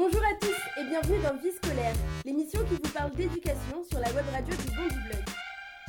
Bonjour 0.00 0.22
à 0.24 0.34
tous 0.40 0.80
et 0.80 0.84
bienvenue 0.84 1.20
dans 1.22 1.36
Vie 1.36 1.52
scolaire, 1.52 1.92
l'émission 2.24 2.64
qui 2.64 2.76
vous 2.76 2.90
parle 2.90 3.10
d'éducation 3.10 3.84
sur 3.84 3.98
la 4.00 4.10
web 4.14 4.24
radio 4.32 4.56
du 4.56 4.74
Bon 4.74 4.88
du 4.88 4.98
Blog. 5.04 5.24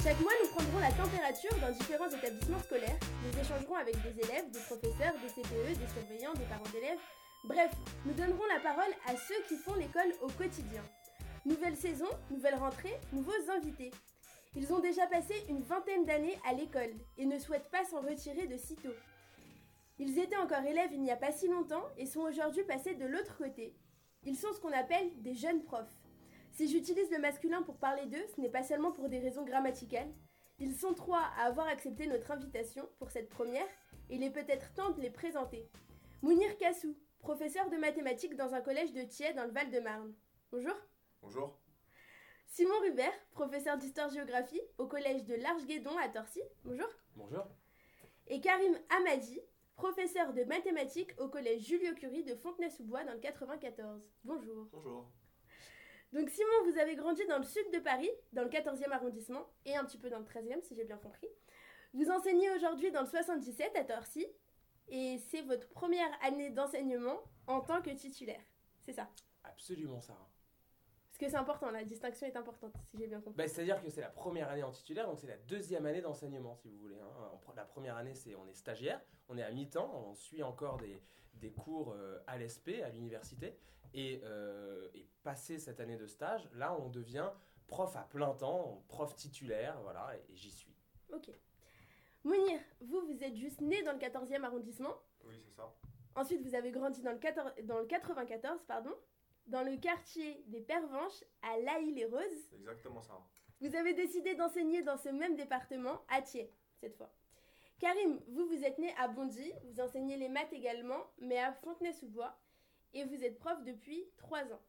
Chaque 0.03 0.19
mois, 0.19 0.33
nous 0.43 0.49
prendrons 0.49 0.79
la 0.79 0.91
température 0.91 1.55
dans 1.61 1.71
différents 1.71 2.09
établissements 2.09 2.59
scolaires. 2.59 2.99
Nous 3.23 3.39
échangerons 3.39 3.75
avec 3.75 3.95
des 4.03 4.19
élèves, 4.19 4.51
des 4.51 4.59
professeurs, 4.67 5.13
des 5.23 5.29
CPE, 5.29 5.79
des 5.79 5.87
surveillants, 5.95 6.33
des 6.33 6.43
parents 6.43 6.69
d'élèves. 6.73 6.99
Bref, 7.45 7.71
nous 8.05 8.11
donnerons 8.11 8.43
la 8.53 8.59
parole 8.59 8.91
à 9.07 9.15
ceux 9.15 9.41
qui 9.47 9.55
font 9.55 9.75
l'école 9.75 10.11
au 10.21 10.27
quotidien. 10.27 10.83
Nouvelle 11.45 11.77
saison, 11.77 12.09
nouvelle 12.31 12.55
rentrée, 12.55 12.99
nouveaux 13.13 13.49
invités. 13.55 13.91
Ils 14.57 14.73
ont 14.73 14.79
déjà 14.79 15.07
passé 15.07 15.35
une 15.47 15.61
vingtaine 15.61 16.03
d'années 16.03 16.37
à 16.45 16.51
l'école 16.51 16.91
et 17.17 17.25
ne 17.25 17.39
souhaitent 17.39 17.71
pas 17.71 17.85
s'en 17.85 18.01
retirer 18.01 18.45
de 18.47 18.57
sitôt. 18.57 18.97
Ils 19.99 20.19
étaient 20.19 20.35
encore 20.35 20.65
élèves 20.65 20.91
il 20.91 21.01
n'y 21.01 21.11
a 21.11 21.15
pas 21.15 21.31
si 21.31 21.47
longtemps 21.47 21.87
et 21.97 22.05
sont 22.05 22.27
aujourd'hui 22.27 22.65
passés 22.65 22.95
de 22.95 23.05
l'autre 23.05 23.37
côté. 23.37 23.73
Ils 24.23 24.37
sont 24.37 24.53
ce 24.53 24.59
qu'on 24.59 24.71
appelle 24.71 25.09
des 25.21 25.33
jeunes 25.33 25.63
profs. 25.63 25.99
Si 26.51 26.67
j'utilise 26.69 27.09
le 27.11 27.19
masculin 27.19 27.63
pour 27.63 27.77
parler 27.77 28.05
d'eux, 28.05 28.25
ce 28.35 28.39
n'est 28.39 28.49
pas 28.49 28.63
seulement 28.63 28.91
pour 28.91 29.09
des 29.09 29.19
raisons 29.19 29.43
grammaticales. 29.43 30.13
Ils 30.59 30.75
sont 30.75 30.93
trois 30.93 31.23
à 31.37 31.45
avoir 31.45 31.67
accepté 31.67 32.05
notre 32.05 32.29
invitation 32.29 32.87
pour 32.99 33.09
cette 33.09 33.29
première 33.29 33.67
et 34.09 34.15
il 34.15 34.23
est 34.23 34.29
peut-être 34.29 34.73
temps 34.73 34.91
de 34.91 35.01
les 35.01 35.09
présenter. 35.09 35.67
Mounir 36.21 36.55
Kassou, 36.57 36.95
professeur 37.19 37.67
de 37.71 37.77
mathématiques 37.77 38.35
dans 38.35 38.53
un 38.53 38.61
collège 38.61 38.93
de 38.93 39.01
Thiers 39.01 39.33
dans 39.33 39.45
le 39.45 39.51
Val-de-Marne. 39.51 40.13
Bonjour. 40.51 40.75
Bonjour. 41.23 41.57
Simon 42.45 42.79
Rubert, 42.81 43.13
professeur 43.31 43.77
d'histoire-géographie 43.77 44.61
au 44.77 44.85
collège 44.85 45.23
de 45.23 45.35
l'Arche-Guédon 45.35 45.97
à 45.97 46.09
Torcy. 46.09 46.41
Bonjour. 46.63 46.89
Bonjour. 47.15 47.47
Et 48.27 48.39
Karim 48.39 48.77
Hamadi, 48.89 49.41
professeur 49.75 50.33
de 50.33 50.43
mathématiques 50.43 51.11
au 51.17 51.27
collège 51.27 51.63
Julio 51.63 51.93
Curie 51.95 52.23
de 52.23 52.35
Fontenay-sous-Bois 52.35 53.03
dans 53.03 53.13
le 53.13 53.19
94. 53.19 54.01
Bonjour. 54.23 54.67
Bonjour. 54.71 55.11
Donc 56.13 56.29
Simon, 56.29 56.71
vous 56.71 56.77
avez 56.77 56.95
grandi 56.95 57.25
dans 57.27 57.37
le 57.37 57.43
sud 57.43 57.71
de 57.73 57.79
Paris, 57.79 58.09
dans 58.33 58.43
le 58.43 58.49
14e 58.49 58.91
arrondissement 58.91 59.47
et 59.65 59.75
un 59.75 59.85
petit 59.85 59.97
peu 59.97 60.09
dans 60.09 60.19
le 60.19 60.25
13e 60.25 60.61
si 60.61 60.75
j'ai 60.75 60.83
bien 60.83 60.97
compris. 60.97 61.27
Vous 61.93 62.09
enseignez 62.09 62.49
aujourd'hui 62.51 62.91
dans 62.91 63.01
le 63.01 63.07
77 63.07 63.75
à 63.75 63.83
Torcy 63.83 64.25
et 64.87 65.17
c'est 65.29 65.41
votre 65.41 65.69
première 65.69 66.11
année 66.23 66.49
d'enseignement 66.49 67.21
en 67.47 67.61
tant 67.61 67.81
que 67.81 67.91
titulaire. 67.91 68.43
C'est 68.85 68.93
ça? 68.93 69.09
Absolument 69.43 70.01
Sarah. 70.01 70.30
Que 71.21 71.29
c'est 71.29 71.37
important, 71.37 71.69
la 71.69 71.83
distinction 71.83 72.25
est 72.25 72.35
importante 72.35 72.73
si 72.89 72.97
j'ai 72.97 73.05
bien 73.05 73.21
compris. 73.21 73.37
Bah, 73.37 73.47
C'est-à-dire 73.47 73.79
que 73.79 73.91
c'est 73.91 74.01
la 74.01 74.09
première 74.09 74.49
année 74.49 74.63
en 74.63 74.71
titulaire, 74.71 75.05
donc 75.05 75.19
c'est 75.19 75.27
la 75.27 75.37
deuxième 75.37 75.85
année 75.85 76.01
d'enseignement 76.01 76.55
si 76.55 76.67
vous 76.67 76.79
voulez. 76.79 76.99
hein. 76.99 77.31
La 77.55 77.63
première 77.63 77.95
année, 77.95 78.15
c'est 78.15 78.33
on 78.33 78.47
est 78.47 78.55
stagiaire, 78.55 78.99
on 79.29 79.37
est 79.37 79.43
à 79.43 79.51
mi-temps, 79.51 80.03
on 80.07 80.15
suit 80.15 80.41
encore 80.41 80.77
des, 80.77 80.99
des 81.35 81.51
cours 81.51 81.91
euh, 81.93 82.17
à 82.25 82.39
l'ESP, 82.39 82.81
à 82.83 82.89
l'université. 82.89 83.55
Et, 83.93 84.19
euh, 84.23 84.87
et 84.95 85.05
passé 85.21 85.59
cette 85.59 85.79
année 85.79 85.95
de 85.95 86.07
stage, 86.07 86.49
là 86.55 86.75
on 86.79 86.89
devient 86.89 87.29
prof 87.67 87.95
à 87.95 88.01
plein 88.01 88.33
temps, 88.33 88.83
prof 88.87 89.13
titulaire, 89.15 89.79
voilà, 89.83 90.15
et, 90.17 90.31
et 90.31 90.35
j'y 90.35 90.49
suis. 90.49 90.73
Ok. 91.13 91.29
Mounir, 92.23 92.59
vous, 92.79 93.01
vous 93.05 93.23
êtes 93.23 93.35
juste 93.35 93.61
né 93.61 93.83
dans 93.83 93.91
le 93.93 93.99
14e 93.99 94.43
arrondissement. 94.43 94.95
Oui, 95.25 95.35
c'est 95.45 95.51
ça. 95.55 95.71
Ensuite, 96.15 96.41
vous 96.41 96.55
avez 96.55 96.71
grandi 96.71 97.01
dans 97.03 97.11
le, 97.11 97.19
14 97.19 97.53
dans 97.63 97.77
le 97.77 97.85
94, 97.85 98.63
pardon, 98.63 98.91
dans 99.47 99.63
le 99.63 99.77
quartier 99.77 100.43
des 100.47 100.61
Pervenches 100.61 101.23
à 101.41 101.57
Laïle-les-Roses. 101.59 102.47
C'est 102.49 102.55
exactement 102.57 103.01
ça. 103.01 103.19
Vous 103.59 103.75
avez 103.75 103.93
décidé 103.93 104.35
d'enseigner 104.35 104.81
dans 104.81 104.97
ce 104.97 105.09
même 105.09 105.35
département, 105.35 106.01
à 106.09 106.21
Thiers, 106.21 106.51
cette 106.79 106.95
fois. 106.95 107.13
Karim, 107.79 108.19
vous, 108.27 108.47
vous 108.47 108.63
êtes 108.63 108.77
né 108.77 108.93
à 108.97 109.07
Bondy, 109.07 109.51
vous 109.65 109.79
enseignez 109.81 110.17
les 110.17 110.29
maths 110.29 110.53
également, 110.53 111.11
mais 111.19 111.37
à 111.39 111.51
Fontenay-sous-Bois, 111.53 112.37
et 112.93 113.03
vous 113.05 113.23
êtes 113.23 113.39
prof 113.39 113.63
depuis 113.63 114.05
3 114.17 114.39
ans. 114.53 114.61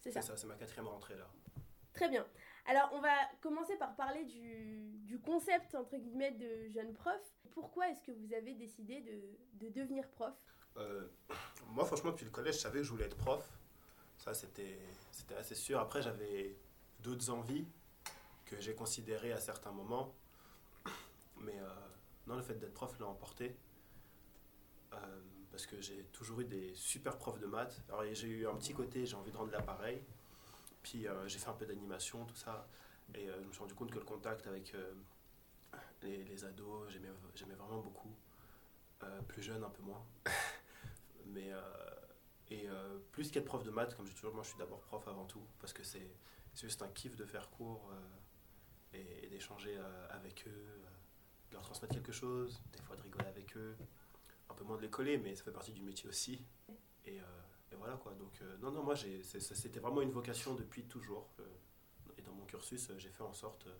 C'est 0.00 0.10
ça 0.10 0.20
C'est 0.20 0.28
ça, 0.28 0.36
c'est 0.36 0.46
ma 0.46 0.54
quatrième 0.56 0.88
rentrée 0.88 1.16
là. 1.16 1.26
Très 1.92 2.08
bien. 2.08 2.26
Alors, 2.66 2.90
on 2.92 3.00
va 3.00 3.14
commencer 3.40 3.76
par 3.76 3.96
parler 3.96 4.24
du, 4.24 4.98
du 5.00 5.18
concept, 5.20 5.74
entre 5.74 5.96
guillemets, 5.96 6.30
de 6.32 6.68
jeune 6.68 6.94
prof. 6.94 7.20
Pourquoi 7.50 7.88
est-ce 7.90 8.02
que 8.04 8.12
vous 8.12 8.32
avez 8.32 8.54
décidé 8.54 9.00
de, 9.00 9.66
de 9.66 9.70
devenir 9.70 10.08
prof? 10.10 10.34
Euh, 10.76 11.08
moi, 11.68 11.84
franchement, 11.84 12.10
depuis 12.10 12.24
le 12.26 12.30
collège, 12.30 12.54
je 12.54 12.60
savais 12.60 12.78
que 12.78 12.84
je 12.84 12.90
voulais 12.90 13.06
être 13.06 13.16
prof. 13.16 13.59
Ça, 14.20 14.34
c'était 14.34 14.78
assez 15.38 15.54
sûr. 15.54 15.80
Après, 15.80 16.02
j'avais 16.02 16.54
d'autres 16.98 17.30
envies 17.30 17.66
que 18.44 18.60
j'ai 18.60 18.74
considérées 18.74 19.32
à 19.32 19.40
certains 19.40 19.72
moments. 19.72 20.14
Mais 21.38 21.58
euh, 21.58 21.68
non, 22.26 22.36
le 22.36 22.42
fait 22.42 22.56
d'être 22.56 22.74
prof 22.74 22.98
l'a 23.00 23.06
emporté. 23.06 23.56
Euh, 24.92 24.96
parce 25.50 25.64
que 25.64 25.80
j'ai 25.80 26.04
toujours 26.12 26.42
eu 26.42 26.44
des 26.44 26.74
super 26.74 27.16
profs 27.16 27.38
de 27.38 27.46
maths. 27.46 27.80
Alors, 27.88 28.04
j'ai 28.12 28.28
eu 28.28 28.46
un 28.46 28.54
petit 28.56 28.74
côté, 28.74 29.06
j'ai 29.06 29.16
envie 29.16 29.32
de 29.32 29.38
rendre 29.38 29.52
l'appareil. 29.52 30.02
Puis, 30.82 31.08
euh, 31.08 31.26
j'ai 31.26 31.38
fait 31.38 31.48
un 31.48 31.54
peu 31.54 31.64
d'animation, 31.64 32.26
tout 32.26 32.36
ça. 32.36 32.68
Et 33.14 33.26
je 33.26 33.46
me 33.46 33.52
suis 33.52 33.60
rendu 33.60 33.74
compte 33.74 33.90
que 33.90 33.98
le 33.98 34.04
contact 34.04 34.46
avec 34.46 34.74
les, 36.02 36.24
les 36.24 36.44
ados, 36.44 36.90
j'aimais 36.90 37.54
vraiment 37.54 37.80
beaucoup. 37.80 38.14
Plus 39.28 39.42
jeune, 39.42 39.64
un 39.64 39.70
peu 39.70 39.82
moins. 39.82 40.04
Mais 41.26 41.52
et 42.50 42.68
euh, 42.68 42.98
plus 43.12 43.30
qu'être 43.30 43.44
prof 43.44 43.62
de 43.62 43.70
maths, 43.70 43.94
comme 43.96 44.06
j'ai 44.06 44.14
toujours, 44.14 44.34
moi 44.34 44.42
je 44.42 44.48
suis 44.48 44.58
d'abord 44.58 44.80
prof 44.80 45.06
avant 45.08 45.24
tout, 45.26 45.42
parce 45.60 45.72
que 45.72 45.82
c'est 45.82 46.10
c'est 46.52 46.66
juste 46.66 46.82
un 46.82 46.88
kiff 46.88 47.14
de 47.16 47.24
faire 47.24 47.48
cours 47.50 47.88
euh, 47.92 48.98
et, 48.98 49.26
et 49.26 49.28
d'échanger 49.28 49.76
euh, 49.78 50.06
avec 50.10 50.46
eux, 50.48 50.50
euh, 50.50 50.88
de 51.50 51.54
leur 51.54 51.62
transmettre 51.62 51.94
quelque 51.94 52.12
chose, 52.12 52.60
des 52.72 52.82
fois 52.82 52.96
de 52.96 53.02
rigoler 53.02 53.26
avec 53.26 53.56
eux, 53.56 53.76
un 54.48 54.54
peu 54.54 54.64
moins 54.64 54.76
de 54.76 54.82
les 54.82 54.90
coller, 54.90 55.16
mais 55.16 55.34
ça 55.36 55.44
fait 55.44 55.52
partie 55.52 55.72
du 55.72 55.82
métier 55.82 56.08
aussi. 56.08 56.44
Et, 57.06 57.20
euh, 57.20 57.24
et 57.72 57.76
voilà 57.76 57.96
quoi. 57.96 58.14
Donc 58.14 58.40
euh, 58.42 58.56
non 58.58 58.72
non, 58.72 58.82
moi 58.82 58.94
c'était 58.96 59.80
vraiment 59.80 60.02
une 60.02 60.10
vocation 60.10 60.54
depuis 60.54 60.84
toujours. 60.84 61.30
euh, 61.38 61.44
et 62.18 62.22
dans 62.22 62.32
mon 62.32 62.44
cursus, 62.44 62.90
j'ai 62.98 63.10
fait 63.10 63.22
en 63.22 63.32
sorte 63.32 63.66
euh, 63.68 63.76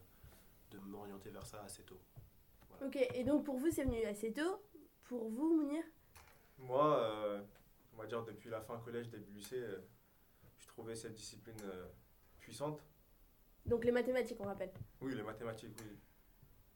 de 0.71 0.79
m'orienter 0.79 1.31
vers 1.31 1.45
ça 1.45 1.63
assez 1.65 1.83
tôt. 1.83 2.01
Ok, 2.83 2.97
et 2.97 3.25
donc 3.25 3.45
pour 3.45 3.59
vous, 3.59 3.71
c'est 3.71 3.85
venu 3.85 4.05
assez 4.05 4.33
tôt. 4.33 4.63
Pour 5.05 5.29
vous, 5.29 5.57
Mounir? 5.57 5.83
Moi, 6.59 6.97
euh, 6.99 7.43
on 8.00 8.05
va 8.05 8.09
dire 8.09 8.25
depuis 8.25 8.49
la 8.49 8.62
fin 8.62 8.78
collège, 8.78 9.11
début 9.11 9.31
lycée, 9.31 9.61
euh, 9.61 9.78
je 10.59 10.66
trouvais 10.69 10.94
cette 10.94 11.12
discipline 11.12 11.61
euh, 11.65 11.87
puissante. 12.38 12.83
Donc 13.66 13.84
les 13.84 13.93
mathématiques, 13.93 14.38
on 14.41 14.44
rappelle. 14.44 14.72
Oui, 15.03 15.15
les 15.15 15.22
mathématiques, 15.22 15.77
oui. 15.81 15.99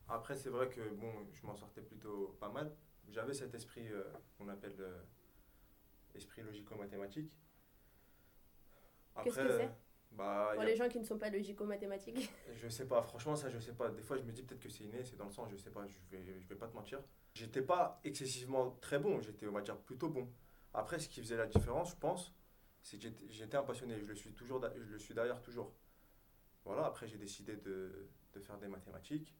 Après, 0.06 0.36
c'est 0.36 0.50
vrai 0.50 0.68
que 0.68 0.82
bon, 0.90 1.10
je 1.32 1.46
m'en 1.46 1.56
sortais 1.56 1.80
plutôt 1.80 2.36
pas 2.38 2.50
mal. 2.50 2.76
J'avais 3.08 3.32
cet 3.32 3.54
esprit 3.54 3.88
euh, 3.88 4.04
qu'on 4.36 4.48
appelle 4.48 4.76
euh, 4.80 5.00
esprit 6.14 6.42
logico-mathématique. 6.42 7.32
Qu'est-ce 9.22 9.40
Après, 9.40 9.48
que 9.48 9.56
c'est 9.56 9.70
bah, 10.12 10.50
Pour 10.52 10.62
a- 10.62 10.66
les 10.66 10.76
gens 10.76 10.88
qui 10.90 10.98
ne 10.98 11.04
sont 11.04 11.18
pas 11.18 11.30
logico-mathématiques. 11.30 12.30
Je 12.54 12.68
sais 12.68 12.86
pas, 12.86 13.00
franchement, 13.00 13.34
ça 13.34 13.48
je 13.48 13.58
sais 13.58 13.72
pas. 13.72 13.88
Des 13.88 14.02
fois, 14.02 14.18
je 14.18 14.24
me 14.24 14.32
dis 14.32 14.42
peut-être 14.42 14.60
que 14.60 14.68
c'est 14.68 14.84
inné, 14.84 15.02
c'est 15.04 15.16
dans 15.16 15.24
le 15.26 15.32
sang, 15.32 15.48
je 15.48 15.56
sais 15.56 15.70
pas, 15.70 15.86
je 15.86 15.98
vais, 16.14 16.38
je 16.38 16.46
vais 16.48 16.54
pas 16.56 16.68
te 16.68 16.74
mentir. 16.74 17.00
J'étais 17.32 17.62
pas 17.62 17.98
excessivement 18.04 18.72
très 18.82 18.98
bon, 18.98 19.20
j'étais, 19.22 19.46
on 19.46 19.52
va 19.52 19.62
dire, 19.62 19.78
plutôt 19.78 20.10
bon. 20.10 20.28
Après, 20.74 20.98
ce 20.98 21.08
qui 21.08 21.20
faisait 21.22 21.36
la 21.38 21.46
différence, 21.46 21.92
je 21.92 21.96
pense, 21.96 22.34
c'est 22.82 22.98
que 22.98 23.08
j'étais- 23.30 23.56
un 23.56 23.62
passionné, 23.62 23.98
je 24.00 24.06
le 24.06 24.14
suis 24.14 24.32
toujours, 24.34 24.60
je 24.76 24.92
le 24.92 24.98
suis 24.98 25.14
d'ailleurs 25.14 25.40
toujours. 25.42 25.72
Voilà, 26.64 26.86
après, 26.86 27.08
j'ai 27.08 27.18
décidé 27.18 27.56
de, 27.56 28.08
de 28.34 28.40
faire 28.40 28.58
des 28.58 28.68
mathématiques. 28.68 29.34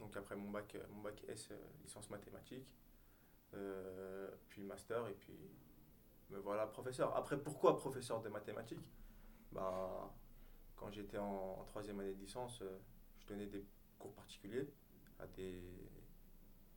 Donc, 0.00 0.16
après 0.16 0.36
mon 0.36 0.50
bac, 0.50 0.76
mon 0.90 1.02
bac 1.02 1.22
S, 1.28 1.48
euh, 1.50 1.56
licence 1.82 2.10
mathématiques, 2.10 2.66
euh, 3.54 4.30
puis 4.48 4.62
master, 4.64 5.08
et 5.08 5.14
puis 5.14 5.34
me 6.30 6.38
voilà 6.38 6.66
professeur. 6.66 7.16
Après, 7.16 7.38
pourquoi 7.38 7.76
professeur 7.76 8.22
de 8.22 8.28
mathématiques? 8.28 8.80
Bah, 9.52 10.12
quand 10.76 10.90
j'étais 10.92 11.18
en, 11.18 11.58
en 11.60 11.64
troisième 11.64 12.00
année 12.00 12.14
de 12.14 12.20
licence, 12.20 12.62
euh, 12.62 12.78
je 13.20 13.26
donnais 13.28 13.46
des 13.46 13.66
cours 13.98 14.14
particuliers 14.14 14.68
à 15.20 15.26
des, 15.28 15.62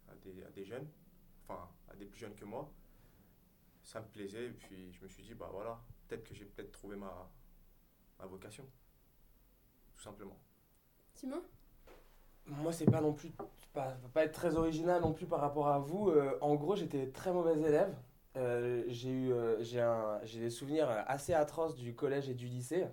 à 0.09 0.15
des, 0.15 0.43
à 0.43 0.49
des 0.51 0.65
jeunes, 0.65 0.87
enfin 1.47 1.69
à 1.89 1.95
des 1.95 2.05
plus 2.05 2.19
jeunes 2.19 2.35
que 2.35 2.45
moi. 2.45 2.71
Ça 3.87 4.01
me 4.01 4.05
plaisait 4.05 4.47
et 4.47 4.49
puis 4.49 4.91
je 4.91 5.01
me 5.01 5.07
suis 5.07 5.23
dit, 5.23 5.33
bah 5.33 5.49
voilà, 5.49 5.79
peut-être 6.05 6.25
que 6.25 6.35
j'ai 6.35 6.43
peut-être 6.43 6.73
trouvé 6.73 6.97
ma, 6.97 7.31
ma 8.19 8.25
vocation. 8.25 8.65
Tout 9.95 10.01
simplement. 10.01 10.37
Simon? 11.13 11.41
Moi, 12.47 12.73
c'est 12.73 12.85
pas 12.85 12.99
non 12.99 13.13
plus, 13.13 13.31
pas, 13.71 13.97
pas 14.13 14.25
être 14.25 14.33
très 14.33 14.57
original 14.57 15.01
non 15.01 15.13
plus 15.13 15.25
par 15.25 15.39
rapport 15.39 15.69
à 15.69 15.79
vous. 15.79 16.09
Euh, 16.09 16.37
en 16.41 16.55
gros, 16.55 16.75
j'étais 16.75 17.07
très 17.11 17.31
mauvais 17.31 17.53
élève. 17.53 17.95
Euh, 18.35 18.83
j'ai 18.87 19.09
eu, 19.09 19.31
euh, 19.31 19.63
j'ai 19.63 19.79
un, 19.79 20.19
j'ai 20.25 20.41
des 20.41 20.49
souvenirs 20.49 20.89
assez 21.07 21.33
atroces 21.33 21.75
du 21.75 21.95
collège 21.95 22.29
et 22.29 22.33
du 22.33 22.45
lycée. 22.45 22.87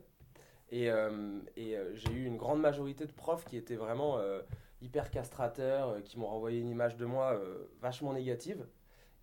Et, 0.70 0.92
euh, 0.92 1.40
et 1.56 1.76
euh, 1.76 1.92
j'ai 1.96 2.12
eu 2.12 2.24
une 2.24 2.36
grande 2.36 2.60
majorité 2.60 3.04
de 3.04 3.12
profs 3.12 3.44
qui 3.44 3.56
étaient 3.56 3.74
vraiment 3.74 4.18
euh, 4.18 4.42
hyper 4.80 5.10
castrateurs, 5.10 5.88
euh, 5.88 6.00
qui 6.02 6.20
m'ont 6.20 6.28
renvoyé 6.28 6.60
une 6.60 6.68
image 6.68 6.96
de 6.96 7.04
moi 7.04 7.32
euh, 7.32 7.66
vachement 7.80 8.12
négative. 8.12 8.64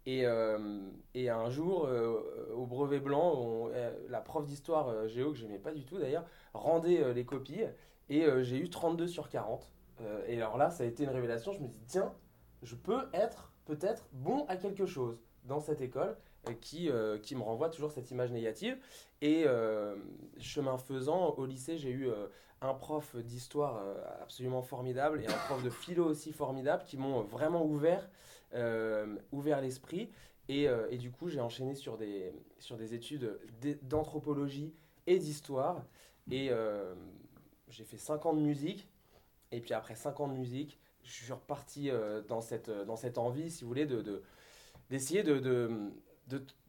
Et, 0.06 0.26
euh, 0.26 0.58
et 1.14 1.30
un 1.30 1.50
jour, 1.50 1.86
euh, 1.86 2.52
au 2.56 2.66
brevet 2.66 3.00
blanc, 3.00 3.70
euh, 3.74 3.92
la 4.10 4.20
prof 4.22 4.46
d'histoire 4.46 5.08
géo, 5.08 5.32
que 5.32 5.38
j'aimais 5.38 5.60
pas 5.60 5.72
du 5.72 5.86
tout 5.86 6.00
d'ailleurs, 6.00 6.26
rendait 6.54 7.14
les 7.14 7.26
copies. 7.26 7.62
Et 8.10 8.26
j'ai 8.44 8.58
eu 8.58 8.70
32 8.70 9.08
sur 9.08 9.30
40. 9.30 9.72
Euh, 10.02 10.24
et 10.28 10.38
alors 10.38 10.58
là, 10.58 10.70
ça 10.70 10.84
a 10.84 10.88
été 10.88 11.04
une 11.04 11.12
révélation. 11.12 11.54
Je 11.54 11.60
me 11.60 11.68
dis, 11.68 11.82
tiens, 11.88 12.14
je 12.64 12.76
peux 12.76 13.08
être 13.14 13.54
peut-être 13.66 14.08
bon 14.12 14.46
à 14.48 14.58
quelque 14.58 14.86
chose 14.86 15.22
dans 15.46 15.60
cette 15.60 15.82
école. 15.82 16.18
qui, 16.60 16.90
qui 17.22 17.36
me 17.36 17.44
renvoient 17.44 17.70
toujours 17.70 17.92
cette 17.92 18.10
image 18.10 18.32
négative. 18.32 18.76
Et 19.22 19.46
chemin 20.40 20.78
faisant, 20.80 21.36
au 21.36 21.46
lycée, 21.46 21.78
j'ai 21.78 21.92
eu 21.92 22.10
un 22.62 22.74
prof 22.74 23.16
d'histoire 23.18 23.80
absolument 24.22 24.64
formidable 24.64 25.22
et 25.22 25.28
un 25.28 25.38
prof 25.48 25.64
de 25.64 25.70
philo 25.70 26.04
aussi 26.06 26.34
formidable 26.34 26.84
qui 26.84 26.98
m'ont 26.98 27.22
vraiment 27.22 27.64
ouvert, 27.64 28.10
ouvert 29.32 29.62
l'esprit. 29.62 30.10
Et, 30.50 30.68
euh, 30.68 30.88
et 30.90 30.98
du 30.98 31.12
coup, 31.12 31.30
j'ai 31.30 31.40
enchaîné 31.42 31.76
sur 31.76 31.98
des, 31.98 32.34
sur 32.60 32.78
des 32.78 32.94
études 32.94 33.38
d'anthropologie 33.84 34.74
et 35.08 35.18
d'histoire. 35.20 35.86
Et 36.30 36.50
euh, 36.52 36.94
j'ai 37.70 37.84
fait 37.84 37.98
5 37.98 38.26
ans 38.26 38.34
de 38.34 38.42
musique. 38.42 38.90
Et 39.52 39.62
puis 39.62 39.74
après 39.74 39.96
5 39.96 40.20
ans 40.22 40.28
de 40.28 40.34
musique, 40.34 40.80
je 41.04 41.12
suis 41.12 41.34
reparti 41.34 41.90
euh, 41.90 42.22
dans, 42.28 42.42
cette, 42.42 42.70
dans 42.70 42.96
cette 42.96 43.18
envie, 43.18 43.52
si 43.52 43.64
vous 43.64 43.70
voulez, 43.70 43.86
de, 43.86 44.02
de- 44.02 44.24
d'essayer 44.90 45.24
de, 45.24 45.40
de- 45.40 45.92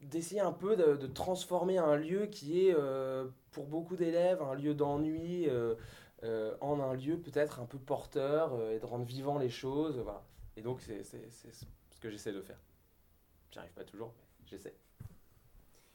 d'essayer 0.01 0.41
un 0.41 0.51
peu 0.51 0.75
de, 0.75 1.07
transformer 1.07 1.77
un 1.77 1.95
lieu 1.95 2.25
qui 2.27 2.67
est, 2.67 2.75
euh, 2.75 3.27
pour 3.51 3.65
beaucoup 3.67 3.95
d'élèves, 3.95 4.41
un 4.41 4.55
lieu 4.55 4.73
d'ennui 4.73 5.47
euh, 5.49 5.75
euh, 6.23 6.55
en 6.61 6.79
un 6.81 6.93
lieu 6.95 7.17
peut-être 7.17 7.59
un 7.59 7.65
peu 7.65 7.77
porteur 7.79 8.53
euh, 8.53 8.75
et 8.75 8.79
de 8.79 8.85
rendre 8.85 9.05
vivant 9.05 9.37
les 9.37 9.49
choses. 9.49 9.99
Voilà. 9.99 10.23
Et 10.55 10.61
donc, 10.61 10.81
c'est, 10.81 11.03
c'est, 11.03 11.29
c'est 11.31 11.51
ce 11.51 11.99
que 11.99 12.09
j'essaie 12.09 12.33
de 12.33 12.41
faire. 12.41 12.59
J'y 13.51 13.59
arrive 13.59 13.73
pas 13.73 13.83
toujours, 13.83 14.13
mais 14.39 14.47
j'essaie. 14.47 14.75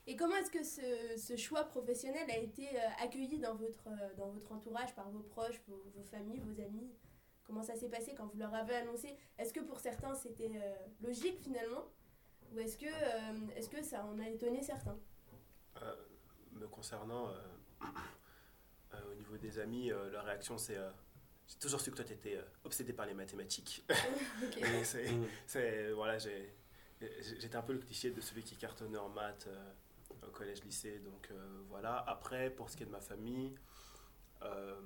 Et 0.06 0.16
comment 0.16 0.36
est-ce 0.36 0.50
que 0.50 0.64
ce, 0.64 1.20
ce 1.20 1.36
choix 1.36 1.64
professionnel 1.64 2.30
a 2.30 2.38
été 2.38 2.66
euh, 2.66 2.88
accueilli 3.02 3.38
dans 3.38 3.54
votre, 3.54 3.88
euh, 3.88 4.14
dans 4.16 4.30
votre 4.30 4.52
entourage, 4.52 4.94
par 4.94 5.10
vos 5.10 5.20
proches, 5.20 5.60
vos, 5.68 5.82
vos 5.94 6.02
familles, 6.04 6.40
vos 6.40 6.62
amis? 6.62 6.90
Comment 7.44 7.62
ça 7.62 7.76
s'est 7.76 7.88
passé 7.88 8.14
quand 8.14 8.26
vous 8.26 8.38
leur 8.38 8.54
avez 8.54 8.76
annoncé? 8.76 9.14
Est-ce 9.38 9.52
que 9.52 9.60
pour 9.60 9.80
certains 9.80 10.14
c'était 10.14 10.50
euh, 10.54 10.74
logique 11.02 11.38
finalement? 11.40 11.84
Ou 12.52 12.60
est-ce 12.60 12.78
que, 12.78 12.86
euh, 12.86 13.54
est-ce 13.56 13.68
que 13.68 13.82
ça 13.82 14.04
en 14.04 14.18
a 14.18 14.28
étonné 14.28 14.62
certains? 14.62 14.98
Euh, 15.82 15.94
me 16.52 16.66
concernant, 16.68 17.28
euh, 17.28 17.34
euh, 18.94 19.12
au 19.12 19.14
niveau 19.14 19.36
des 19.36 19.58
amis, 19.58 19.90
euh, 19.90 20.10
leur 20.10 20.24
réaction 20.24 20.56
c'est 20.56 20.76
euh, 20.76 20.90
J'ai 21.48 21.58
toujours 21.58 21.80
su 21.80 21.90
que 21.90 21.96
toi 21.96 22.04
tu 22.04 22.12
étais 22.12 22.38
obsédé 22.64 22.92
par 22.92 23.06
les 23.06 23.14
mathématiques. 23.14 23.84
C'est- 24.84 25.10
Mm. 25.12 25.24
c'est- 25.46 25.90
voilà, 25.92 26.18
j'ai- 26.18 26.54
j'étais 27.00 27.56
un 27.56 27.62
peu 27.62 27.72
le 27.72 27.78
cliché 27.78 28.10
de 28.10 28.20
celui 28.20 28.42
qui 28.42 28.56
cartonnait 28.56 28.98
en 28.98 29.08
maths 29.08 29.46
euh, 29.48 29.72
au 30.26 30.30
collège-lycée. 30.30 30.98
Donc 31.00 31.28
euh, 31.30 31.62
voilà. 31.68 32.04
Après, 32.06 32.50
pour 32.50 32.68
ce 32.70 32.76
qui 32.76 32.82
est 32.82 32.86
de 32.86 32.90
ma 32.90 33.00
famille, 33.00 33.54
euh, 34.42 34.78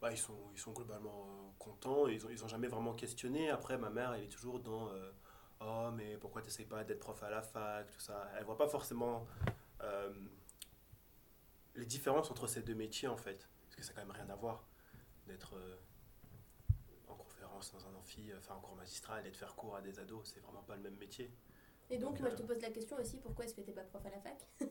bah, 0.00 0.10
ils, 0.10 0.16
sont, 0.18 0.38
ils 0.54 0.58
sont 0.60 0.72
globalement 0.72 1.26
euh, 1.28 1.50
contents. 1.58 2.06
Ils 2.08 2.22
n'ont 2.22 2.30
ils 2.30 2.44
ont 2.44 2.48
jamais 2.48 2.68
vraiment 2.68 2.94
questionné. 2.94 3.50
Après, 3.50 3.76
ma 3.78 3.90
mère, 3.90 4.12
elle 4.14 4.24
est 4.24 4.28
toujours 4.28 4.60
dans 4.60 4.88
euh, 4.90 5.10
Oh, 5.60 5.90
mais 5.94 6.18
pourquoi 6.18 6.42
tu 6.42 6.48
n'essayes 6.48 6.66
pas 6.66 6.84
d'être 6.84 6.98
prof 7.00 7.22
à 7.22 7.30
la 7.30 7.40
fac 7.42 7.90
Tout 7.90 8.00
ça. 8.00 8.30
Elle 8.36 8.44
voit 8.44 8.58
pas 8.58 8.68
forcément 8.68 9.26
euh, 9.80 10.12
les 11.74 11.86
différences 11.86 12.30
entre 12.30 12.46
ces 12.46 12.62
deux 12.62 12.74
métiers 12.74 13.08
en 13.08 13.16
fait. 13.16 13.48
Parce 13.76 13.88
que 13.88 13.94
ça 13.94 14.00
n'a 14.00 14.06
quand 14.06 14.06
même 14.14 14.16
rien 14.26 14.30
à 14.32 14.36
voir 14.36 14.66
d'être. 15.26 15.54
euh, 15.56 15.76
en 17.08 17.14
conférence 17.14 17.70
dans 17.72 17.86
un 17.86 17.94
amphi, 17.94 18.32
euh, 18.32 18.38
enfin 18.38 18.54
en 18.54 18.60
cours 18.60 18.74
magistral 18.74 19.24
et 19.26 19.30
de 19.30 19.36
faire 19.36 19.54
cours 19.54 19.76
à 19.76 19.80
des 19.80 20.00
ados, 20.00 20.28
c'est 20.34 20.40
vraiment 20.40 20.62
pas 20.62 20.74
le 20.74 20.82
même 20.82 20.96
métier. 20.96 21.30
Et 21.88 21.98
donc, 21.98 22.12
Donc, 22.14 22.20
moi 22.20 22.28
euh, 22.28 22.32
je 22.32 22.36
te 22.42 22.42
pose 22.42 22.60
la 22.60 22.70
question 22.70 22.96
aussi 22.96 23.18
pourquoi 23.18 23.44
est-ce 23.44 23.54
que 23.54 23.60
t'es 23.60 23.72
pas 23.72 23.82
prof 23.84 24.04
à 24.04 24.10
la 24.10 24.20
fac? 24.20 24.36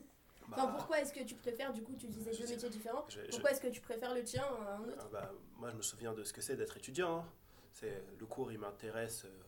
Bah, 0.48 0.58
Enfin, 0.58 0.72
pourquoi 0.74 1.00
est-ce 1.00 1.12
que 1.12 1.24
tu 1.24 1.34
préfères, 1.34 1.72
du 1.72 1.82
coup, 1.82 1.96
tu 1.96 2.06
disais 2.08 2.30
deux 2.30 2.46
métiers 2.46 2.68
différents 2.68 3.04
je- 3.08 3.20
je- 3.22 3.30
Pourquoi 3.30 3.50
est-ce 3.52 3.60
que 3.60 3.66
tu 3.68 3.80
préfères 3.80 4.14
le 4.14 4.22
tien 4.22 4.44
à 4.44 4.76
un 4.76 4.84
autre? 4.84 4.96
Ah 5.00 5.08
bah, 5.10 5.32
moi 5.56 5.70
je 5.70 5.76
me 5.76 5.82
souviens 5.82 6.12
de 6.12 6.22
ce 6.22 6.32
que 6.32 6.40
c'est 6.42 6.56
d'être 6.56 6.76
étudiant. 6.76 7.20
hein. 7.20 7.24
C'est 7.72 8.04
le 8.18 8.26
cours 8.26 8.52
il 8.52 8.58
m'intéresse, 8.58 9.24
euh, 9.24 9.42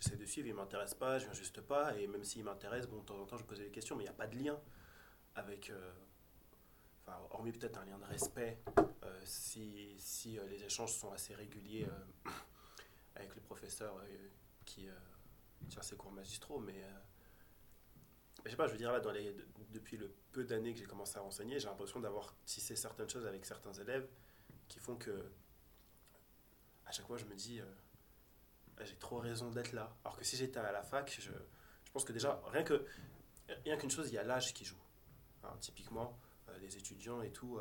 j'essaie 0.00 0.16
de 0.16 0.24
suivre, 0.24 0.48
il 0.48 0.54
m'intéresse 0.54 0.94
pas, 0.94 1.18
je 1.18 1.24
viens 1.26 1.34
juste 1.34 1.60
pas, 1.60 1.94
et 1.98 2.06
même 2.06 2.24
s'il 2.24 2.42
m'intéresse, 2.44 2.86
bon 2.88 3.00
de 3.00 3.04
temps 3.04 3.18
en 3.20 3.26
temps 3.26 3.36
je 3.38 3.44
posais 3.44 3.64
des 3.64 3.70
questions, 3.70 3.96
mais 3.96 4.04
il 4.04 4.06
n'y 4.06 4.10
a 4.10 4.14
pas 4.14 4.26
de 4.26 4.36
lien 4.36 4.58
avec, 5.36 5.70
euh, 5.70 5.92
enfin 7.06 7.18
hormis 7.30 7.52
peut-être 7.52 7.78
un 7.78 7.84
lien 7.84 7.98
de 7.98 8.04
respect, 8.06 8.58
euh, 8.78 8.99
si, 9.24 9.94
si 9.98 10.38
euh, 10.38 10.46
les 10.46 10.62
échanges 10.64 10.92
sont 10.92 11.10
assez 11.12 11.34
réguliers 11.34 11.86
euh, 11.88 12.30
avec 13.16 13.34
le 13.34 13.40
professeur 13.40 13.96
euh, 13.98 14.28
qui 14.64 14.88
tient 15.68 15.82
ses 15.82 15.96
cours 15.96 16.12
magistraux, 16.12 16.58
mais 16.58 16.82
je 18.44 18.50
sais 18.50 18.56
pas, 18.56 18.66
je 18.66 18.72
veux 18.72 18.78
dire 18.78 18.92
là, 18.92 19.00
dans 19.00 19.10
les, 19.12 19.32
de- 19.32 19.46
depuis 19.70 19.96
le 19.96 20.08
peu 20.32 20.44
d'années 20.44 20.72
que 20.72 20.78
j'ai 20.78 20.86
commencé 20.86 21.18
à 21.18 21.22
enseigner, 21.22 21.58
j'ai 21.58 21.68
l'impression 21.68 22.00
d'avoir 22.00 22.34
tissé 22.46 22.76
certaines 22.76 23.08
choses 23.08 23.26
avec 23.26 23.44
certains 23.44 23.72
élèves 23.74 24.08
qui 24.68 24.78
font 24.78 24.96
que 24.96 25.30
à 26.86 26.92
chaque 26.92 27.06
fois 27.06 27.18
je 27.18 27.24
me 27.26 27.34
dis 27.34 27.60
Ah, 28.78 28.84
j'ai 28.84 28.96
trop 28.96 29.18
raison 29.18 29.50
d'être 29.50 29.72
là. 29.72 29.94
Alors 30.04 30.16
que 30.16 30.24
si 30.24 30.36
j'étais 30.36 30.58
à 30.58 30.72
la 30.72 30.82
fac, 30.82 31.14
je, 31.20 31.30
je 31.30 31.90
pense 31.92 32.04
que 32.04 32.12
déjà, 32.12 32.40
rien 32.46 32.62
que 32.64 32.86
rien 33.64 33.76
qu'une 33.76 33.90
chose, 33.90 34.08
il 34.08 34.14
y 34.14 34.18
a 34.18 34.22
l'âge 34.24 34.54
qui 34.54 34.64
joue. 34.64 34.80
Hein, 35.42 35.56
typiquement, 35.60 36.18
les 36.60 36.76
étudiants 36.76 37.20
et 37.22 37.30
tout, 37.30 37.60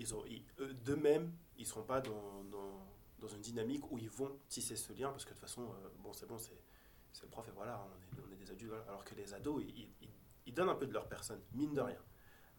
ils 0.00 0.42
eux, 0.60 0.74
d'eux-mêmes, 0.74 1.32
ils 1.56 1.66
seront 1.66 1.82
pas 1.84 2.00
dans, 2.00 2.44
dans, 2.44 2.86
dans 3.18 3.28
une 3.28 3.40
dynamique 3.40 3.90
où 3.90 3.98
ils 3.98 4.10
vont 4.10 4.38
tisser 4.48 4.76
ce 4.76 4.92
lien 4.92 5.10
parce 5.10 5.24
que 5.24 5.30
de 5.30 5.34
toute 5.34 5.42
façon, 5.42 5.62
euh, 5.62 5.88
bon, 5.98 6.12
c'est 6.12 6.26
bon, 6.26 6.38
c'est 6.38 6.60
c'est 7.12 7.24
le 7.24 7.28
prof 7.30 7.46
et 7.48 7.50
voilà, 7.52 7.84
on 7.84 8.18
est, 8.20 8.26
on 8.28 8.32
est 8.32 8.36
des 8.36 8.50
adultes. 8.50 8.72
Alors 8.88 9.04
que 9.04 9.14
les 9.16 9.34
ados, 9.34 9.62
ils, 9.66 9.92
ils- 10.46 10.54
donnent 10.54 10.68
un 10.68 10.74
peu 10.74 10.86
de 10.86 10.92
leur 10.92 11.08
personne, 11.08 11.40
mine 11.52 11.74
de 11.74 11.80
rien. 11.80 12.02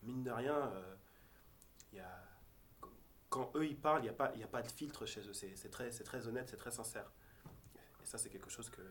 Mine 0.03 0.23
de 0.23 0.31
rien, 0.31 0.55
euh, 0.73 0.95
quand 3.29 3.51
eux 3.55 3.65
ils 3.65 3.77
parlent, 3.77 4.01
il 4.01 4.03
n'y 4.03 4.09
a, 4.09 4.13
pas- 4.13 4.35
y 4.35 4.43
a 4.43 4.47
pas 4.47 4.61
de 4.61 4.71
filtre 4.71 5.05
chez 5.05 5.21
eux. 5.27 5.33
C'est 5.33 5.55
c'est 5.55 5.69
très, 5.69 5.91
c'est 5.91 6.03
très 6.03 6.27
honnête, 6.27 6.49
c'est 6.49 6.57
très 6.57 6.71
sincère. 6.71 7.11
Et 8.01 8.05
ça, 8.05 8.17
c'est 8.17 8.29
quelque 8.29 8.49
chose 8.49 8.69
que 8.69 8.81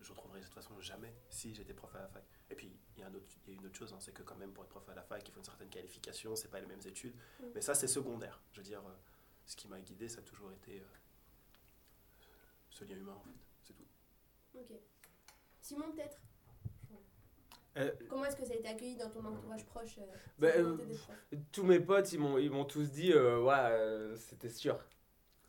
je 0.00 0.08
ne 0.08 0.14
retrouverai 0.14 0.40
de 0.40 0.44
toute 0.44 0.54
façon 0.54 0.78
jamais 0.80 1.14
si 1.28 1.54
j'étais 1.54 1.74
prof 1.74 1.94
à 1.94 2.00
la 2.00 2.08
fac. 2.08 2.24
Et 2.50 2.54
puis, 2.54 2.76
il 2.96 3.00
y, 3.00 3.02
a 3.02 3.06
un 3.06 3.14
autre- 3.14 3.26
il 3.46 3.52
y 3.54 3.56
a 3.56 3.60
une 3.60 3.66
autre 3.66 3.76
chose, 3.76 3.92
hein, 3.92 3.98
c'est 4.00 4.12
que 4.12 4.22
quand 4.22 4.36
même 4.36 4.52
pour 4.52 4.64
être 4.64 4.70
prof 4.70 4.88
à 4.88 4.94
la 4.94 5.02
fac, 5.02 5.26
il 5.26 5.32
faut 5.32 5.38
une 5.40 5.44
certaine 5.44 5.68
qualification, 5.70 6.34
c'est 6.36 6.48
pas 6.48 6.60
les 6.60 6.66
mêmes 6.66 6.80
études. 6.86 7.14
Mm. 7.40 7.44
Mais 7.54 7.60
ça, 7.60 7.74
c'est 7.74 7.86
secondaire. 7.88 8.40
Je 8.52 8.58
veux 8.58 8.64
dire, 8.64 8.80
euh, 8.80 8.92
ce 9.46 9.56
qui 9.56 9.68
m'a 9.68 9.80
guidé, 9.80 10.08
ça 10.08 10.20
a 10.20 10.22
toujours 10.22 10.52
été 10.52 10.80
euh, 10.80 10.84
ce 12.70 12.84
lien 12.84 12.96
humain, 12.96 13.14
en 13.14 13.20
fait. 13.20 13.30
C'est 13.62 13.74
tout. 13.74 13.86
Ok. 14.54 14.72
Simon, 15.60 15.92
peut-être? 15.92 16.18
Euh, 17.76 17.92
Comment 18.08 18.24
est-ce 18.24 18.36
que 18.36 18.44
ça 18.44 18.52
a 18.52 18.56
été 18.56 18.66
accueilli 18.68 18.96
dans 18.96 19.08
ton 19.08 19.24
entourage 19.24 19.64
proche 19.64 19.98
euh, 19.98 20.06
Bah, 20.38 20.48
euh, 20.56 20.76
tous 21.52 21.62
mes 21.62 21.78
potes, 21.78 22.12
ils 22.12 22.18
m'ont, 22.18 22.36
ils 22.36 22.50
m'ont 22.50 22.64
tous 22.64 22.90
dit, 22.90 23.12
euh, 23.12 23.40
ouais, 23.40 23.54
euh, 23.54 24.16
c'était 24.16 24.48
sûr. 24.48 24.76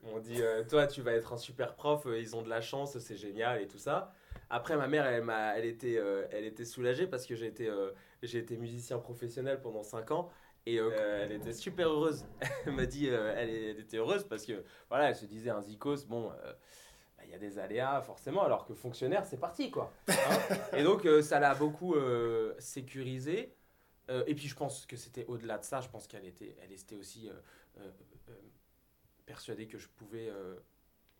Ils 0.03 0.09
m'ont 0.09 0.19
dit, 0.19 0.39
euh, 0.41 0.63
toi, 0.63 0.85
tu 0.85 1.01
vas 1.01 1.13
être 1.13 1.33
un 1.33 1.37
super 1.37 1.75
prof, 1.75 2.05
ils 2.05 2.35
ont 2.35 2.43
de 2.43 2.49
la 2.49 2.61
chance, 2.61 2.97
c'est 2.99 3.17
génial 3.17 3.61
et 3.61 3.67
tout 3.67 3.79
ça. 3.79 4.13
Après, 4.53 4.75
ma 4.75 4.87
mère, 4.87 5.05
elle, 5.05 5.23
m'a, 5.23 5.57
elle, 5.57 5.63
était, 5.63 5.95
euh, 5.97 6.27
elle 6.29 6.43
était 6.43 6.65
soulagée 6.65 7.07
parce 7.07 7.25
que 7.25 7.35
j'ai 7.35 7.47
été, 7.47 7.69
euh, 7.69 7.91
j'ai 8.21 8.39
été 8.39 8.57
musicien 8.57 8.99
professionnel 8.99 9.61
pendant 9.61 9.81
5 9.81 10.11
ans. 10.11 10.29
Et 10.65 10.77
euh, 10.77 10.91
elle 11.23 11.31
était 11.31 11.53
super 11.53 11.87
heureuse. 11.87 12.25
elle 12.65 12.73
m'a 12.73 12.85
dit, 12.85 13.07
elle, 13.07 13.49
elle 13.49 13.79
était 13.79 13.95
heureuse 13.95 14.25
parce 14.25 14.45
que, 14.45 14.65
voilà, 14.89 15.07
elle 15.07 15.15
se 15.15 15.25
disait, 15.25 15.51
un 15.51 15.61
zikos, 15.61 16.05
bon, 16.05 16.27
bah, 16.27 17.23
il 17.23 17.29
y 17.31 17.33
a 17.33 17.37
des 17.37 17.59
aléas 17.59 18.01
forcément, 18.01 18.43
alors 18.43 18.65
que 18.65 18.73
fonctionnaire, 18.73 19.25
c'est 19.25 19.39
parti, 19.39 19.71
quoi. 19.71 19.93
Hein 20.09 20.13
et 20.77 20.83
donc, 20.83 21.07
ça 21.23 21.39
l'a 21.39 21.55
beaucoup 21.55 21.95
sécurisé. 22.59 23.55
Euh, 24.09 24.25
et 24.27 24.35
puis 24.35 24.49
je 24.49 24.55
pense 24.55 24.85
que 24.85 24.97
c'était 24.97 25.25
au-delà 25.27 25.59
de 25.59 25.63
ça, 25.63 25.79
je 25.79 25.87
pense 25.87 26.07
qu'elle 26.07 26.25
était, 26.25 26.57
elle 26.61 26.73
était 26.73 26.95
aussi 26.95 27.29
persuadée 29.25 29.67
que 29.67 29.77
je 29.77 29.87
pouvais 29.87 30.29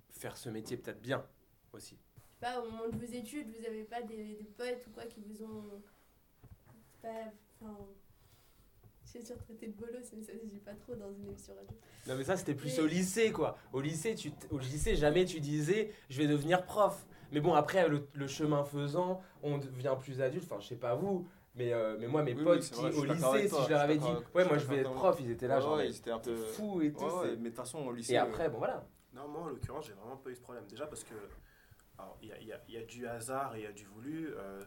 faire 0.09 0.35
ce 0.35 0.49
métier 0.49 0.75
peut-être 0.75 1.01
bien 1.01 1.25
aussi. 1.71 1.97
Pas, 2.41 2.59
au 2.59 2.65
moment 2.69 2.89
de 2.89 2.97
vos 2.97 3.13
études, 3.13 3.47
vous 3.57 3.65
avez 3.65 3.83
pas 3.83 4.01
des, 4.01 4.35
des 4.35 4.51
potes 4.57 4.85
ou 4.87 4.91
quoi 4.91 5.03
qui 5.05 5.21
vous 5.21 5.43
ont. 5.43 5.81
Pas. 7.01 7.31
Enfin. 7.61 7.77
J'ai 9.13 9.21
surtraité 9.25 9.67
de 9.67 9.73
bolos, 9.73 10.09
mais 10.15 10.23
ça 10.23 10.31
se 10.31 10.45
dit 10.45 10.59
pas 10.59 10.73
trop 10.73 10.95
dans 10.95 11.11
une 11.11 11.25
émission 11.27 11.53
radio. 11.53 11.75
Non 12.07 12.15
mais 12.15 12.23
ça 12.23 12.37
c'était 12.37 12.53
plus 12.55 12.77
Mais- 12.77 12.83
au 12.83 12.87
lycée 12.87 13.31
quoi. 13.33 13.57
Au 13.73 13.81
lycée, 13.81 14.15
tu, 14.15 14.31
au 14.51 14.57
lycée 14.57 14.95
jamais 14.95 15.25
tu 15.25 15.41
disais 15.41 15.91
je 16.09 16.17
vais 16.21 16.27
devenir 16.29 16.63
prof. 16.63 17.05
Mais 17.33 17.41
bon 17.41 17.53
après 17.53 17.89
le, 17.89 18.07
le 18.13 18.27
chemin 18.27 18.63
faisant, 18.63 19.21
on 19.43 19.57
devient 19.57 19.95
plus 19.99 20.21
adulte. 20.21 20.45
Enfin 20.45 20.61
je 20.61 20.67
sais 20.69 20.77
pas 20.77 20.95
vous, 20.95 21.27
mais, 21.55 21.73
euh, 21.73 21.97
mais 21.99 22.07
moi 22.07 22.23
mes 22.23 22.33
Oui, 22.33 22.41
potes 22.45 22.61
oui, 22.61 22.89
qui 22.91 22.99
au 22.99 23.03
lycée 23.03 23.49
si 23.49 23.63
je 23.65 23.69
leur 23.69 23.81
avais 23.81 23.97
dit 23.97 24.05
ouais 24.33 24.45
moi 24.45 24.57
je 24.57 24.65
vais 24.67 24.77
être 24.77 24.93
prof, 24.93 25.17
ils 25.19 25.29
étaient 25.31 25.47
là 25.47 25.57
Ouais, 25.57 25.61
genre 25.61 25.75
ouais, 25.75 25.89
ils 25.89 25.97
étaient 25.97 26.11
un 26.11 26.19
peu. 26.19 26.33
t'es 26.33 26.47
fou 26.53 26.81
et 26.81 26.93
tout. 26.93 27.03
Ouais, 27.03 27.11
ouais, 27.11 27.19
c'est- 27.31 27.35
mais 27.35 27.43
de 27.43 27.47
toute 27.49 27.55
façon, 27.57 27.79
au 27.79 27.91
lycée. 27.91 28.13
Et 28.13 28.17
après 28.17 28.47
bon 28.49 28.59
voilà. 28.59 28.87
Non, 29.13 29.27
moi 29.27 29.41
en 29.41 29.47
l'occurrence, 29.47 29.87
j'ai 29.87 29.93
vraiment 29.93 30.15
pas 30.15 30.29
eu 30.29 30.35
ce 30.35 30.41
problème. 30.41 30.63
Déjà 30.69 30.87
parce 30.87 31.03
que. 31.03 31.15
Il 32.21 32.27
y 32.29 32.33
a, 32.33 32.39
y 32.41 32.73
y 32.81 32.85
du 32.85 33.07
hasard 33.07 33.55
et 33.55 33.59
il 33.59 33.63
y 33.63 33.67
a 33.67 33.71
du 33.71 33.85
voulu. 33.85 34.33
Euh, 34.35 34.63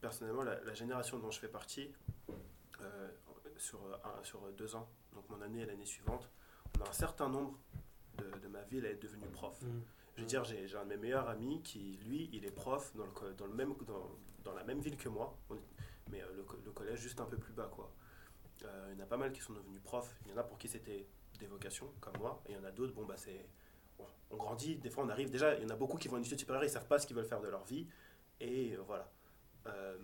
personnellement, 0.00 0.42
la, 0.42 0.60
la 0.60 0.74
génération 0.74 1.18
dont 1.18 1.30
je 1.30 1.38
fais 1.38 1.48
partie, 1.48 1.92
euh, 2.80 3.08
sur, 3.56 3.80
un- 4.04 4.22
sur 4.24 4.40
deux 4.52 4.74
ans, 4.74 4.88
donc 5.14 5.28
mon 5.28 5.40
année 5.42 5.60
et 5.62 5.66
l'année 5.66 5.84
suivante, 5.84 6.30
on 6.78 6.84
a 6.84 6.88
un 6.88 6.92
certain 6.92 7.28
nombre 7.28 7.58
de, 8.16 8.30
de 8.38 8.48
ma 8.48 8.62
ville 8.62 8.86
à 8.86 8.90
être 8.90 9.02
devenu 9.02 9.26
prof. 9.28 9.58
Je 10.16 10.22
veux 10.22 10.26
dire, 10.26 10.44
j'ai 10.44 10.76
un 10.76 10.84
de 10.84 10.88
mes 10.90 10.96
meilleurs 10.96 11.28
amis 11.28 11.62
qui, 11.62 11.98
lui, 12.04 12.28
il 12.32 12.44
est 12.44 12.50
prof 12.50 12.94
dans, 12.96 13.04
le, 13.06 13.34
dans, 13.34 13.46
le 13.46 13.54
même, 13.54 13.74
dans, 13.86 14.10
dans 14.44 14.52
la 14.54 14.64
même 14.64 14.80
ville 14.80 14.96
que 14.96 15.08
moi, 15.08 15.36
mais 16.10 16.20
euh, 16.22 16.26
le, 16.36 16.44
le 16.64 16.70
collège 16.72 16.98
juste 17.00 17.20
un 17.20 17.26
peu 17.26 17.36
plus 17.38 17.52
bas, 17.52 17.70
quoi. 17.72 17.90
Il 18.62 18.98
y 18.98 19.00
en 19.00 19.04
a 19.04 19.06
pas 19.06 19.16
mal 19.16 19.32
qui 19.32 19.40
sont 19.40 19.54
devenus 19.54 19.80
profs. 19.82 20.14
Il 20.26 20.32
y 20.32 20.34
en 20.34 20.36
a 20.36 20.42
pour 20.42 20.58
qui 20.58 20.68
c'était 20.68 21.06
des 21.38 21.46
vocations, 21.46 21.90
comme 22.00 22.12
moi, 22.18 22.42
et 22.46 22.52
il 22.52 22.56
y 22.56 22.58
en 22.58 22.64
a 22.64 22.70
d'autres, 22.70 22.92
bon, 22.92 23.04
bah, 23.06 23.14
c'est. 23.16 23.46
On 24.30 24.36
grandit, 24.36 24.76
des 24.76 24.90
fois 24.90 25.04
on 25.04 25.08
arrive. 25.08 25.30
Déjà, 25.30 25.56
il 25.56 25.62
y 25.62 25.66
en 25.66 25.70
a 25.70 25.76
beaucoup 25.76 25.96
qui 25.98 26.08
vont 26.08 26.16
à 26.16 26.18
une 26.18 26.24
étude 26.24 26.38
supérieure, 26.38 26.64
ils 26.64 26.70
savent 26.70 26.86
pas 26.86 26.98
ce 26.98 27.06
qu'ils 27.06 27.16
veulent 27.16 27.24
faire 27.24 27.40
de 27.40 27.48
leur 27.48 27.64
vie. 27.64 27.86
Et 28.40 28.74
euh, 28.74 28.82
voilà. 28.86 29.10
Euh, 29.66 29.96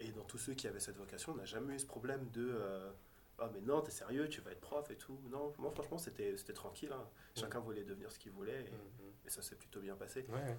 et 0.00 0.10
dans 0.12 0.24
tous 0.24 0.38
ceux 0.38 0.54
qui 0.54 0.66
avaient 0.66 0.80
cette 0.80 0.96
vocation, 0.96 1.32
on 1.32 1.36
n'a 1.36 1.44
jamais 1.44 1.74
eu 1.74 1.78
ce 1.78 1.86
problème 1.86 2.28
de 2.30 2.50
euh, 2.54 2.90
Ah, 3.38 3.50
mais 3.52 3.60
non, 3.60 3.80
t'es 3.80 3.90
sérieux, 3.90 4.28
tu 4.28 4.40
vas 4.40 4.52
être 4.52 4.60
prof 4.60 4.90
et 4.90 4.96
tout. 4.96 5.18
Non, 5.30 5.52
moi, 5.58 5.70
franchement, 5.70 5.98
c'était 5.98 6.34
tranquille. 6.54 6.92
hein. 6.92 7.06
Chacun 7.36 7.60
voulait 7.60 7.84
devenir 7.84 8.10
ce 8.12 8.18
qu'il 8.18 8.32
voulait 8.32 8.62
et, 8.62 9.26
et 9.26 9.30
ça 9.30 9.42
s'est 9.42 9.56
plutôt 9.56 9.80
bien 9.80 9.96
passé. 9.96 10.24
Ouais. 10.28 10.56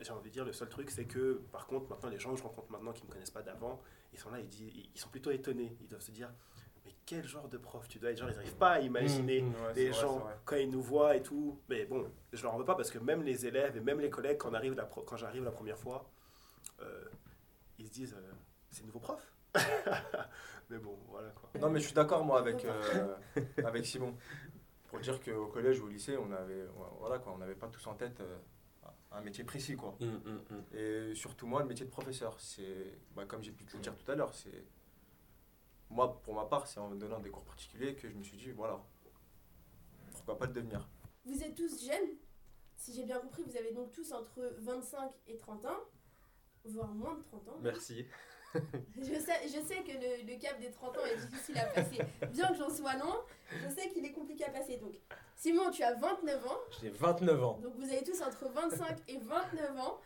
J'ai 0.00 0.12
envie 0.12 0.30
de 0.30 0.32
dire, 0.32 0.46
le 0.46 0.52
seul 0.54 0.68
truc, 0.70 0.90
c'est 0.90 1.04
que, 1.04 1.42
par 1.52 1.66
contre, 1.66 1.90
maintenant, 1.90 2.08
les 2.08 2.18
gens 2.18 2.30
que 2.32 2.38
je 2.38 2.42
rencontre 2.42 2.70
maintenant 2.72 2.92
qui 2.92 3.02
ne 3.02 3.08
me 3.08 3.12
connaissent 3.12 3.30
pas 3.30 3.42
d'avant, 3.42 3.82
ils 4.14 4.18
sont 4.18 4.30
là, 4.30 4.40
ils, 4.40 4.48
disent, 4.48 4.72
ils 4.94 4.98
sont 4.98 5.10
plutôt 5.10 5.30
étonnés. 5.30 5.76
Ils 5.82 5.88
doivent 5.88 6.00
se 6.00 6.10
dire, 6.10 6.32
mais 6.84 6.92
quel 7.06 7.24
genre 7.26 7.48
de 7.48 7.58
prof 7.58 7.86
tu 7.88 7.98
dois 7.98 8.10
être 8.10 8.18
Genre, 8.18 8.30
ils 8.30 8.36
n'arrivent 8.36 8.56
pas 8.56 8.70
à 8.72 8.80
imaginer 8.80 9.42
Mmh, 9.42 9.48
Ouais, 9.48 9.74
les 9.74 9.90
vrai, 9.90 10.00
gens 10.00 10.14
c'est 10.18 10.24
vrai. 10.24 10.36
quand 10.44 10.56
ils 10.56 10.70
nous 10.70 10.82
voient 10.82 11.16
et 11.16 11.22
tout. 11.22 11.58
Mais 11.68 11.84
bon, 11.86 12.10
je 12.32 12.42
leur 12.42 12.54
en 12.54 12.58
veux 12.58 12.64
pas 12.64 12.74
parce 12.74 12.90
que 12.90 12.98
même 12.98 13.22
les 13.22 13.46
élèves 13.46 13.76
et 13.76 13.80
même 13.80 14.00
les 14.00 14.10
collègues, 14.10 14.38
quand, 14.38 14.50
on 14.50 14.54
arrive 14.54 14.74
la 14.74 14.84
pro- 14.84 15.02
quand 15.02 15.16
j'arrive 15.16 15.44
la 15.44 15.50
première 15.52 15.78
fois, 15.78 16.10
euh, 16.80 17.04
ils 17.78 17.86
se 17.86 17.92
disent, 17.92 18.14
euh, 18.14 18.32
c'est 18.70 18.84
nouveau 18.84 19.00
prof? 19.00 19.20
Mais 20.70 20.78
bon, 20.78 20.96
voilà 21.08 21.30
quoi. 21.30 21.50
Non, 21.60 21.68
mais 21.70 21.80
je 21.80 21.86
suis 21.86 21.94
d'accord, 21.94 22.24
moi, 22.24 22.38
avec, 22.38 22.64
euh, 22.64 23.16
avec 23.64 23.84
Simon. 23.84 24.16
Pour 24.86 25.00
dire 25.00 25.20
qu'au 25.20 25.46
collège 25.48 25.80
ou 25.80 25.86
au 25.86 25.88
lycée, 25.88 26.16
on 26.16 26.30
avait, 26.32 26.64
voilà, 27.00 27.18
quoi, 27.18 27.32
on 27.32 27.38
n'avait 27.38 27.54
pas 27.56 27.66
tous 27.68 27.84
en 27.88 27.94
tête 27.94 28.20
euh, 28.20 28.36
un 29.12 29.20
métier 29.20 29.42
précis. 29.44 29.74
Quoi. 29.76 29.96
Hum. 30.00 30.20
Et 30.72 31.12
surtout, 31.14 31.46
moi, 31.48 31.60
le 31.62 31.66
métier 31.66 31.84
de 31.86 31.90
professeur, 31.90 32.38
c'est, 32.40 32.98
bah, 33.16 33.24
comme 33.26 33.42
j'ai 33.42 33.50
pu 33.52 33.64
te 33.64 33.76
le 33.76 33.82
dire 33.82 33.96
tout 33.96 34.10
à 34.10 34.14
l'heure, 34.14 34.32
c'est. 34.34 34.64
Moi, 35.90 36.20
pour 36.22 36.34
ma 36.34 36.44
part, 36.44 36.66
c'est 36.66 36.78
en 36.80 36.88
me 36.88 36.96
donnant 36.96 37.18
des 37.20 37.30
cours 37.30 37.44
particuliers 37.44 37.94
que 37.96 38.08
je 38.08 38.14
me 38.14 38.22
suis 38.22 38.36
dit, 38.36 38.50
voilà, 38.52 38.80
pourquoi 40.12 40.38
pas 40.38 40.46
le 40.46 40.52
devenir. 40.52 40.88
Vous 41.24 41.42
êtes 41.42 41.54
tous 41.54 41.84
jeunes. 41.84 42.16
Si 42.76 42.94
j'ai 42.94 43.04
bien 43.04 43.18
compris, 43.18 43.42
vous 43.42 43.56
avez 43.56 43.72
donc 43.72 43.92
tous 43.92 44.12
entre 44.12 44.54
25 44.58 45.10
et 45.26 45.36
30 45.36 45.66
ans, 45.66 45.78
voire 46.64 46.88
moins 46.88 47.14
de 47.16 47.22
30 47.22 47.48
ans. 47.48 47.58
Merci. 47.60 48.06
Je 48.96 49.14
sais, 49.14 49.46
je 49.46 49.60
sais 49.64 49.84
que 49.84 49.92
le, 49.92 50.26
le 50.32 50.36
cap 50.40 50.58
des 50.60 50.72
30 50.72 50.98
ans 50.98 51.04
est 51.04 51.16
difficile 51.24 51.56
à 51.58 51.66
passer. 51.66 51.98
Bien 52.32 52.48
que 52.48 52.56
j'en 52.56 52.68
sois 52.68 52.96
non, 52.96 53.14
je 53.52 53.68
sais 53.68 53.88
qu'il 53.90 54.04
est 54.04 54.10
compliqué 54.10 54.44
à 54.44 54.50
passer. 54.50 54.76
Donc, 54.78 54.96
Simon, 55.36 55.70
tu 55.70 55.84
as 55.84 55.94
29 55.94 56.46
ans. 56.48 56.58
J'ai 56.80 56.90
29 56.90 57.44
ans. 57.44 57.58
Donc, 57.62 57.76
vous 57.76 57.84
avez 57.84 58.02
tous 58.02 58.20
entre 58.20 58.48
25 58.48 58.98
et 59.06 59.18
29 59.18 59.78
ans. 59.78 60.00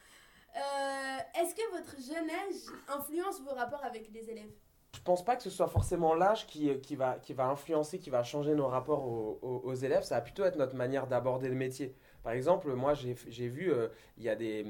Euh, 0.56 1.18
Est-ce 1.40 1.54
que 1.54 1.70
votre 1.70 1.96
jeune 1.98 2.28
âge 2.28 2.74
influence 2.88 3.40
vos 3.40 3.54
rapports 3.54 3.82
avec 3.82 4.10
les 4.12 4.28
élèves? 4.28 4.52
Je 4.94 5.00
pense 5.00 5.24
pas 5.24 5.34
que 5.34 5.42
ce 5.42 5.50
soit 5.50 5.66
forcément 5.66 6.14
l'âge 6.14 6.46
qui, 6.46 6.70
qui, 6.80 6.94
va, 6.94 7.18
influencer, 7.38 7.98
qui 7.98 8.10
va 8.10 8.22
changer 8.22 8.54
nos 8.54 8.68
rapports 8.68 9.04
aux, 9.42 9.74
élèves. 9.74 10.04
Ça 10.04 10.14
va 10.14 10.20
plutôt 10.20 10.44
être 10.44 10.56
notre 10.56 10.76
manière 10.76 11.08
d'aborder 11.08 11.48
le 11.48 11.56
métier. 11.56 11.96
Par 12.22 12.32
exemple, 12.32 12.72
moi, 12.74 12.94
j'ai 12.94 13.48
vu, 13.48 13.72
euh, 13.72 13.88
il 14.16 14.22
y 14.22 14.28
a 14.28 14.36
des, 14.36 14.64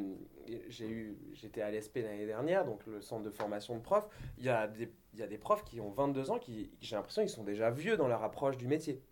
j'étais 0.68 1.60
à 1.60 1.70
l'ESP 1.70 1.96
l'année 1.96 2.26
dernière, 2.26 2.64
donc 2.64 2.80
le 2.86 3.02
centre 3.02 3.22
de 3.22 3.30
formation 3.30 3.76
de 3.76 3.82
profs. 3.82 4.08
Il 4.38 4.44
y 4.44 4.48
a 4.48 4.66
des, 4.66 5.38
profs 5.38 5.62
qui 5.62 5.78
ont 5.78 5.90
22 5.90 6.30
ans, 6.30 6.38
qui, 6.38 6.70
j'ai 6.80 6.96
l'impression 6.96 7.20
qu'ils 7.20 7.30
sont 7.30 7.44
déjà 7.44 7.70
vieux 7.70 7.98
dans 7.98 8.08
leur 8.08 8.22
approche 8.24 8.56
du 8.56 8.66
métier. 8.66 9.02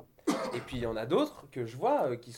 Et 0.55 0.61
puis 0.61 0.79
il 0.79 0.83
y 0.83 0.87
en 0.87 0.97
a 0.97 1.05
d'autres 1.05 1.47
que 1.51 1.67
je 1.67 1.77
vois 1.77 2.09
euh, 2.09 2.17
qui 2.17 2.33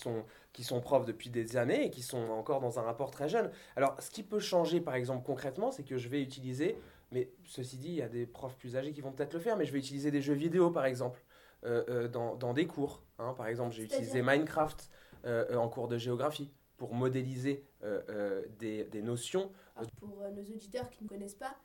sont 0.64 0.80
profs 0.80 1.04
depuis 1.04 1.30
des 1.30 1.56
années 1.56 1.86
et 1.86 1.90
qui 1.90 2.02
sont 2.02 2.30
encore 2.30 2.60
dans 2.60 2.78
un 2.78 2.82
rapport 2.82 3.10
très 3.10 3.28
jeune. 3.28 3.50
Alors, 3.76 3.96
ce 4.00 4.10
qui 4.10 4.22
peut 4.22 4.40
changer, 4.40 4.80
par 4.80 4.94
exemple, 4.94 5.24
concrètement, 5.24 5.70
c'est 5.70 5.84
que 5.84 5.96
je 5.96 6.08
vais 6.08 6.22
utiliser 6.22 6.76
mais 7.14 7.30
ceci 7.44 7.78
dit, 7.78 7.88
il 7.88 7.94
y 7.94 8.02
a 8.02 8.08
des 8.08 8.26
profs 8.26 8.56
plus 8.56 8.76
âgés 8.76 8.92
qui 8.92 9.00
vont 9.00 9.12
peut-être 9.12 9.32
le 9.32 9.40
faire, 9.40 9.56
mais 9.56 9.64
je 9.64 9.72
vais 9.72 9.78
utiliser 9.78 10.10
des 10.10 10.20
jeux 10.20 10.34
vidéo 10.34 10.70
par 10.70 10.84
exemple, 10.84 11.24
euh, 11.64 11.84
euh, 11.88 12.08
dans, 12.08 12.34
dans 12.34 12.52
des 12.52 12.66
cours. 12.66 13.02
hein. 13.18 13.32
Par 13.34 13.46
exemple, 13.46 13.72
j'ai 13.74 13.84
utilisé 13.84 14.20
Minecraft 14.20 14.90
euh, 15.24 15.54
en 15.56 15.68
cours 15.68 15.88
de 15.88 15.96
géographie 15.96 16.50
pour 16.76 16.92
modéliser 16.92 17.64
euh, 17.84 18.42
des, 18.58 18.84
des 18.84 19.00
notions. 19.00 19.50
Alors, 19.76 19.88
Pour 19.92 20.20
euh, 20.22 20.30
nos 20.32 20.42
auditeurs 20.42 20.90
qui 20.90 21.04
ne 21.04 21.08
connaissent 21.08 21.36
pas, 21.36 21.56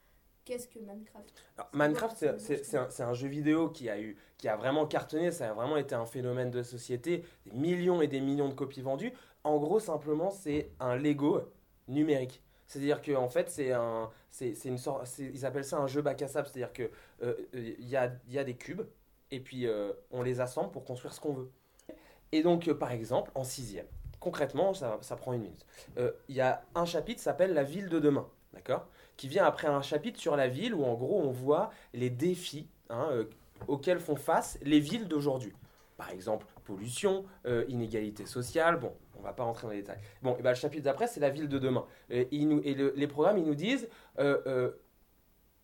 qu'est-ce 0.46 0.68
que 0.68 0.80
Minecraft? 0.80 1.34
Alors, 1.58 1.70
Minecraft, 1.74 2.38
c'est- 2.38 2.76
un, 2.78 2.88
un 3.10 3.14
jeu 3.14 3.28
vidéo 3.28 3.70
qui 3.70 3.90
a, 3.90 4.00
eu, 4.00 4.16
qui 4.38 4.48
a 4.48 4.56
vraiment 4.56 4.86
cartonné, 4.86 5.32
ça 5.32 5.50
a 5.50 5.54
vraiment 5.54 5.78
été 5.78 5.96
un 5.96 6.06
phénomène 6.06 6.52
de 6.52 6.62
société, 6.64 7.26
des 7.46 7.52
millions 7.52 8.02
et 8.02 8.08
des 8.08 8.22
millions 8.22 8.50
de 8.50 8.54
copies 8.54 8.82
vendues. 8.84 9.14
En 9.44 9.58
gros, 9.58 9.80
simplement, 9.80 10.30
c'est 10.30 10.72
un 10.80 10.96
Lego 10.96 11.42
numérique. 11.88 12.42
C'est-à-dire 12.68 13.02
qu'en 13.02 13.24
en 13.24 13.30
fait, 13.30 13.50
c'est 13.50 13.72
un, 13.72 14.12
c'est 14.32 14.66
une 14.66 14.78
sorte, 14.78 15.08
ils 15.20 15.46
appellent 15.46 15.66
ça 15.66 15.78
un 15.78 15.88
jeu 15.88 16.02
bac 16.02 16.22
à 16.22 16.28
sable. 16.28 16.48
C'est-à-dire 16.48 16.74
que 16.74 16.90
euh, 17.24 17.36
il 17.54 17.88
y, 17.88 17.96
a, 17.96 18.12
y 18.28 18.38
a 18.38 18.44
des 18.44 18.56
cubes 18.56 18.84
et 19.32 19.40
puis 19.40 19.68
euh, 19.68 19.92
on 20.12 20.22
les 20.22 20.40
assemble 20.40 20.72
pour 20.72 20.86
construire 20.86 21.14
ce 21.14 21.20
qu'on 21.20 21.34
veut. 21.34 21.52
Et 22.32 22.44
donc, 22.44 22.68
euh, 22.68 22.74
par 22.74 22.92
exemple, 22.92 23.32
en 23.36 23.44
sixième, 23.44 23.88
concrètement, 24.20 24.74
ça, 24.74 24.98
ça 25.02 25.16
prend 25.16 25.34
une 25.34 25.42
minute. 25.42 25.66
Il 25.98 26.36
y 26.36 26.42
a 26.42 26.64
un 26.76 26.86
chapitre 26.86 27.22
s'appelle 27.22 27.54
La 27.54 27.64
ville 27.64 27.90
de 27.90 28.00
demain, 28.00 28.28
d'accord? 28.54 28.88
Qui 29.18 29.28
vient 29.28 29.46
après 29.46 29.68
un 29.68 29.82
chapitre 29.82 30.20
sur 30.20 30.36
la 30.36 30.48
ville 30.48 30.74
où 30.74 30.84
en 30.86 30.94
gros 30.94 31.20
on 31.22 31.32
voit 31.32 31.72
les 31.94 32.10
défis 32.10 32.70
hein, 32.90 33.26
auxquels 33.68 34.00
font 34.00 34.16
face 34.16 34.58
les 34.62 34.80
villes 34.80 35.08
d'aujourd'hui. 35.08 35.54
Par 35.98 36.12
exemple, 36.12 36.46
pollution, 36.74 37.26
euh, 37.46 37.66
inégalité 37.68 38.26
sociale, 38.26 38.78
bon, 38.80 38.94
on 39.18 39.22
va 39.22 39.34
pas 39.34 39.44
rentrer 39.44 39.68
dans 39.68 39.72
les 39.74 39.78
détails. 39.82 40.00
Bon, 40.22 40.36
et 40.38 40.42
ben, 40.42 40.52
le 40.52 40.56
chapitre 40.56 40.84
d'après, 40.84 41.08
c'est 41.08 41.20
la 41.20 41.30
ville 41.30 41.50
de 41.50 41.58
demain. 41.60 41.86
Et, 42.10 42.28
ils 42.32 42.48
nous, 42.48 42.62
et 42.64 42.74
le- 42.76 42.94
les 42.96 43.08
programmes, 43.08 43.38
ils 43.40 43.46
nous 43.46 43.56
disent, 43.56 43.90
euh, 44.20 44.40
euh, 44.48 44.72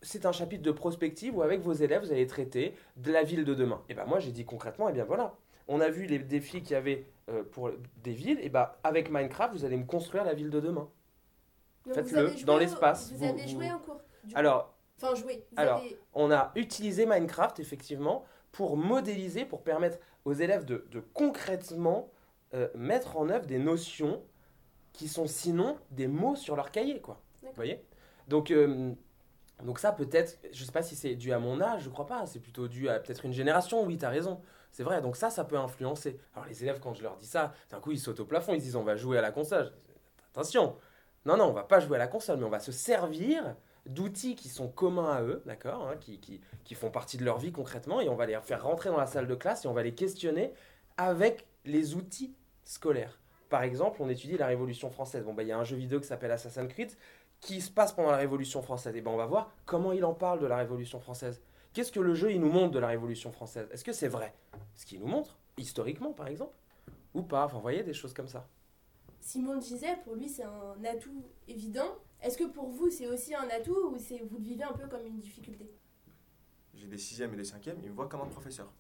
c'est 0.02 0.26
un 0.26 0.32
chapitre 0.32 0.64
de 0.64 0.72
prospective 0.72 1.38
où 1.38 1.42
avec 1.44 1.62
vos 1.62 1.74
élèves, 1.74 2.04
vous 2.04 2.12
allez 2.12 2.28
traiter 2.28 2.74
de 2.98 3.12
la 3.12 3.24
ville 3.24 3.46
de 3.46 3.54
demain. 3.54 3.82
Et 3.90 3.94
ben 3.94 4.06
moi, 4.06 4.20
j'ai 4.20 4.32
dit 4.32 4.46
concrètement, 4.46 4.90
et 4.90 4.94
bien 4.94 5.06
voilà, 5.06 5.36
on 5.68 5.80
a 5.80 5.90
vu 5.90 6.06
les 6.06 6.20
défis 6.20 6.62
qu'il 6.62 6.72
y 6.72 6.76
avait 6.76 7.06
euh, 7.30 7.44
pour 7.44 7.72
des 8.04 8.14
villes, 8.14 8.40
et 8.42 8.50
ben 8.50 8.70
avec 8.84 9.10
Minecraft, 9.12 9.54
vous 9.54 9.66
allez 9.66 9.78
me 9.78 9.86
construire 9.86 10.24
la 10.26 10.34
ville 10.34 10.50
de 10.50 10.60
demain. 10.60 10.90
Faites-le 11.94 12.44
dans 12.46 12.58
l'espace, 12.58 13.12
Vous, 13.12 13.18
vous- 13.20 13.24
avez 13.26 13.48
joué 13.48 13.72
en 13.72 13.80
cours 13.80 14.02
Alors, 14.34 14.72
Enfin, 15.02 15.14
joué. 15.16 15.46
Vous 15.52 15.58
Alors, 15.62 15.80
avez- 15.80 15.98
on 16.14 16.32
a 16.32 16.52
utilisé 16.56 17.06
Minecraft, 17.06 17.60
effectivement, 17.60 18.24
pour 18.54 18.78
modéliser, 18.78 19.44
pour 19.44 19.62
permettre 19.62 19.98
aux 20.26 20.34
élèves 20.34 20.66
de, 20.66 20.86
de 20.92 21.00
concrètement 21.00 22.12
euh, 22.54 22.68
mettre 22.76 23.18
en 23.18 23.30
œuvre 23.30 23.46
des 23.46 23.60
notions 23.60 24.22
qui 24.94 25.08
sont 25.08 25.28
sinon 25.28 25.78
des 25.92 26.08
mots 26.08 26.36
sur 26.36 26.56
leur 26.56 26.72
cahier, 26.72 27.02
quoi. 27.02 27.22
Vous 27.44 27.50
voyez? 27.56 27.84
Donc, 28.28 28.52
euh, 28.52 28.94
donc 29.64 29.80
ça, 29.80 29.92
peut-être, 29.92 30.40
je 30.52 30.64
sais 30.64 30.72
pas 30.72 30.82
si 30.82 30.96
c'est 30.96 31.16
dû 31.16 31.32
à 31.32 31.40
mon 31.40 31.62
âge, 31.62 31.84
je 31.84 31.90
crois 31.90 32.08
pas, 32.08 32.26
c'est 32.26 32.40
plutôt 32.40 32.68
dû 32.68 32.90
à 32.90 33.00
peut-être 33.00 33.26
une 33.26 33.34
génération, 33.34 33.84
oui, 33.84 33.98
tu 33.98 34.06
as 34.06 34.10
raison. 34.10 34.42
C'est 34.72 34.84
vrai, 34.84 35.02
donc 35.02 35.16
ça, 35.16 35.30
ça 35.30 35.46
peut 35.46 35.58
influencer. 35.58 36.20
Alors 36.34 36.48
les 36.48 36.64
élèves, 36.64 36.80
quand 36.82 36.94
je 36.94 37.04
leur 37.04 37.16
dis 37.16 37.28
ça, 37.28 37.54
d'un 37.70 37.80
coup, 37.80 37.92
ils 37.92 38.00
sautent 38.00 38.20
au 38.20 38.26
plafond, 38.26 38.54
ils 38.54 38.62
disent 38.62 38.76
on 38.76 38.84
va 38.84 38.96
jouer 38.96 39.18
à 39.18 39.22
la 39.22 39.32
console. 39.32 39.72
Attention, 40.32 40.76
non, 41.26 41.38
non, 41.38 41.46
on 41.46 41.54
va 41.54 41.64
pas 41.64 41.80
jouer 41.80 41.96
à 41.96 42.00
la 42.00 42.08
console, 42.08 42.40
mais 42.40 42.46
on 42.46 42.50
va 42.50 42.60
se 42.60 42.72
servir 42.72 43.56
d'outils 43.86 44.36
qui 44.36 44.50
sont 44.50 44.68
communs 44.68 45.12
à 45.12 45.22
eux, 45.22 45.44
d'accord, 45.46 45.88
hein, 45.88 45.96
qui, 45.98 46.20
qui, 46.20 46.42
qui 46.64 46.76
font 46.76 46.90
partie 46.90 47.18
de 47.18 47.26
leur 47.26 47.38
vie 47.38 47.52
concrètement, 47.52 48.02
et 48.02 48.10
on 48.10 48.16
va 48.16 48.26
les 48.26 48.40
faire 48.42 48.64
rentrer 48.64 48.90
dans 48.90 48.98
la 48.98 49.08
salle 49.08 49.28
de 49.28 49.36
classe 49.36 49.66
et 49.66 49.68
on 49.68 49.74
va 49.74 49.84
les 49.84 49.94
questionner 49.94 50.54
avec 50.98 51.46
les 51.66 51.96
outils 51.96 52.34
scolaires. 52.64 53.20
Par 53.50 53.64
exemple, 53.64 54.02
on 54.02 54.10
étudie 54.10 54.38
la 54.38 54.48
Révolution 54.48 54.90
française. 54.90 55.24
Bon, 55.24 55.34
bah, 55.34 55.44
il 55.44 55.50
y 55.50 55.52
a 55.52 55.58
un 55.58 55.64
jeu 55.64 55.78
vidéo 55.78 56.00
qui 56.00 56.08
s'appelle 56.08 56.32
Assassin's 56.32 56.68
Creed 56.68 56.92
qui 57.42 57.62
se 57.62 57.70
passe 57.70 57.94
pendant 57.94 58.12
la 58.12 58.18
Révolution 58.18 58.62
française. 58.62 58.96
Et 58.96 59.02
ben, 59.02 59.12
on 59.12 59.18
va 59.18 59.28
voir 59.28 59.52
comment 59.66 59.92
il 59.92 60.04
en 60.04 60.14
parle 60.14 60.40
de 60.40 60.48
la 60.48 60.58
Révolution 60.58 61.00
française. 61.00 61.42
Qu'est-ce 61.74 61.92
que 61.92 62.00
le 62.00 62.16
jeu 62.16 62.32
il 62.32 62.42
nous 62.42 62.50
montre 62.50 62.72
de 62.72 62.80
la 62.80 62.88
Révolution 62.88 63.32
française? 63.32 63.68
Est-ce 63.72 63.84
que 63.84 63.94
c'est 63.94 64.08
vrai? 64.08 64.34
Ce 64.74 64.86
qu'il 64.86 65.00
nous 65.00 65.08
montre, 65.08 65.38
historiquement 65.58 66.12
par 66.12 66.28
exemple? 66.28 66.56
Ou 67.14 67.22
pas? 67.22 67.46
Enfin, 67.46 67.58
vous 67.58 67.62
voyez, 67.62 67.84
des 67.84 67.94
choses 67.94 68.14
comme 68.14 68.28
ça. 68.28 68.48
Simon 69.20 69.58
disait, 69.58 69.96
pour 70.04 70.16
lui, 70.16 70.30
c'est 70.30 70.44
un 70.44 70.84
atout 70.84 71.24
évident. 71.48 71.98
Est-ce 72.26 72.40
que 72.40 72.46
pour 72.46 72.70
vous, 72.70 72.90
c'est 72.90 73.08
aussi 73.08 73.36
un 73.36 73.48
atout 73.50 73.92
ou 73.92 73.98
c'est 74.00 74.18
vous 74.24 74.38
le 74.40 74.44
vivez 74.44 74.64
un 74.64 74.74
peu 74.74 74.88
comme 74.88 75.06
une 75.06 75.20
difficulté? 75.20 75.70
J'ai 76.74 76.88
des 76.88 76.98
sixièmes 76.98 77.34
et 77.36 77.38
des 77.38 77.44
cinquièmes, 77.46 77.78
ils 77.84 77.90
me 77.92 77.96
voient 77.96 78.08
comme 78.10 78.22
un 78.22 78.26
professeur. 78.28 78.72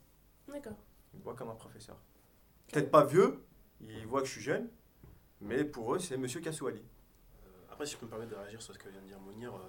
D'accord. 0.47 0.73
Ils 1.13 1.19
me 1.19 1.23
voient 1.23 1.35
comme 1.35 1.49
un 1.49 1.55
professeur. 1.55 1.95
Peut-être 2.71 2.89
pas 2.89 3.05
vieux, 3.05 3.43
ils 3.81 4.07
voient 4.07 4.21
que 4.21 4.27
je 4.27 4.31
suis 4.33 4.41
jeune, 4.41 4.67
mais 5.41 5.63
pour 5.63 5.93
eux, 5.93 5.99
c'est 5.99 6.17
Monsieur 6.17 6.41
Kassouali. 6.41 6.79
Euh, 6.81 7.47
après, 7.71 7.85
si 7.85 7.93
je 7.93 7.97
peux 7.99 8.07
me 8.07 8.09
permettre 8.11 8.31
de 8.31 8.35
réagir 8.35 8.61
sur 8.63 8.73
ce 8.73 8.79
que 8.79 8.89
vient 8.89 8.99
de 9.01 9.05
dire 9.05 9.19
Mounir, 9.19 9.53
euh, 9.53 9.59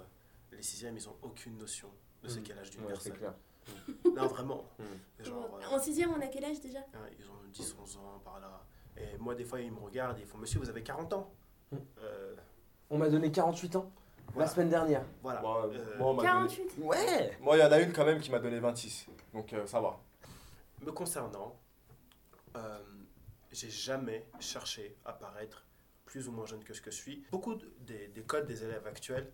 les 0.53 0.63
sixièmes, 0.63 0.97
ils 0.97 1.07
ont 1.07 1.15
aucune 1.21 1.55
notion 1.57 1.89
de 2.23 2.27
c'est 2.29 2.39
Mm. 2.39 2.43
quel 2.43 2.57
âge 2.59 2.71
d'une 2.71 2.81
Ouais, 2.81 2.87
personne. 2.87 3.11
c'est 3.13 3.17
clair. 3.19 3.35
Non, 4.15 4.25
vraiment. 4.27 4.65
Mm. 4.79 5.23
Genre, 5.23 5.59
euh, 5.61 5.75
En 5.75 5.79
sixième, 5.79 6.11
on 6.11 6.19
a 6.21 6.27
quel 6.27 6.45
âge 6.45 6.59
déjà? 6.59 6.79
Hein, 6.79 7.05
ils 7.19 7.29
ont 7.29 7.35
10, 7.53 7.75
11 7.79 7.97
ans 7.97 8.19
par 8.25 8.39
là. 8.39 8.65
Et 8.97 9.17
moi, 9.19 9.35
des 9.35 9.43
fois, 9.45 9.61
ils 9.61 9.71
me 9.71 9.79
regardent 9.79 10.17
et 10.17 10.21
ils 10.21 10.27
font 10.27 10.39
Monsieur, 10.39 10.59
vous 10.59 10.69
avez 10.69 10.81
40 10.83 11.13
ans? 11.13 11.31
Mm. 11.71 11.75
Euh, 11.99 12.35
On 12.89 12.97
m'a 12.97 13.09
donné 13.09 13.31
48 13.31 13.75
ans 13.75 13.91
voilà. 14.33 14.47
la 14.47 14.53
semaine 14.53 14.69
dernière. 14.69 15.03
Voilà. 15.23 15.41
Moi, 15.41 15.69
Euh, 15.73 15.97
moi, 15.97 16.07
on 16.09 16.13
m'a 16.13 16.23
donné- 16.23 16.33
48 16.47 16.73
Ouais 16.79 17.37
Moi, 17.41 17.57
il 17.57 17.59
y 17.59 17.63
en 17.63 17.71
a 17.71 17.79
une 17.79 17.91
quand 17.93 18.05
même 18.05 18.19
qui 18.19 18.31
m'a 18.31 18.39
donné 18.39 18.59
26, 18.59 19.07
donc 19.33 19.51
euh, 19.53 19.65
ça 19.65 19.81
va. 19.81 19.99
Me 20.81 20.91
concernant, 20.91 21.57
euh, 22.55 22.79
j'ai 23.51 23.69
jamais 23.69 24.25
cherché 24.39 24.95
à 25.05 25.13
paraître 25.13 25.65
plus 26.05 26.27
ou 26.27 26.31
moins 26.31 26.45
jeune 26.45 26.63
que 26.63 26.73
ce 26.73 26.81
que 26.81 26.91
je 26.91 26.95
suis. 26.95 27.25
Beaucoup 27.31 27.55
de- 27.55 27.69
des, 27.81 28.07
des 28.09 28.21
codes 28.23 28.45
des 28.45 28.63
élèves 28.63 28.85
actuels, 28.87 29.31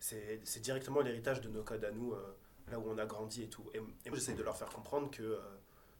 c'est 0.00 0.40
c'est 0.44 0.60
directement 0.60 1.00
l'héritage 1.00 1.40
de 1.40 1.48
nos 1.48 1.62
codes 1.62 1.84
à 1.84 1.90
nous, 1.92 2.12
euh, 2.12 2.36
là 2.70 2.78
où 2.78 2.84
on 2.90 2.98
a 2.98 3.06
grandi 3.06 3.42
et 3.44 3.48
tout. 3.48 3.64
Et, 3.74 3.78
et 3.78 3.80
moi, 4.10 4.18
j'essaie 4.18 4.34
de 4.34 4.42
leur 4.42 4.56
faire 4.56 4.68
comprendre 4.70 5.10
que 5.10 5.22
euh, 5.22 5.38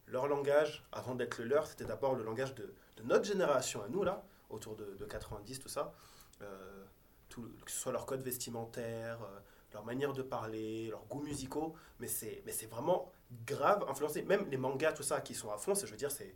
leur 0.09 0.27
langage, 0.27 0.85
avant 0.93 1.15
d'être 1.15 1.39
le 1.39 1.45
leur, 1.45 1.67
c'était 1.67 1.85
d'abord 1.85 2.15
le 2.15 2.25
langage 2.25 2.55
de, 2.55 2.75
de 2.97 3.03
notre 3.05 3.25
génération 3.25 3.83
à 3.83 3.89
nous, 3.89 4.03
là, 4.03 4.25
autour 4.51 4.75
de, 4.75 4.97
de 4.99 5.05
90, 5.05 5.61
tout 5.61 5.69
ça. 5.69 5.93
Euh, 6.43 6.85
tout, 7.29 7.43
que 7.65 7.71
ce 7.71 7.77
soit 7.79 7.93
leur 7.93 8.07
code 8.07 8.23
vestimentaire, 8.23 9.21
euh, 9.23 9.39
leur 9.75 9.85
manière 9.85 10.13
de 10.15 10.23
parler, 10.23 10.89
leurs 10.89 11.05
goûts 11.07 11.21
musicaux, 11.21 11.75
mais 12.01 12.09
c'est, 12.09 12.43
mais 12.47 12.53
c'est 12.53 12.67
vraiment 12.67 13.13
grave 13.47 13.85
influencé. 13.89 14.23
Même 14.23 14.49
les 14.49 14.57
mangas, 14.57 14.93
tout 14.93 15.03
ça, 15.03 15.21
qui 15.21 15.35
sont 15.35 15.51
à 15.53 15.59
fond, 15.59 15.75
c'est, 15.75 15.87
je 15.87 15.91
veux 15.91 15.99
dire, 15.99 16.11
c'est, 16.11 16.35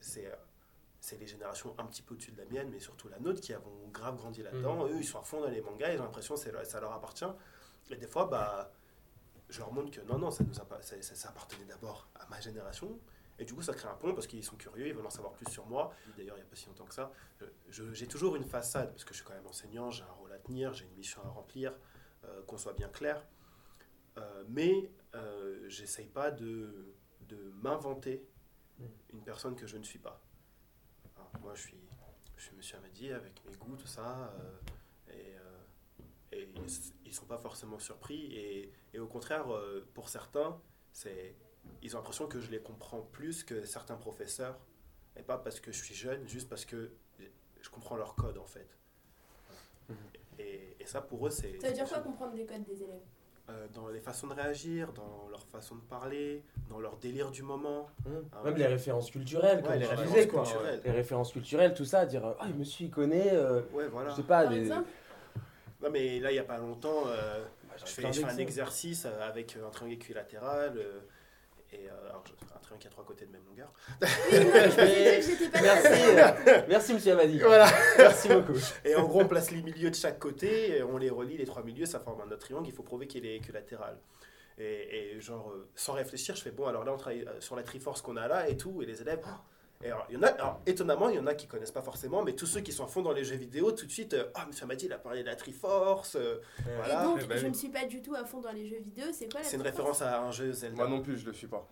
c'est, 0.00 0.26
euh, 0.26 0.34
c'est 1.00 1.16
les 1.18 1.26
générations 1.28 1.74
un 1.78 1.84
petit 1.86 2.02
peu 2.02 2.14
au-dessus 2.14 2.32
de 2.32 2.38
la 2.38 2.44
mienne, 2.46 2.70
mais 2.70 2.80
surtout 2.80 3.08
la 3.08 3.20
nôtre, 3.20 3.40
qui 3.40 3.52
avons 3.54 3.88
grave 3.92 4.16
grandi 4.16 4.42
là-dedans. 4.42 4.86
Eux, 4.88 4.96
ils 4.98 5.04
sont 5.04 5.20
à 5.20 5.22
fond 5.22 5.40
dans 5.40 5.48
les 5.48 5.60
mangas, 5.60 5.90
et 5.90 5.92
j'ai 5.92 5.98
l'impression 5.98 6.34
que 6.34 6.64
ça 6.64 6.80
leur 6.80 6.92
appartient. 6.92 7.24
Et 7.90 7.96
des 7.96 8.08
fois, 8.08 8.26
bah, 8.26 8.72
je 9.48 9.58
leur 9.60 9.72
montre 9.72 9.90
que 9.92 10.00
non, 10.00 10.18
non, 10.18 10.30
ça, 10.32 10.42
nous 10.44 10.54
ça- 10.54 10.64
ça 11.02 11.28
appartenait 11.28 11.64
d'abord 11.66 12.08
à 12.16 12.26
ma 12.30 12.40
génération. 12.40 12.98
Et 13.38 13.44
du 13.44 13.54
coup, 13.54 13.62
ça 13.62 13.72
crée 13.74 13.88
un 13.88 13.94
pont 13.94 14.14
parce 14.14 14.26
qu'ils 14.26 14.44
sont 14.44 14.56
curieux, 14.56 14.86
ils 14.86 14.94
veulent 14.94 15.06
en 15.06 15.10
savoir 15.10 15.32
plus 15.32 15.50
sur 15.50 15.66
moi. 15.66 15.92
D'ailleurs, 16.16 16.36
il 16.36 16.40
n'y 16.40 16.46
a 16.46 16.48
pas 16.50 16.56
si 16.56 16.66
longtemps 16.66 16.84
que 16.84 16.94
ça. 16.94 17.12
je- 17.68 17.92
J'ai 17.92 18.06
toujours 18.06 18.36
une 18.36 18.44
façade 18.44 18.90
parce 18.90 19.04
que 19.04 19.12
je 19.14 19.18
suis 19.18 19.26
quand 19.26 19.34
même 19.34 19.46
enseignant, 19.46 19.90
j'ai 19.90 20.02
un 20.04 20.12
rôle 20.12 20.32
à 20.32 20.38
tenir, 20.38 20.72
j'ai 20.74 20.84
une 20.84 20.94
mission 20.94 21.22
à 21.24 21.28
remplir, 21.28 21.72
euh, 22.24 22.42
qu'on 22.44 22.58
soit 22.58 22.74
bien 22.74 22.88
clair. 22.88 23.26
Euh, 24.18 24.44
mais 24.48 24.90
euh, 25.14 25.66
j'essaye 25.68 26.08
pas 26.08 26.30
de, 26.30 26.94
de 27.28 27.36
m'inventer 27.62 28.26
Mm. 28.78 28.84
une 29.12 29.22
personne 29.22 29.54
que 29.54 29.66
je 29.66 29.76
ne 29.76 29.82
suis 29.84 29.98
pas. 29.98 30.20
Alors, 31.16 31.30
moi, 31.42 31.54
je 31.54 31.60
suis, 31.60 31.80
je 32.38 32.42
suis 32.44 32.56
monsieur 32.56 32.78
Amadi 32.78 33.12
avec 33.12 33.44
mes 33.44 33.54
goûts, 33.56 33.76
tout 33.76 33.86
ça. 33.86 34.32
euh, 34.38 34.58
et 35.12 35.36
euh, 35.36 35.58
et 36.34 36.48
ils 37.04 37.08
ne 37.10 37.14
sont 37.14 37.26
pas 37.26 37.36
forcément 37.36 37.78
surpris. 37.78 38.34
Et, 38.34 38.72
et 38.94 38.98
au 38.98 39.06
contraire, 39.06 39.52
euh, 39.54 39.86
pour 39.92 40.08
certains, 40.08 40.58
c'est, 40.90 41.36
ils 41.82 41.94
ont 41.96 41.98
l'impression 41.98 42.26
que 42.26 42.40
je 42.40 42.50
les 42.50 42.60
comprends 42.60 43.02
plus 43.12 43.44
que 43.44 43.64
certains 43.64 43.96
professeurs. 43.96 44.58
Et 45.16 45.22
pas 45.22 45.36
parce 45.38 45.60
que 45.60 45.72
je 45.72 45.82
suis 45.82 45.94
jeune, 45.94 46.26
juste 46.26 46.48
parce 46.48 46.64
que 46.64 46.90
je 47.60 47.68
comprends 47.70 47.96
leur 47.96 48.14
code 48.14 48.38
en 48.38 48.46
fait. 48.46 48.66
Mhm. 49.88 49.96
Et, 50.38 50.76
et 50.80 50.86
ça, 50.86 51.00
pour 51.02 51.26
eux, 51.26 51.30
c'est. 51.30 51.60
Ça 51.60 51.68
veut 51.68 51.74
dire 51.74 51.86
quoi 51.88 51.98
comprendre 52.00 52.34
les 52.34 52.46
codes 52.46 52.64
des 52.64 52.82
élèves? 52.82 53.00
Euh, 53.50 53.66
Dans 53.74 53.88
les 53.88 54.00
façons 54.00 54.28
de 54.28 54.34
réagir, 54.34 54.92
dans 54.92 55.28
leur 55.30 55.44
façon 55.46 55.74
de 55.74 55.80
parler, 55.82 56.42
dans 56.70 56.78
leur 56.80 56.96
délire 56.96 57.30
du 57.30 57.42
moment. 57.42 57.90
Hum. 58.06 58.24
Ah, 58.32 58.42
Même 58.44 58.56
les 58.56 58.66
références 58.66 59.10
culturelles, 59.10 59.58
Ouais, 59.58 59.62
comme 59.62 59.72
les 59.74 59.80
tu 59.80 59.86
références 59.90 60.12
disais, 60.14 60.28
quoi. 60.28 60.42
culturelles. 60.44 60.80
Les 60.84 60.90
références 60.92 61.32
culturelles, 61.32 61.74
tout 61.74 61.84
ça, 61.84 62.06
dire 62.06 62.34
Ah, 62.38 62.48
monsieur, 62.48 62.86
il 62.86 62.90
connaît, 62.90 63.32
euh, 63.32 63.60
Ouais, 63.72 63.88
voilà. 63.88 64.10
je 64.10 64.16
sais 64.16 64.22
pas, 64.22 64.46
des. 64.46 64.68
Non, 64.68 65.90
mais 65.90 66.20
là, 66.20 66.30
il 66.30 66.34
n'y 66.34 66.38
a 66.40 66.44
pas 66.44 66.58
longtemps, 66.58 67.02
euh, 67.08 67.44
Bah, 67.68 67.74
je 67.76 67.84
fais, 67.86 68.12
je 68.12 68.20
fais 68.20 68.24
un 68.26 68.38
exercice 68.38 69.04
euh, 69.04 69.28
avec 69.28 69.56
euh, 69.56 69.66
un 69.66 69.70
triangle 69.70 69.94
équilatéral. 69.94 70.80
Et 71.72 71.88
euh, 71.88 72.08
alors, 72.10 72.22
je- 72.26 72.32
un 72.54 72.58
triangle 72.60 72.80
qui 72.82 72.86
a 72.86 72.90
trois 72.90 73.04
côtés 73.04 73.26
de 73.26 73.32
même 73.32 73.42
longueur. 73.48 73.72
Oui, 74.00 75.48
pas 75.52 75.60
Merci, 75.60 76.02
euh, 76.48 76.62
merci 76.68 76.94
monsieur 76.94 77.12
Amadi. 77.12 77.38
Voilà. 77.38 77.66
Merci 77.98 78.28
beaucoup. 78.28 78.52
Et 78.84 78.94
en 78.94 79.04
gros, 79.06 79.22
on 79.22 79.28
place 79.28 79.50
les 79.50 79.62
milieux 79.62 79.90
de 79.90 79.94
chaque 79.94 80.18
côté, 80.18 80.78
et 80.78 80.82
on 80.82 80.98
les 80.98 81.10
relie, 81.10 81.36
les 81.36 81.44
trois 81.46 81.62
milieux, 81.62 81.86
ça 81.86 82.00
forme 82.00 82.20
un 82.20 82.26
autre 82.26 82.38
triangle, 82.38 82.66
il 82.68 82.74
faut 82.74 82.82
prouver 82.82 83.06
qu'il 83.06 83.24
est 83.26 83.36
équilatéral. 83.36 83.98
Et, 84.58 85.14
et 85.16 85.20
genre, 85.20 85.50
euh, 85.50 85.68
sans 85.74 85.94
réfléchir, 85.94 86.36
je 86.36 86.42
fais, 86.42 86.50
bon, 86.50 86.66
alors 86.66 86.84
là, 86.84 86.92
on 86.92 86.96
travaille 86.98 87.24
euh, 87.26 87.40
sur 87.40 87.56
la 87.56 87.62
Triforce 87.62 88.02
qu'on 88.02 88.16
a 88.16 88.28
là 88.28 88.48
et 88.48 88.56
tout, 88.56 88.82
et 88.82 88.86
les 88.86 89.00
élèves... 89.00 89.20
oh. 89.26 89.30
Et 89.82 89.86
alors, 89.90 90.06
il 90.08 90.14
y 90.14 90.16
en 90.18 90.22
a, 90.22 90.28
alors, 90.28 90.60
étonnamment, 90.66 91.08
il 91.08 91.16
y 91.16 91.18
en 91.18 91.26
a 91.26 91.34
qui 91.34 91.46
connaissent 91.48 91.72
pas 91.72 91.82
forcément, 91.82 92.22
mais 92.22 92.34
tous 92.34 92.46
ceux 92.46 92.60
qui 92.60 92.70
sont 92.72 92.84
à 92.84 92.86
fond 92.86 93.02
dans 93.02 93.12
les 93.12 93.24
jeux 93.24 93.36
vidéo, 93.36 93.72
tout 93.72 93.84
de 93.86 93.90
suite, 93.90 94.14
euh, 94.14 94.30
ah, 94.34 94.46
monsieur 94.46 94.64
Amadi, 94.64 94.86
il 94.86 94.92
a 94.92 94.98
parlé 94.98 95.22
de 95.22 95.26
la 95.28 95.34
Triforce, 95.36 96.16
euh, 96.16 96.38
Voilà. 96.76 97.00
Et 97.00 97.04
donc, 97.04 97.18
Eh 97.22 97.26
ben 97.26 97.36
je 97.38 97.46
ne 97.48 97.54
suis 97.54 97.68
pas 97.68 97.84
du 97.86 98.00
tout 98.00 98.14
à 98.14 98.24
fond 98.24 98.40
dans 98.40 98.52
les 98.52 98.66
jeux 98.68 98.78
vidéo. 98.80 99.06
C'est 99.12 99.30
quoi 99.30 99.40
la 99.40 99.46
c'est 99.46 99.56
une 99.56 99.62
référence 99.62 100.00
à 100.02 100.22
un 100.22 100.30
jeu 100.30 100.52
Zelda. 100.52 100.76
Moi 100.76 100.88
non 100.88 101.02
plus, 101.02 101.18
je 101.18 101.26
le 101.26 101.32
suis 101.32 101.48
pas. 101.48 101.68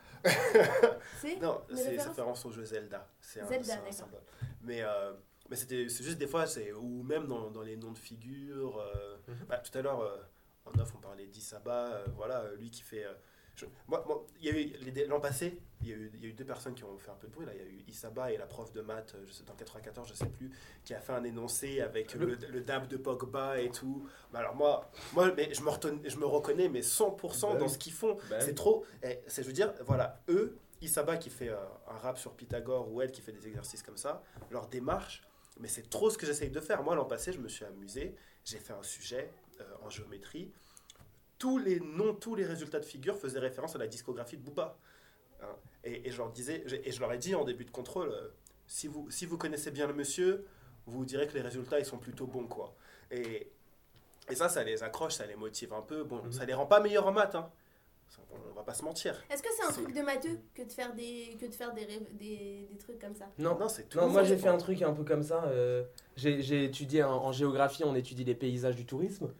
C'est 1.20 1.36
Non, 1.40 1.62
Une 1.70 1.76
c'est 1.76 1.88
référence 1.90 2.08
référence 2.08 2.46
au 2.46 2.50
jeu 2.52 2.64
Zelda. 2.64 3.08
C'est 3.20 3.40
un, 3.40 3.46
Zelda, 3.46 3.74
un 3.74 3.76
d'accord. 3.76 3.92
symbole. 3.92 4.20
Mais, 4.62 4.82
euh, 4.82 5.12
mais 5.48 5.56
c'était, 5.56 5.88
c'est 5.88 6.02
juste 6.04 6.18
des 6.18 6.26
fois, 6.26 6.46
c'est, 6.46 6.72
ou 6.72 7.02
même 7.02 7.26
dans, 7.26 7.50
dans 7.50 7.62
les 7.62 7.76
noms 7.76 7.92
de 7.92 7.98
figures. 7.98 8.78
euh, 8.80 9.16
Mhm. 9.28 9.46
bah, 9.48 9.58
tout 9.58 9.76
à 9.78 9.82
l'heure, 9.82 10.00
euh, 10.00 10.16
en 10.66 10.78
off, 10.80 10.92
on 10.96 11.00
parlait 11.00 11.26
d'Isaba. 11.26 11.92
euh, 11.92 12.06
voilà, 12.16 12.44
lui 12.58 12.70
qui 12.70 12.82
fait. 12.82 13.04
euh, 13.04 13.12
je- 13.54 13.66
moi, 13.86 14.02
moi, 14.06 14.26
il 14.40 14.46
y 14.46 14.48
a 14.50 14.58
eu, 15.04 15.06
l'an 15.06 15.20
passé, 15.20 15.60
il 15.82 15.88
y, 15.88 15.92
a 15.92 15.96
eu, 15.96 16.10
il 16.14 16.20
y 16.20 16.26
a 16.26 16.28
eu 16.28 16.32
deux 16.34 16.44
personnes 16.44 16.74
qui 16.74 16.84
ont 16.84 16.98
fait 16.98 17.10
un 17.10 17.14
peu 17.14 17.26
de 17.26 17.32
bruit. 17.32 17.46
Là. 17.46 17.52
Il 17.54 17.58
y 17.60 17.64
a 17.64 17.66
eu 17.66 17.84
Isaba 17.88 18.30
et 18.32 18.36
la 18.36 18.46
prof 18.46 18.72
de 18.72 18.82
maths, 18.82 19.14
euh, 19.14 19.24
je 19.26 19.32
sais, 19.32 19.44
dans 19.44 19.54
94, 19.54 20.06
je 20.08 20.14
sais 20.14 20.26
plus, 20.28 20.50
qui 20.84 20.92
a 20.94 21.00
fait 21.00 21.12
un 21.14 21.24
énoncé 21.24 21.80
avec 21.80 22.14
le, 22.14 22.34
le 22.34 22.60
dab 22.60 22.86
de 22.86 22.96
Pogba 22.98 23.60
et 23.60 23.70
tout. 23.70 24.06
Mais 24.32 24.40
alors 24.40 24.54
moi, 24.54 24.90
moi 25.14 25.32
mais 25.36 25.52
je, 25.54 25.62
me 25.62 25.70
reton- 25.70 26.00
je 26.04 26.16
me 26.18 26.26
reconnais 26.26 26.68
mais 26.68 26.80
100% 26.80 27.52
Bah 27.54 27.58
dans 27.58 27.68
ce 27.68 27.78
qu'ils 27.78 27.92
font. 27.94 28.18
Bah 28.28 28.40
C'est 28.40 28.54
trop. 28.54 28.84
eh, 29.02 29.20
c'est, 29.26 29.42
je 29.42 29.46
veux 29.46 29.54
dire, 29.54 29.72
voilà, 29.86 30.20
eux, 30.28 30.56
Isaba 30.82 31.16
qui 31.16 31.30
fait 31.30 31.48
euh, 31.48 31.56
un 31.88 31.96
rap 31.98 32.18
sur 32.18 32.34
Pythagore 32.34 32.90
ou 32.92 33.00
elle 33.00 33.10
qui 33.12 33.20
fait 33.22 33.32
des 33.32 33.46
exercices 33.48 33.82
comme 33.82 33.96
ça, 33.96 34.22
leur 34.50 34.66
démarche, 34.68 35.22
mais 35.58 35.68
c'est 35.68 35.88
trop 35.90 36.10
ce 36.10 36.18
que 36.18 36.26
j'essaye 36.26 36.50
de 36.50 36.60
faire. 36.60 36.82
Moi, 36.82 36.94
l'an 36.94 37.04
passé, 37.06 37.32
je 37.32 37.38
me 37.38 37.48
suis 37.48 37.64
amusé, 37.64 38.14
j'ai 38.44 38.58
fait 38.58 38.72
un 38.74 38.82
sujet 38.82 39.30
euh, 39.60 39.64
en 39.82 39.88
géométrie. 39.90 40.50
Tous 41.38 41.56
les 41.58 41.80
noms, 41.80 42.14
tous 42.14 42.34
les 42.34 42.44
résultats 42.44 42.80
de 42.80 42.84
figures 42.84 43.16
faisaient 43.16 43.38
référence 43.38 43.74
à 43.74 43.78
la 43.78 43.86
discographie 43.86 44.36
de 44.36 44.42
Booba. 44.42 44.76
Hein. 45.42 45.46
Et, 45.84 46.08
et 46.08 46.10
je 46.10 46.18
leur 46.18 46.30
disais, 46.30 46.64
et 46.84 46.92
je 46.92 47.00
leur 47.00 47.12
ai 47.12 47.18
dit 47.18 47.34
en 47.34 47.44
début 47.44 47.64
de 47.64 47.70
contrôle, 47.70 48.10
euh, 48.10 48.28
si, 48.66 48.86
vous, 48.86 49.10
si 49.10 49.26
vous 49.26 49.38
connaissez 49.38 49.70
bien 49.70 49.86
le 49.86 49.94
monsieur, 49.94 50.46
vous 50.86 51.04
direz 51.04 51.26
que 51.26 51.34
les 51.34 51.40
résultats 51.42 51.78
ils 51.78 51.86
sont 51.86 51.98
plutôt 51.98 52.26
bons 52.26 52.46
quoi. 52.46 52.74
Et, 53.10 53.50
et 54.30 54.34
ça, 54.34 54.48
ça 54.48 54.62
les 54.62 54.82
accroche, 54.82 55.14
ça 55.14 55.26
les 55.26 55.36
motive 55.36 55.72
un 55.72 55.82
peu. 55.82 56.04
Bon, 56.04 56.22
Mhm. 56.22 56.32
ça 56.32 56.44
les 56.44 56.54
rend 56.54 56.66
pas 56.66 56.80
meilleurs 56.80 57.06
en 57.06 57.12
maths, 57.12 57.34
hein. 57.34 57.50
On 58.32 58.54
va 58.54 58.62
pas 58.62 58.74
se 58.74 58.84
mentir. 58.84 59.14
Est-ce 59.30 59.42
que 59.42 59.48
c'est 59.56 59.64
un 59.64 59.70
C'est- 59.70 59.82
truc 59.82 59.94
de 59.94 60.02
matheux 60.02 60.38
que 60.54 60.62
de 60.62 60.72
faire 60.72 60.94
des, 60.94 61.36
que 61.40 61.46
de 61.46 61.54
faire 61.54 61.72
des, 61.72 61.82
rêves- 61.84 62.16
des, 62.18 62.66
des 62.70 62.76
trucs 62.78 62.98
comme 62.98 63.14
ça 63.14 63.26
Non, 63.38 63.56
Non, 63.58 63.68
c'est 63.68 63.88
tout. 63.88 63.98
non 63.98 64.08
moi 64.08 64.22
j'ai 64.24 64.36
fait 64.36 64.48
un 64.48 64.58
truc 64.58 64.82
un 64.82 64.92
peu 64.92 65.04
comme 65.04 65.22
ça. 65.22 65.44
euh, 65.46 65.84
j'ai 66.16 66.42
j'ai 66.42 66.64
étudié 66.64 67.02
en, 67.02 67.12
en 67.12 67.32
géographie, 67.32 67.82
on 67.84 67.94
étudie 67.94 68.24
les 68.24 68.34
paysages 68.34 68.76
du 68.76 68.84
tourisme. 68.86 69.30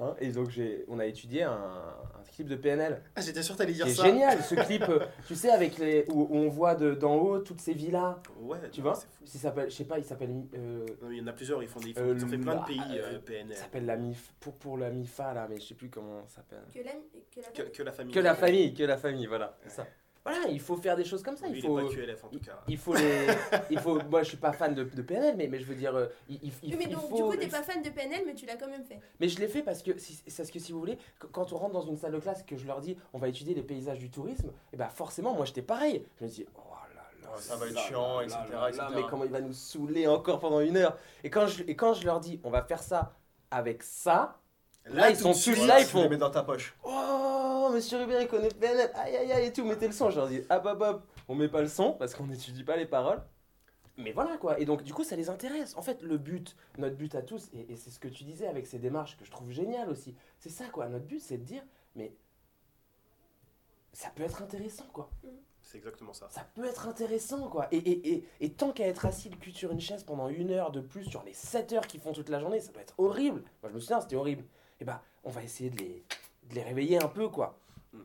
Hein, 0.00 0.14
et 0.20 0.28
donc 0.30 0.50
j'ai- 0.50 0.84
on 0.88 0.98
a 1.00 1.06
étudié 1.06 1.42
un, 1.42 1.50
un 1.52 2.22
clip 2.32 2.46
de 2.48 2.54
PNL. 2.54 3.02
Ah, 3.16 3.20
j'étais 3.20 3.42
sûr 3.42 3.54
que 3.56 3.58
t'allais 3.58 3.72
dire 3.72 3.88
ça. 3.88 4.04
génial, 4.04 4.42
ce 4.44 4.54
clip, 4.66 4.88
euh, 4.88 5.00
tu 5.26 5.34
sais, 5.34 5.50
avec 5.50 5.76
les, 5.78 6.04
où, 6.10 6.22
où 6.22 6.36
on 6.36 6.48
voit 6.48 6.76
de- 6.76 6.94
d'en 6.94 7.16
haut 7.16 7.38
toutes 7.40 7.60
ces 7.60 7.72
villas. 7.74 8.16
Ouais, 8.40 8.58
Tu 8.70 8.80
non, 8.80 8.90
vois 8.92 9.00
c'est 9.24 9.38
s'appelle, 9.38 9.68
je 9.70 9.74
sais 9.76 9.84
pas, 9.84 9.98
il 9.98 10.04
s'appelle. 10.04 10.30
euh, 10.54 10.86
Non, 11.02 11.10
il 11.10 11.18
y 11.18 11.20
en 11.20 11.26
a 11.26 11.32
plusieurs, 11.32 11.62
ils, 11.62 11.68
font 11.68 11.80
des, 11.80 11.88
ils, 11.88 11.94
font- 11.94 12.00
Euh, 12.02 12.14
ils 12.16 12.24
ont 12.24 12.28
fait 12.28 12.38
plein 12.38 12.56
de 12.56 12.64
pays, 12.64 12.80
euh, 12.92 13.14
euh, 13.14 13.18
PNL. 13.18 13.54
ça 13.56 13.62
s'appelle 13.64 13.84
la 13.86 13.96
MIF, 13.96 14.32
pour, 14.40 14.54
pour 14.54 14.78
la 14.78 14.90
MIFA 14.90 15.34
là, 15.34 15.46
mais 15.50 15.58
je 15.60 15.66
sais 15.66 15.74
plus 15.74 15.90
comment 15.90 16.22
ça 16.28 16.36
s'appelle. 16.36 16.62
Que 16.72 16.78
la, 16.78 16.92
que 16.92 17.40
la 17.40 17.48
Que, 17.48 17.62
que 17.76 17.82
la 17.88 17.92
famille. 17.92 18.14
Que 18.14 18.20
la 18.20 18.34
famille, 18.34 18.74
que 18.74 18.82
la 18.84 18.96
famille, 18.96 19.26
voilà, 19.26 19.56
ça. 19.66 19.86
Voilà, 20.24 20.48
il 20.50 20.60
faut 20.60 20.76
faire 20.76 20.94
des 20.94 21.06
choses 21.06 21.22
comme 21.22 21.38
ça. 21.38 21.46
Lui, 21.48 21.58
il 21.60 21.64
il 21.64 21.66
faut, 21.66 21.78
est 21.78 21.84
pas 21.84 21.88
QLF 21.94 22.24
en 22.24 22.28
tout 22.28 22.40
cas. 22.40 22.60
il 22.68 22.76
faut 22.76 22.94
les, 22.94 23.26
il 23.70 23.78
faut. 23.78 23.98
Moi, 24.10 24.22
je 24.24 24.28
suis 24.28 24.36
pas 24.36 24.52
fan 24.52 24.74
de, 24.74 24.84
de 24.84 25.00
PNL, 25.02 25.36
mais, 25.38 25.46
mais 25.48 25.58
je 25.58 25.64
veux 25.64 25.74
dire, 25.74 25.94
euh, 25.96 26.06
il, 26.28 26.38
il, 26.62 26.76
mais 26.76 26.86
donc, 26.86 27.08
faut. 27.08 27.16
du 27.16 27.22
coup, 27.22 27.36
t'es 27.36 27.46
pas 27.48 27.62
fan 27.62 27.80
de 27.80 27.88
PNL, 27.88 28.24
mais 28.26 28.34
tu 28.34 28.44
l'as 28.44 28.56
quand 28.56 28.68
même 28.68 28.84
fait. 28.84 29.00
Mais 29.20 29.28
je 29.28 29.38
l'ai 29.40 29.48
fait 29.48 29.62
parce 29.62 29.82
que, 29.82 29.96
si, 29.98 30.20
c'est 30.26 30.36
parce 30.36 30.50
que 30.50 30.58
si 30.58 30.72
vous 30.72 30.80
voulez, 30.80 30.98
qu- 31.18 31.28
quand 31.32 31.52
on 31.54 31.56
rentre 31.56 31.72
dans 31.72 31.80
une 31.86 31.96
salle 31.96 32.12
de 32.12 32.18
classe 32.18 32.42
et 32.42 32.44
que 32.44 32.58
je 32.58 32.66
leur 32.66 32.80
dis, 32.82 32.98
on 33.14 33.18
va 33.18 33.28
étudier 33.28 33.54
les 33.54 33.62
paysages 33.62 34.00
du 34.00 34.10
tourisme, 34.10 34.50
et 34.74 34.76
ben 34.76 34.88
forcément, 34.90 35.32
moi, 35.34 35.46
j'étais 35.46 35.62
pareil. 35.62 36.04
Je 36.20 36.24
me 36.24 36.28
dis, 36.28 36.44
oh 36.56 36.60
là 36.94 37.30
là, 37.30 37.38
ça 37.38 37.56
va 37.56 37.66
être 37.66 37.72
là 37.74 37.80
chiant, 37.80 38.18
là 38.18 38.24
etc., 38.24 38.38
là 38.52 38.60
là, 38.60 38.68
etc. 38.68 38.84
Mais 38.96 39.02
comment 39.08 39.24
il 39.24 39.30
va 39.30 39.40
nous 39.40 39.54
saouler 39.54 40.06
encore 40.08 40.40
pendant 40.40 40.60
une 40.60 40.76
heure? 40.76 40.98
Et 41.24 41.30
quand 41.30 41.46
je, 41.46 41.62
et 41.66 41.74
quand 41.74 41.94
je 41.94 42.04
leur 42.04 42.20
dis, 42.20 42.38
on 42.44 42.50
va 42.50 42.62
faire 42.62 42.82
ça 42.82 43.14
avec 43.50 43.82
ça, 43.82 44.36
Là, 44.90 45.10
ils 45.10 45.16
sont 45.16 45.32
tous 45.34 45.66
là, 45.66 45.80
ils 45.80 45.86
tu 45.86 45.96
les 45.98 46.08
mets 46.08 46.16
dans 46.16 46.30
ta 46.30 46.42
poche. 46.42 46.74
Oh, 46.82 47.17
monsieur 47.70 47.98
Rubert, 47.98 48.20
il 48.20 48.28
connaît 48.28 48.48
PNL, 48.48 48.90
aïe 48.94 49.16
aïe 49.16 49.32
aïe 49.32 49.46
et 49.46 49.52
tout, 49.52 49.64
mettez 49.64 49.86
le 49.86 49.92
son. 49.92 50.10
Je 50.10 50.16
leur 50.16 50.28
dis, 50.28 50.40
hop 50.50 50.64
hop 50.64 50.80
hop, 50.80 51.02
on 51.28 51.34
met 51.34 51.48
pas 51.48 51.62
le 51.62 51.68
son 51.68 51.92
parce 51.92 52.14
qu'on 52.14 52.26
n'étudie 52.26 52.64
pas 52.64 52.76
les 52.76 52.86
paroles. 52.86 53.22
Mais 53.96 54.12
voilà 54.12 54.36
quoi, 54.36 54.60
et 54.60 54.64
donc 54.64 54.84
du 54.84 54.94
coup 54.94 55.02
ça 55.02 55.16
les 55.16 55.28
intéresse. 55.28 55.76
En 55.76 55.82
fait, 55.82 56.02
le 56.02 56.18
but, 56.18 56.56
notre 56.78 56.96
but 56.96 57.14
à 57.16 57.22
tous, 57.22 57.48
et, 57.52 57.72
et 57.72 57.76
c'est 57.76 57.90
ce 57.90 57.98
que 57.98 58.06
tu 58.06 58.22
disais 58.22 58.46
avec 58.46 58.66
ces 58.66 58.78
démarches 58.78 59.16
que 59.16 59.24
je 59.24 59.30
trouve 59.30 59.50
génial 59.50 59.90
aussi, 59.90 60.14
c'est 60.38 60.50
ça 60.50 60.66
quoi, 60.68 60.88
notre 60.88 61.06
but 61.06 61.20
c'est 61.20 61.38
de 61.38 61.42
dire, 61.42 61.62
mais 61.96 62.14
ça 63.92 64.10
peut 64.14 64.22
être 64.22 64.40
intéressant 64.40 64.86
quoi. 64.92 65.10
C'est 65.62 65.78
exactement 65.78 66.12
ça. 66.12 66.28
Ça 66.30 66.46
peut 66.54 66.64
être 66.64 66.86
intéressant 66.86 67.48
quoi. 67.48 67.66
Et, 67.72 67.78
et, 67.78 68.14
et, 68.14 68.24
et 68.40 68.52
tant 68.52 68.70
qu'à 68.70 68.86
être 68.86 69.04
assis 69.04 69.28
le 69.28 69.36
cul 69.36 69.52
sur 69.52 69.72
une 69.72 69.80
chaise 69.80 70.04
pendant 70.04 70.28
une 70.28 70.50
heure 70.52 70.70
de 70.70 70.80
plus 70.80 71.04
sur 71.04 71.24
les 71.24 71.34
7 71.34 71.72
heures 71.72 71.86
qu'ils 71.86 72.00
font 72.00 72.12
toute 72.12 72.28
la 72.28 72.38
journée, 72.38 72.60
ça 72.60 72.72
doit 72.72 72.82
être 72.82 72.94
horrible. 72.98 73.42
Moi 73.62 73.70
je 73.70 73.74
me 73.74 73.80
souviens, 73.80 74.00
c'était 74.00 74.16
horrible. 74.16 74.44
Et 74.80 74.84
bah, 74.84 75.02
on 75.24 75.30
va 75.30 75.42
essayer 75.42 75.70
de 75.70 75.76
les, 75.78 76.04
de 76.48 76.54
les 76.54 76.62
réveiller 76.62 76.98
un 77.02 77.08
peu 77.08 77.28
quoi. 77.28 77.58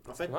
En 0.08 0.14
fait, 0.14 0.30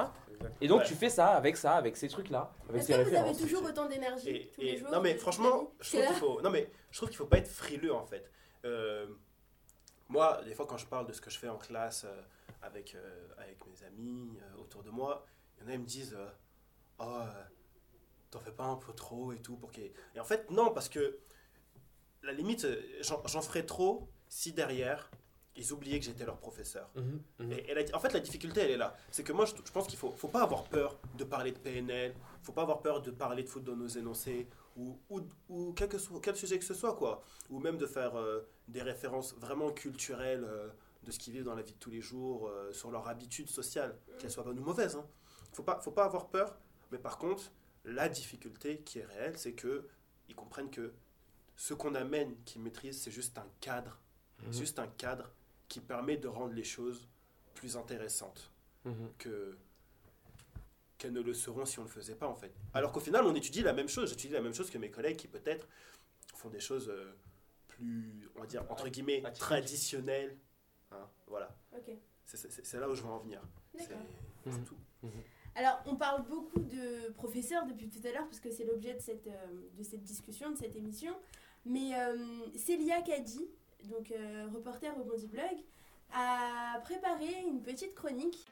Et 0.60 0.68
donc 0.68 0.80
Ouais. 0.80 0.86
tu 0.86 0.94
fais 0.94 1.10
ça 1.10 1.28
avec 1.28 1.56
ça, 1.56 1.76
avec 1.76 1.96
ces 1.96 2.08
trucs-là, 2.08 2.52
avec 2.68 2.82
ces 2.82 2.92
que 2.92 2.98
vous 2.98 3.00
avez 3.08 3.16
références. 3.18 3.38
toujours 3.38 3.62
autant 3.64 3.86
d'énergie 3.86 4.28
Et, 4.30 4.52
les 4.58 4.76
jours 4.78 4.90
non 4.90 5.00
mais 5.00 5.14
franchement, 5.16 5.72
je 5.80 5.90
trouve 5.90 6.06
qu'il 6.06 6.16
faut, 6.16 6.40
non 6.42 6.50
mais 6.50 6.70
je 6.90 6.96
trouve 6.96 7.08
qu'il 7.10 7.18
faut 7.18 7.26
pas 7.26 7.38
être 7.38 7.48
frileux 7.48 7.92
en 7.94 8.04
fait. 8.06 8.30
Euh, 8.64 9.06
moi, 10.08 10.40
des 10.44 10.54
fois 10.54 10.66
quand 10.66 10.78
je 10.78 10.86
parle 10.86 11.06
de 11.06 11.12
ce 11.12 11.20
que 11.20 11.30
je 11.30 11.38
fais 11.38 11.48
en 11.48 11.58
classe 11.58 12.04
euh, 12.04 12.22
avec 12.62 12.94
euh, 12.94 13.28
avec 13.38 13.58
mes 13.66 13.84
amis 13.86 14.38
euh, 14.40 14.60
autour 14.62 14.82
de 14.82 14.90
moi, 14.90 15.24
il 15.58 15.64
y 15.64 15.66
en 15.66 15.70
a 15.70 15.74
ils 15.74 15.80
me 15.80 15.86
disent, 15.86 16.14
euh, 16.18 16.26
oh, 16.98 17.04
euh, 17.04 17.42
t'en 18.30 18.40
fais 18.40 18.52
pas 18.52 18.64
un 18.64 18.76
peu 18.76 18.92
trop 18.94 19.32
et 19.32 19.38
tout 19.40 19.56
pour 19.56 19.70
qu'il. 19.70 19.92
Et 20.14 20.20
en 20.20 20.24
fait 20.24 20.50
non 20.50 20.70
parce 20.72 20.88
que 20.88 21.18
la 22.22 22.32
limite, 22.32 22.66
j'en 23.02 23.22
j'en 23.26 23.42
ferais 23.42 23.66
trop 23.66 24.08
si 24.28 24.52
derrière 24.52 25.10
ils 25.56 25.72
oubliaient 25.72 25.98
que 26.00 26.04
j'étais 26.06 26.24
leur 26.24 26.38
professeur. 26.38 26.90
Mhm, 26.96 27.22
mhm. 27.38 27.52
Et, 27.52 27.70
et 27.70 27.74
la- 27.74 27.96
en 27.96 28.00
fait, 28.00 28.12
la 28.12 28.20
difficulté, 28.20 28.60
elle 28.62 28.70
est 28.72 28.76
là. 28.76 28.96
C'est 29.10 29.22
que 29.24 29.32
moi, 29.32 29.44
je, 29.44 29.54
je 29.64 29.70
pense 29.72 29.86
qu'il 29.86 29.98
faut, 29.98 30.12
faut 30.12 30.28
pas 30.28 30.42
avoir 30.42 30.64
peur 30.64 30.98
de 31.16 31.24
parler 31.24 31.52
de 31.52 31.58
PNL, 31.58 32.14
faut 32.42 32.52
pas 32.52 32.62
avoir 32.62 32.80
peur 32.82 33.02
de 33.02 33.10
parler 33.10 33.42
de 33.44 33.48
foot 33.48 33.62
dans 33.64 33.76
nos 33.76 33.86
énoncés. 33.88 34.48
ou, 34.76 34.98
ou, 35.10 35.20
ou 35.48 35.72
quel, 35.72 35.88
que 35.88 35.98
soit, 35.98 36.20
quel 36.20 36.34
sujet 36.36 36.58
que 36.58 36.64
ce 36.64 36.74
soit, 36.74 36.96
quoi. 36.96 37.22
Ou 37.50 37.60
même 37.60 37.78
de 37.78 37.86
faire 37.86 38.16
euh, 38.16 38.40
des 38.66 38.82
références 38.82 39.34
vraiment 39.36 39.70
culturelles 39.70 40.42
euh, 40.44 40.68
de 41.04 41.12
ce 41.12 41.18
qu'ils 41.20 41.32
vivent 41.34 41.44
dans 41.44 41.54
la 41.54 41.62
vie 41.62 41.74
de 41.74 41.78
tous 41.78 41.90
les 41.90 42.00
jours, 42.00 42.48
euh, 42.48 42.72
sur 42.72 42.90
leurs 42.90 43.06
habitudes 43.06 43.48
sociales, 43.48 43.96
qu'elles 44.18 44.30
soient 44.32 44.42
bonnes 44.42 44.58
ou 44.58 44.64
mauvaises. 44.64 44.96
Hein. 44.96 45.06
Faut 45.52 45.62
pas, 45.62 45.78
faut 45.80 45.92
pas 45.92 46.04
avoir 46.06 46.26
peur, 46.28 46.58
mais 46.90 46.98
par 46.98 47.18
contre, 47.18 47.52
la 47.84 48.08
difficulté 48.08 48.78
qui 48.80 48.98
est 48.98 49.04
réelle, 49.04 49.38
c'est 49.38 49.52
que 49.52 49.86
ils 50.28 50.34
comprennent 50.34 50.70
que 50.70 50.92
ce 51.54 51.74
qu'on 51.74 51.94
amène, 51.94 52.34
qu'ils 52.44 52.62
maîtrisent, 52.62 53.00
c'est 53.02 53.10
juste 53.12 53.38
un 53.38 53.46
cadre, 53.60 54.00
Mhm. 54.42 54.52
juste 54.52 54.78
un 54.80 54.88
cadre 54.88 55.30
qui 55.74 55.80
permet 55.80 56.16
de 56.16 56.28
rendre 56.28 56.52
les 56.54 56.62
choses 56.62 57.08
plus 57.54 57.76
intéressantes 57.76 58.52
Mhm. 58.84 59.10
que 59.18 59.58
qu'elles 60.98 61.12
ne 61.12 61.20
le 61.20 61.34
seront 61.34 61.66
si 61.66 61.80
on 61.80 61.82
ne 61.82 61.88
le 61.88 61.92
faisait 61.92 62.14
pas 62.14 62.28
en 62.28 62.34
fait. 62.36 62.52
Alors 62.74 62.92
qu'au 62.92 63.00
final, 63.00 63.24
on 63.24 63.34
étudie 63.34 63.62
la 63.62 63.72
même 63.72 63.88
chose. 63.88 64.08
J'étudie 64.10 64.32
la 64.34 64.40
même 64.40 64.54
chose 64.54 64.70
que 64.70 64.78
mes 64.78 64.88
collègues 64.90 65.16
qui 65.16 65.26
peut-être 65.26 65.66
font 66.36 66.48
des 66.48 66.60
choses 66.60 66.88
euh, 66.88 67.12
plus, 67.66 68.28
on 68.36 68.40
va 68.42 68.46
dire 68.46 68.64
entre 68.70 68.88
guillemets, 68.88 69.20
traditionnelles. 69.32 70.38
Hein, 70.92 71.08
voilà. 71.26 71.56
Ok, 71.76 71.90
C'est- 72.24 72.74
là 72.78 72.88
où 72.88 72.94
je 72.94 73.02
veux 73.02 73.08
en 73.08 73.18
venir. 73.18 73.42
C'est 73.76 73.96
Mhm. 74.46 74.64
tout. 74.64 74.76
Alors, 75.56 75.82
on 75.86 75.96
parle 75.96 76.24
beaucoup 76.28 76.60
de 76.60 77.10
professeurs 77.14 77.66
depuis 77.66 77.88
tout 77.90 78.00
à 78.06 78.12
l'heure, 78.12 78.26
parce 78.26 78.38
que 78.40 78.50
c'est 78.52 78.64
l'objet 78.64 78.94
de 78.94 79.00
cette, 79.00 79.26
euh, 79.26 79.46
de 79.76 79.82
cette 79.82 80.02
discussion, 80.04 80.52
de 80.52 80.56
cette 80.56 80.76
émission. 80.76 81.14
Mais 81.64 81.98
euh, 81.98 82.46
Célia 82.56 83.02
Kadi, 83.02 83.48
donc 83.88 84.10
euh, 84.10 84.46
reporter 84.54 84.92
au 84.98 85.04
Bondi 85.04 85.26
Blog, 85.26 85.56
a 86.12 86.78
préparé 86.82 87.26
une 87.46 87.62
petite 87.62 87.94
chronique. 87.94 88.46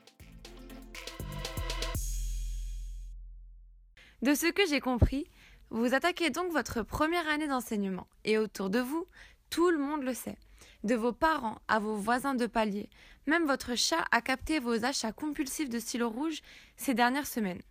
De 4.23 4.35
ce 4.35 4.47
que 4.47 4.67
j'ai 4.67 4.81
compris, 4.81 5.27
vous 5.71 5.95
attaquez 5.95 6.31
donc 6.31 6.53
votre 6.53 6.83
première 6.83 7.29
année 7.29 7.49
d'enseignement. 7.49 8.07
Et 8.25 8.39
autour 8.39 8.71
de 8.71 8.79
vous, 8.79 9.07
tout 9.51 9.71
le 9.71 9.79
monde 9.79 10.03
le 10.03 10.15
sait. 10.15 10.37
De 10.85 10.95
vos 10.95 11.13
parents 11.13 11.59
à 11.69 11.79
vos 11.79 11.97
voisins 11.97 12.35
de 12.35 12.47
palier, 12.47 12.89
même 13.27 13.47
votre 13.47 13.77
chat 13.77 14.05
a 14.11 14.21
capté 14.21 14.59
vos 14.59 14.85
achats 14.85 15.13
compulsifs 15.13 15.71
de 15.71 15.79
stylo 15.79 16.09
rouge 16.09 16.43
ces 16.77 16.95
dernières 16.95 17.27
semaines. 17.27 17.63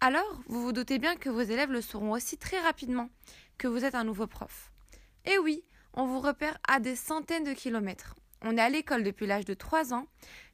Alors, 0.00 0.40
vous 0.46 0.62
vous 0.62 0.72
doutez 0.72 0.98
bien 0.98 1.16
que 1.16 1.28
vos 1.28 1.42
élèves 1.42 1.70
le 1.70 1.82
sauront 1.82 2.12
aussi 2.12 2.38
très 2.38 2.58
rapidement 2.60 3.10
que 3.58 3.68
vous 3.68 3.84
êtes 3.84 3.94
un 3.94 4.04
nouveau 4.04 4.26
prof. 4.26 4.72
Et 5.26 5.38
oui, 5.38 5.62
on 5.94 6.06
vous 6.06 6.20
repère 6.20 6.58
à 6.66 6.80
des 6.80 6.96
centaines 6.96 7.44
de 7.44 7.52
kilomètres. 7.52 8.14
On 8.42 8.56
est 8.56 8.60
à 8.60 8.68
l'école 8.68 9.02
depuis 9.02 9.26
l'âge 9.26 9.44
de 9.44 9.54
3 9.54 9.92
ans. 9.92 10.06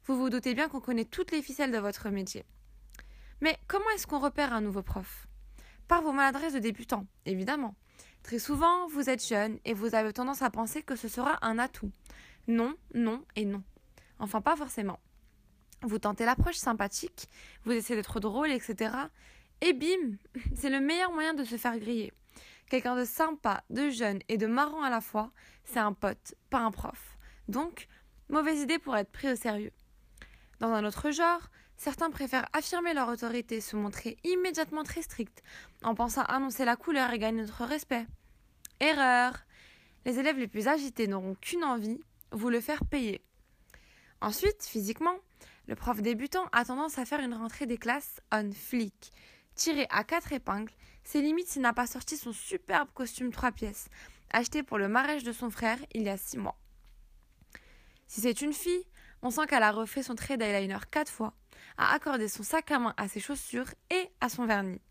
Vous 0.05 0.17
vous 0.17 0.29
doutez 0.29 0.53
bien 0.53 0.67
qu'on 0.67 0.81
connaît 0.81 1.05
toutes 1.05 1.31
les 1.31 1.41
ficelles 1.41 1.71
de 1.71 1.77
votre 1.77 2.09
métier. 2.09 2.45
Mais 3.41 3.57
comment 3.67 3.89
est-ce 3.95 4.07
qu'on 4.07 4.19
repère 4.19 4.53
un 4.53 4.61
nouveau 4.61 4.81
prof? 4.81 5.27
Par 5.87 6.01
vos 6.01 6.11
maladresses 6.11 6.53
de 6.53 6.59
débutant, 6.59 7.05
évidemment. 7.25 7.75
Très 8.23 8.39
souvent, 8.39 8.87
vous 8.87 9.09
êtes 9.09 9.25
jeune 9.25 9.59
et 9.63 9.73
vous 9.73 9.95
avez 9.95 10.11
tendance 10.11 10.41
à 10.41 10.49
penser 10.49 10.81
que 10.81 10.95
ce 10.95 11.07
sera 11.07 11.37
un 11.45 11.59
atout. 11.59 11.91
Non, 12.47 12.75
non 12.93 13.23
et 13.35 13.45
non. 13.45 13.63
Enfin, 14.19 14.41
pas 14.41 14.55
forcément. 14.55 14.99
Vous 15.83 15.99
tentez 15.99 16.25
l'approche 16.25 16.55
sympathique, 16.55 17.27
vous 17.63 17.71
essayez 17.71 17.95
d'être 17.95 18.19
drôle, 18.19 18.49
etc. 18.49 18.91
Et 19.61 19.73
bim, 19.73 20.17
c'est 20.55 20.69
le 20.69 20.79
meilleur 20.79 21.11
moyen 21.13 21.33
de 21.33 21.43
se 21.43 21.55
faire 21.55 21.77
griller. 21.77 22.11
Quelqu'un 22.69 22.97
de 22.97 23.05
sympa, 23.05 23.63
de 23.69 23.89
jeune 23.89 24.19
et 24.27 24.37
de 24.37 24.45
marrant 24.45 24.83
à 24.83 24.89
la 24.89 24.99
fois, 24.99 25.31
c'est 25.63 25.79
un 25.79 25.93
pote, 25.93 26.35
pas 26.49 26.59
un 26.59 26.71
prof. 26.71 27.17
Donc, 27.47 27.87
mauvaise 28.29 28.59
idée 28.59 28.77
pour 28.77 28.97
être 28.97 29.11
pris 29.11 29.31
au 29.31 29.35
sérieux. 29.35 29.71
Dans 30.59 30.73
un 30.73 30.83
autre 30.83 31.11
genre, 31.11 31.49
certains 31.77 32.09
préfèrent 32.09 32.47
affirmer 32.51 32.93
leur 32.93 33.07
autorité, 33.07 33.61
se 33.61 33.77
montrer 33.77 34.17
immédiatement 34.25 34.83
très 34.83 35.01
strict, 35.01 35.43
en 35.81 35.95
pensant 35.95 36.23
annoncer 36.23 36.65
la 36.65 36.75
couleur 36.75 37.13
et 37.13 37.19
gagner 37.19 37.41
notre 37.41 37.63
respect. 37.63 38.05
Erreur 38.81 39.33
Les 40.05 40.19
élèves 40.19 40.37
les 40.37 40.47
plus 40.47 40.67
agités 40.67 41.07
n'auront 41.07 41.35
qu'une 41.35 41.63
envie, 41.63 42.01
vous 42.31 42.49
le 42.49 42.59
faire 42.59 42.83
payer. 42.83 43.21
Ensuite, 44.19 44.63
physiquement, 44.63 45.15
le 45.67 45.75
prof 45.75 46.01
débutant 46.01 46.45
a 46.51 46.65
tendance 46.65 46.97
à 46.97 47.05
faire 47.05 47.21
une 47.21 47.33
rentrée 47.33 47.65
des 47.65 47.77
classes 47.77 48.19
on 48.31 48.51
flic, 48.51 49.11
tiré 49.55 49.87
à 49.89 50.03
quatre 50.03 50.33
épingles, 50.33 50.73
c'est 51.07 51.21
limite 51.21 51.47
s'il 51.47 51.61
n'a 51.61 51.71
pas 51.71 51.87
sorti 51.87 52.17
son 52.17 52.33
superbe 52.33 52.89
costume 52.93 53.31
trois 53.31 53.53
pièces, 53.53 53.87
acheté 54.29 54.61
pour 54.61 54.77
le 54.77 54.89
mariage 54.89 55.23
de 55.23 55.31
son 55.31 55.49
frère 55.49 55.79
il 55.93 56.01
y 56.03 56.09
a 56.09 56.17
six 56.17 56.37
mois. 56.37 56.57
Si 58.07 58.19
c'est 58.19 58.41
une 58.41 58.51
fille, 58.51 58.85
on 59.21 59.31
sent 59.31 59.47
qu'elle 59.47 59.63
a 59.63 59.71
refait 59.71 60.03
son 60.03 60.15
trait 60.15 60.35
d'eyeliner 60.35 60.77
quatre 60.91 61.09
fois, 61.09 61.33
a 61.77 61.93
accordé 61.93 62.27
son 62.27 62.43
sac 62.43 62.71
à 62.71 62.79
main 62.79 62.93
à 62.97 63.07
ses 63.07 63.21
chaussures 63.21 63.73
et 63.89 64.09
à 64.19 64.27
son 64.27 64.45
vernis. 64.45 64.81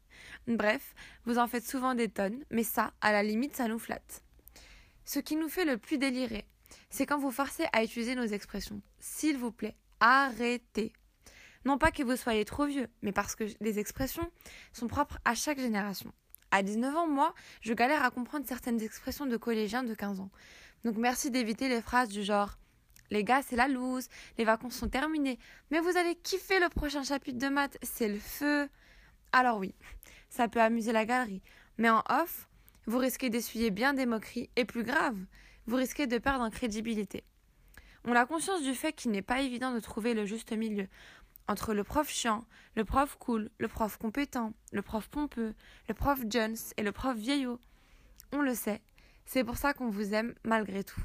Bref, 0.48 0.94
vous 1.26 1.36
en 1.36 1.46
faites 1.46 1.68
souvent 1.68 1.94
des 1.94 2.08
tonnes, 2.08 2.42
mais 2.50 2.64
ça, 2.64 2.94
à 3.02 3.12
la 3.12 3.22
limite, 3.22 3.54
ça 3.54 3.68
nous 3.68 3.78
flatte. 3.78 4.22
Ce 5.04 5.18
qui 5.18 5.36
nous 5.36 5.50
fait 5.50 5.66
le 5.66 5.76
plus 5.76 5.98
délirer, 5.98 6.46
c'est 6.88 7.04
quand 7.04 7.18
vous 7.18 7.30
forcez 7.30 7.66
à 7.74 7.84
utiliser 7.84 8.14
nos 8.14 8.24
expressions. 8.24 8.80
S'il 9.00 9.36
vous 9.36 9.52
plaît, 9.52 9.76
arrêtez. 10.00 10.94
Non 11.66 11.78
pas 11.78 11.90
que 11.90 12.04
vous 12.04 12.14
soyez 12.14 12.44
trop 12.44 12.64
vieux, 12.64 12.86
mais 13.02 13.10
parce 13.10 13.34
que 13.34 13.42
les 13.60 13.80
expressions 13.80 14.30
sont 14.72 14.86
propres 14.86 15.18
à 15.24 15.34
chaque 15.34 15.58
génération. 15.58 16.12
À 16.52 16.62
19 16.62 16.94
ans, 16.94 17.08
moi, 17.08 17.34
je 17.60 17.74
galère 17.74 18.04
à 18.04 18.12
comprendre 18.12 18.46
certaines 18.46 18.80
expressions 18.80 19.26
de 19.26 19.36
collégiens 19.36 19.82
de 19.82 19.92
15 19.92 20.20
ans. 20.20 20.30
Donc 20.84 20.96
merci 20.96 21.32
d'éviter 21.32 21.68
les 21.68 21.82
phrases 21.82 22.08
du 22.08 22.22
genre 22.22 22.56
les 23.10 23.24
gars, 23.24 23.42
c'est 23.42 23.56
la 23.56 23.66
loose, 23.66 24.08
les 24.38 24.44
vacances 24.44 24.76
sont 24.76 24.88
terminées, 24.88 25.40
mais 25.72 25.80
vous 25.80 25.96
allez 25.96 26.14
kiffer 26.14 26.60
le 26.60 26.68
prochain 26.68 27.02
chapitre 27.02 27.38
de 27.38 27.48
maths, 27.48 27.78
c'est 27.82 28.08
le 28.08 28.18
feu. 28.18 28.68
Alors 29.32 29.58
oui, 29.58 29.74
ça 30.28 30.46
peut 30.46 30.60
amuser 30.60 30.92
la 30.92 31.04
galerie, 31.04 31.42
mais 31.78 31.90
en 31.90 32.04
off, 32.08 32.48
vous 32.86 32.98
risquez 32.98 33.28
d'essuyer 33.28 33.70
bien 33.70 33.92
des 33.92 34.06
moqueries, 34.06 34.50
et 34.54 34.64
plus 34.64 34.84
grave, 34.84 35.16
vous 35.66 35.76
risquez 35.76 36.06
de 36.06 36.18
perdre 36.18 36.44
en 36.44 36.50
crédibilité. 36.50 37.24
On 38.04 38.14
a 38.14 38.24
conscience 38.24 38.62
du 38.62 38.74
fait 38.74 38.92
qu'il 38.92 39.10
n'est 39.10 39.20
pas 39.20 39.40
évident 39.40 39.72
de 39.72 39.80
trouver 39.80 40.14
le 40.14 40.26
juste 40.26 40.52
milieu 40.52 40.86
entre 41.48 41.74
le 41.74 41.84
prof 41.84 42.08
chiant, 42.08 42.44
le 42.74 42.84
prof 42.84 43.16
cool, 43.18 43.50
le 43.58 43.68
prof 43.68 43.96
compétent, 43.96 44.52
le 44.72 44.82
prof 44.82 45.08
pompeux, 45.08 45.54
le 45.88 45.94
prof 45.94 46.20
Jones 46.28 46.56
et 46.76 46.82
le 46.82 46.92
prof 46.92 47.16
vieillot. 47.16 47.58
On 48.32 48.40
le 48.40 48.54
sait, 48.54 48.82
c'est 49.24 49.44
pour 49.44 49.56
ça 49.56 49.72
qu'on 49.72 49.88
vous 49.88 50.14
aime 50.14 50.34
malgré 50.44 50.84
tout. 50.84 51.00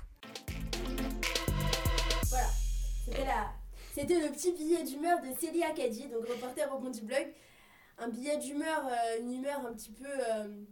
Voilà, 3.07 3.51
c'était 3.93 4.19
le 4.19 4.31
petit 4.31 4.53
billet 4.53 4.83
d'humeur 4.83 5.19
de 5.21 5.33
Célia 5.39 5.71
Kadi, 5.71 6.07
donc 6.07 6.25
reporter 6.27 6.73
au 6.73 6.79
Bondi 6.79 7.01
Blog. 7.01 7.27
Un 7.97 8.07
billet 8.07 8.37
d'humeur, 8.37 8.87
euh, 8.87 9.19
une 9.19 9.33
humeur 9.33 9.65
un 9.65 9.73
petit 9.73 9.91
peu 9.91 10.07
euh, 10.07 10.63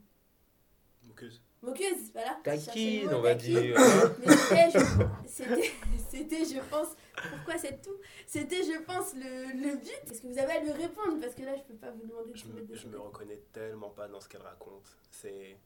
Moqueuse. 1.04 1.42
Moqueuse, 1.62 2.12
voilà. 2.14 2.38
Taquine, 2.44 3.10
on 3.14 3.22
va 3.22 3.36
taquine. 3.36 3.62
dire. 3.62 3.76
Mais 4.20 4.36
c'était, 4.36 4.80
je, 4.80 5.70
c'était, 6.10 6.46
je 6.46 6.60
pense, 6.70 6.88
pourquoi 7.32 7.58
c'est 7.58 7.82
tout? 7.82 7.98
C'était, 8.26 8.64
je 8.64 8.80
pense, 8.84 9.14
le, 9.16 9.54
le 9.62 9.76
but. 9.78 10.12
Est-ce 10.12 10.22
que 10.22 10.28
vous 10.28 10.38
avez 10.40 10.54
à 10.54 10.60
lui 10.62 10.72
répondre? 10.72 11.20
Parce 11.22 11.36
que 11.36 11.44
là, 11.44 11.56
je 11.56 11.62
peux 11.64 11.76
pas 11.80 11.92
vous 11.92 12.06
demander 12.08 12.32
de 12.32 12.38
Je 12.38 12.46
me, 12.48 12.76
je 12.76 12.88
me 12.88 13.00
reconnais 13.00 13.42
tellement 13.52 13.90
pas 13.90 14.08
dans 14.08 14.20
ce 14.22 14.28
qu'elle 14.30 14.42
raconte. 14.42 14.98
C'est. 15.12 15.58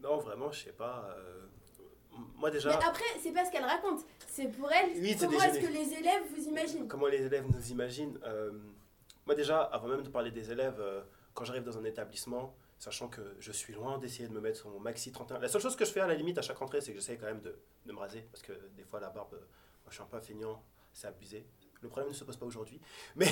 Non, 0.00 0.18
vraiment, 0.18 0.52
je 0.52 0.64
sais 0.64 0.72
pas. 0.72 1.08
euh, 1.16 1.46
Moi 2.36 2.50
déjà. 2.50 2.68
Mais 2.70 2.84
après, 2.84 3.04
c'est 3.22 3.32
pas 3.32 3.44
ce 3.44 3.50
qu'elle 3.50 3.64
raconte. 3.64 4.00
C'est 4.28 4.48
pour 4.48 4.70
elle. 4.70 4.90
Oui, 5.00 5.14
c'est 5.18 5.26
comment 5.26 5.38
des 5.38 5.44
est-ce 5.46 5.60
que 5.66 5.72
les 5.72 5.92
élèves 5.94 6.22
vous 6.34 6.44
imaginent 6.48 6.88
Comment 6.88 7.06
les 7.06 7.22
élèves 7.22 7.46
nous 7.50 7.70
imaginent 7.70 8.18
euh, 8.24 8.52
Moi 9.24 9.34
déjà, 9.34 9.62
avant 9.62 9.88
même 9.88 10.02
de 10.02 10.10
parler 10.10 10.30
des 10.30 10.50
élèves, 10.52 10.76
euh, 10.78 11.00
quand 11.32 11.44
j'arrive 11.44 11.64
dans 11.64 11.78
un 11.78 11.84
établissement, 11.84 12.54
sachant 12.78 13.08
que 13.08 13.36
je 13.38 13.52
suis 13.52 13.72
loin 13.72 13.98
d'essayer 13.98 14.28
de 14.28 14.32
me 14.32 14.40
mettre 14.40 14.58
sur 14.58 14.68
mon 14.68 14.80
maxi 14.80 15.12
31, 15.12 15.38
la 15.38 15.48
seule 15.48 15.62
chose 15.62 15.76
que 15.76 15.84
je 15.84 15.90
fais 15.90 16.00
à 16.00 16.06
la 16.06 16.14
limite 16.14 16.38
à 16.38 16.42
chaque 16.42 16.58
rentrée, 16.58 16.80
c'est 16.80 16.92
que 16.92 16.98
j'essaie 16.98 17.16
quand 17.16 17.26
même 17.26 17.40
de, 17.40 17.58
de 17.86 17.92
me 17.92 17.98
raser, 17.98 18.22
parce 18.30 18.42
que 18.42 18.52
des 18.76 18.84
fois 18.84 19.00
la 19.00 19.10
barbe, 19.10 19.34
euh, 19.34 19.38
moi 19.38 19.90
je 19.90 19.94
suis 19.94 20.02
un 20.02 20.06
peu 20.06 20.20
feignant, 20.20 20.62
c'est 20.92 21.06
abusé. 21.06 21.46
Le 21.82 21.88
problème 21.88 22.08
ne 22.08 22.14
se 22.14 22.24
pose 22.24 22.36
pas 22.36 22.46
aujourd'hui, 22.46 22.80
mais, 23.16 23.28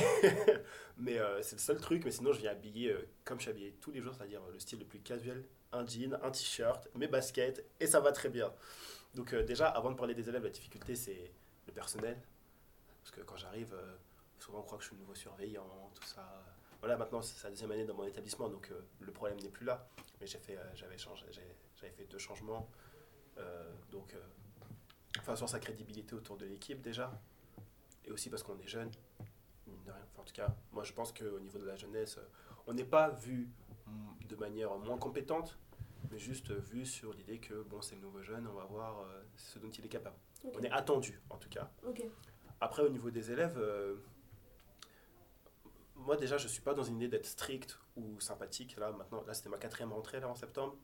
mais 0.98 1.18
euh, 1.18 1.42
c'est 1.42 1.57
le 1.57 1.61
seul 1.61 1.80
truc, 1.80 2.04
mais 2.04 2.11
sinon 2.11 2.33
je 2.33 2.40
viens 2.40 2.50
habillé 2.50 2.90
euh, 2.90 3.09
comme 3.24 3.38
je 3.38 3.44
suis 3.44 3.50
habillé 3.50 3.72
tous 3.80 3.90
les 3.90 4.00
jours, 4.00 4.14
c'est-à-dire 4.14 4.42
euh, 4.42 4.52
le 4.52 4.59
style 4.59 4.78
le 4.78 4.85
plus 4.85 5.00
casuel, 5.00 5.44
un 5.72 5.87
jean, 5.87 6.18
un 6.22 6.30
t-shirt, 6.30 6.88
mes 6.94 7.09
baskets, 7.09 7.64
et 7.80 7.87
ça 7.87 8.00
va 8.00 8.12
très 8.12 8.28
bien. 8.28 8.52
Donc 9.14 9.35
déjà, 9.35 9.68
avant 9.68 9.90
de 9.90 9.96
parler 9.96 10.14
des 10.14 10.28
élèves, 10.28 10.42
la 10.44 10.50
difficulté 10.50 10.94
c'est 10.94 11.33
le 11.66 11.72
personnel, 11.72 12.20
parce 13.02 13.12
que 13.12 13.20
quand 13.22 13.37
j'arrive, 13.37 13.74
souvent 14.38 14.59
on 14.59 14.62
croit 14.62 14.78
que 14.78 14.85
je 14.85 14.88
suis 14.88 14.96
le 14.96 15.02
nouveau 15.02 15.14
surveillant, 15.14 15.90
tout 15.94 16.04
ça. 16.04 16.53
Voilà, 16.84 16.98
maintenant 16.98 17.22
c'est 17.22 17.38
sa 17.38 17.48
deuxième 17.48 17.70
année 17.70 17.86
dans 17.86 17.94
mon 17.94 18.04
établissement, 18.04 18.46
donc 18.50 18.68
euh, 18.70 18.78
le 19.00 19.10
problème 19.10 19.40
n'est 19.40 19.48
plus 19.48 19.64
là. 19.64 19.88
Mais 20.20 20.26
j'ai 20.26 20.36
fait, 20.36 20.58
euh, 20.58 20.62
j'avais 20.74 20.98
changé, 20.98 21.24
j'avais 21.30 21.94
fait 21.94 22.04
deux 22.04 22.18
changements, 22.18 22.68
euh, 23.38 23.72
donc 23.90 24.14
enfin 25.18 25.34
sur 25.34 25.48
sa 25.48 25.60
crédibilité 25.60 26.14
autour 26.14 26.36
de 26.36 26.44
l'équipe 26.44 26.82
déjà, 26.82 27.18
et 28.04 28.10
aussi 28.10 28.28
parce 28.28 28.42
qu'on 28.42 28.58
est 28.58 28.66
jeune, 28.66 28.90
mine 29.66 29.82
de 29.82 29.92
rien. 29.92 30.02
Enfin, 30.12 30.20
en 30.20 30.24
tout 30.24 30.34
cas, 30.34 30.54
moi 30.72 30.84
je 30.84 30.92
pense 30.92 31.10
qu'au 31.12 31.40
niveau 31.40 31.58
de 31.58 31.64
la 31.64 31.76
jeunesse, 31.76 32.18
on 32.66 32.74
n'est 32.74 32.84
pas 32.84 33.08
vu 33.08 33.48
de 34.28 34.36
manière 34.36 34.76
moins 34.76 34.98
compétente, 34.98 35.56
mais 36.10 36.18
juste 36.18 36.50
vu 36.50 36.84
sur 36.84 37.14
l'idée 37.14 37.38
que 37.38 37.62
bon 37.62 37.80
c'est 37.80 37.94
le 37.94 38.02
nouveau 38.02 38.20
jeune, 38.20 38.46
on 38.46 38.52
va 38.52 38.64
voir 38.64 39.06
ce 39.36 39.58
dont 39.58 39.70
il 39.70 39.86
est 39.86 39.88
capable. 39.88 40.16
On 40.54 40.60
est 40.60 40.70
attendu 40.70 41.18
en 41.30 41.38
tout 41.38 41.48
cas. 41.48 41.70
Après, 42.60 42.82
au 42.82 42.90
niveau 42.90 43.10
des 43.10 43.32
élèves, 43.32 43.58
moi 45.96 46.16
déjà, 46.16 46.38
je 46.38 46.48
suis 46.48 46.61
pas 46.61 46.74
dans 46.74 46.83
une 46.83 46.96
idée 46.96 47.09
d'être 47.09 47.26
strict 47.26 47.78
ou 47.96 48.20
sympathique. 48.20 48.76
Là, 48.76 48.92
maintenant, 48.92 49.22
là, 49.26 49.35
c'était 49.35 49.48
ma 49.48 49.59
quatrième 49.59 49.92
rentrée 49.92 50.20
là 50.20 50.28
en 50.28 50.35
septembre. 50.35 50.76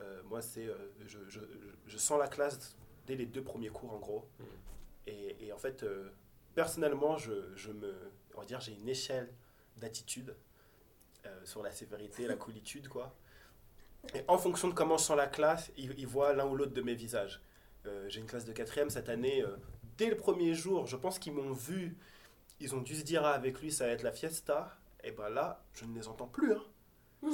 Euh, 0.00 0.22
moi, 0.24 0.42
c'est, 0.42 0.66
euh, 0.66 0.74
je, 1.06 1.18
je, 1.28 1.40
je 1.86 1.98
sens 1.98 2.18
la 2.18 2.28
classe 2.28 2.76
dès 3.06 3.14
les 3.14 3.26
deux 3.26 3.42
premiers 3.42 3.68
cours 3.68 3.92
en 3.92 3.98
gros. 3.98 4.28
Mhm. 4.38 4.46
Et, 5.06 5.46
et 5.46 5.52
en 5.52 5.58
fait, 5.58 5.82
euh, 5.82 6.10
personnellement, 6.54 7.16
je, 7.16 7.54
je 7.54 7.70
me, 7.72 7.94
on 8.34 8.40
va 8.40 8.46
dire, 8.46 8.60
j'ai 8.60 8.72
une 8.72 8.88
échelle 8.88 9.32
d'attitude 9.76 10.34
sur 11.42 11.60
la 11.60 11.72
sévérité, 11.72 12.28
la 12.28 12.36
coolitude, 12.36 12.86
quoi. 12.86 13.12
Et 14.14 14.22
en 14.28 14.38
fonction 14.38 14.68
de 14.68 14.74
comment 14.74 14.96
je 14.96 15.02
sens 15.02 15.16
la 15.16 15.26
classe, 15.26 15.72
ils, 15.76 15.92
ils 15.98 16.06
voient 16.06 16.32
l'un 16.32 16.46
ou 16.46 16.54
l'autre 16.54 16.72
de 16.72 16.82
mes 16.82 16.94
visages. 16.94 17.42
J'ai 18.06 18.20
une 18.20 18.26
classe 18.26 18.44
de 18.44 18.52
quatrième 18.52 18.90
cette 18.90 19.08
année. 19.08 19.44
dès 19.98 20.08
le 20.08 20.16
premier 20.16 20.54
jour, 20.54 20.86
je 20.86 20.94
pense 20.94 21.18
qu'ils 21.18 21.32
m'ont 21.32 21.52
vu. 21.52 21.96
Ils 22.60 22.74
ont 22.74 22.80
dû 22.80 22.94
se 22.94 23.02
dire 23.02 23.24
ah, 23.24 23.32
avec 23.34 23.60
lui, 23.60 23.70
ça 23.70 23.86
va 23.86 23.92
être 23.92 24.02
la 24.02 24.12
fiesta. 24.12 24.76
Et 25.04 25.12
ben 25.12 25.28
là, 25.28 25.62
je 25.74 25.84
ne 25.84 25.94
les 25.94 26.08
entends 26.08 26.26
plus. 26.26 26.52
hein. 26.52 26.62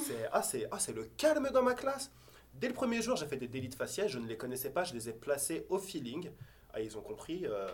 C'est 0.04 0.28
ah, 0.32 0.42
c'est 0.42 0.68
ah, 0.70 0.78
c'est 0.78 0.92
le 0.92 1.04
calme 1.16 1.48
dans 1.52 1.62
ma 1.62 1.74
classe. 1.74 2.10
Dès 2.54 2.68
le 2.68 2.74
premier 2.74 3.00
jour, 3.02 3.16
j'ai 3.16 3.26
fait 3.26 3.36
des 3.36 3.48
délits 3.48 3.68
de 3.68 3.74
faciès. 3.74 4.08
Je 4.08 4.18
ne 4.18 4.26
les 4.26 4.36
connaissais 4.36 4.70
pas. 4.70 4.84
Je 4.84 4.94
les 4.94 5.08
ai 5.08 5.12
placés 5.12 5.66
au 5.70 5.78
feeling. 5.78 6.30
Ah, 6.74 6.80
ils 6.80 6.96
ont 6.98 7.02
compris. 7.02 7.46
euh, 7.46 7.68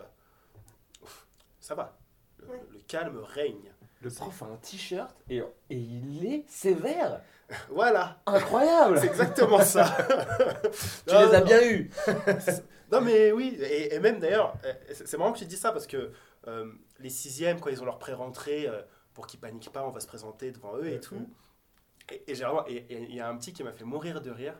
ouf, 1.02 1.26
ça 1.60 1.74
va. 1.74 1.96
Le, 2.38 2.46
Ouais. 2.46 2.62
le 2.70 2.78
calme 2.86 3.18
règne. 3.18 3.72
Le 4.00 4.10
prof 4.10 4.42
a 4.44 4.46
un 4.46 4.56
t-shirt 4.58 5.16
et, 5.28 5.38
et 5.70 5.76
il 5.76 6.24
est 6.26 6.44
sévère. 6.48 7.22
Voilà. 7.70 8.20
Incroyable. 8.26 8.98
C'est 9.00 9.06
exactement 9.08 9.60
ça. 9.62 9.96
Tu 11.06 11.14
les 11.14 11.34
as 11.34 11.40
bien 11.40 11.62
eus. 11.64 11.90
Non 12.92 13.00
mais 13.00 13.32
oui, 13.32 13.56
et, 13.60 13.94
et 13.94 14.00
même 14.00 14.18
d'ailleurs, 14.18 14.54
c'est 14.92 15.06
c'est 15.08 15.16
marrant 15.18 15.32
que 15.32 15.38
tu 15.38 15.44
dis 15.46 15.56
ça 15.56 15.72
parce 15.72 15.86
que 15.86 16.10
euh, 16.46 16.72
les 16.98 17.10
sixièmes, 17.10 17.60
quand 17.60 17.70
ils 17.70 17.80
ont 17.82 17.84
leur 17.86 17.98
pré-rentrée, 17.98 18.66
euh, 18.66 18.82
pour 19.14 19.26
qu'ils 19.26 19.40
paniquent 19.40 19.70
pas, 19.72 19.84
on 19.86 19.90
va 19.90 20.00
se 20.00 20.06
présenter 20.06 20.50
devant 20.52 20.76
eux 20.76 20.88
et 20.88 21.00
tout. 21.00 21.28
Et, 22.10 22.22
et 22.30 22.34
j'ai 22.34 22.44
vraiment- 22.44 22.66
et- 22.66 22.76
et 22.88 23.02
il 23.02 23.14
y 23.14 23.20
a 23.20 23.28
un 23.28 23.36
petit 23.36 23.52
qui 23.52 23.62
m'a 23.62 23.72
fait 23.72 23.84
mourir 23.84 24.20
de 24.20 24.30
rire 24.30 24.54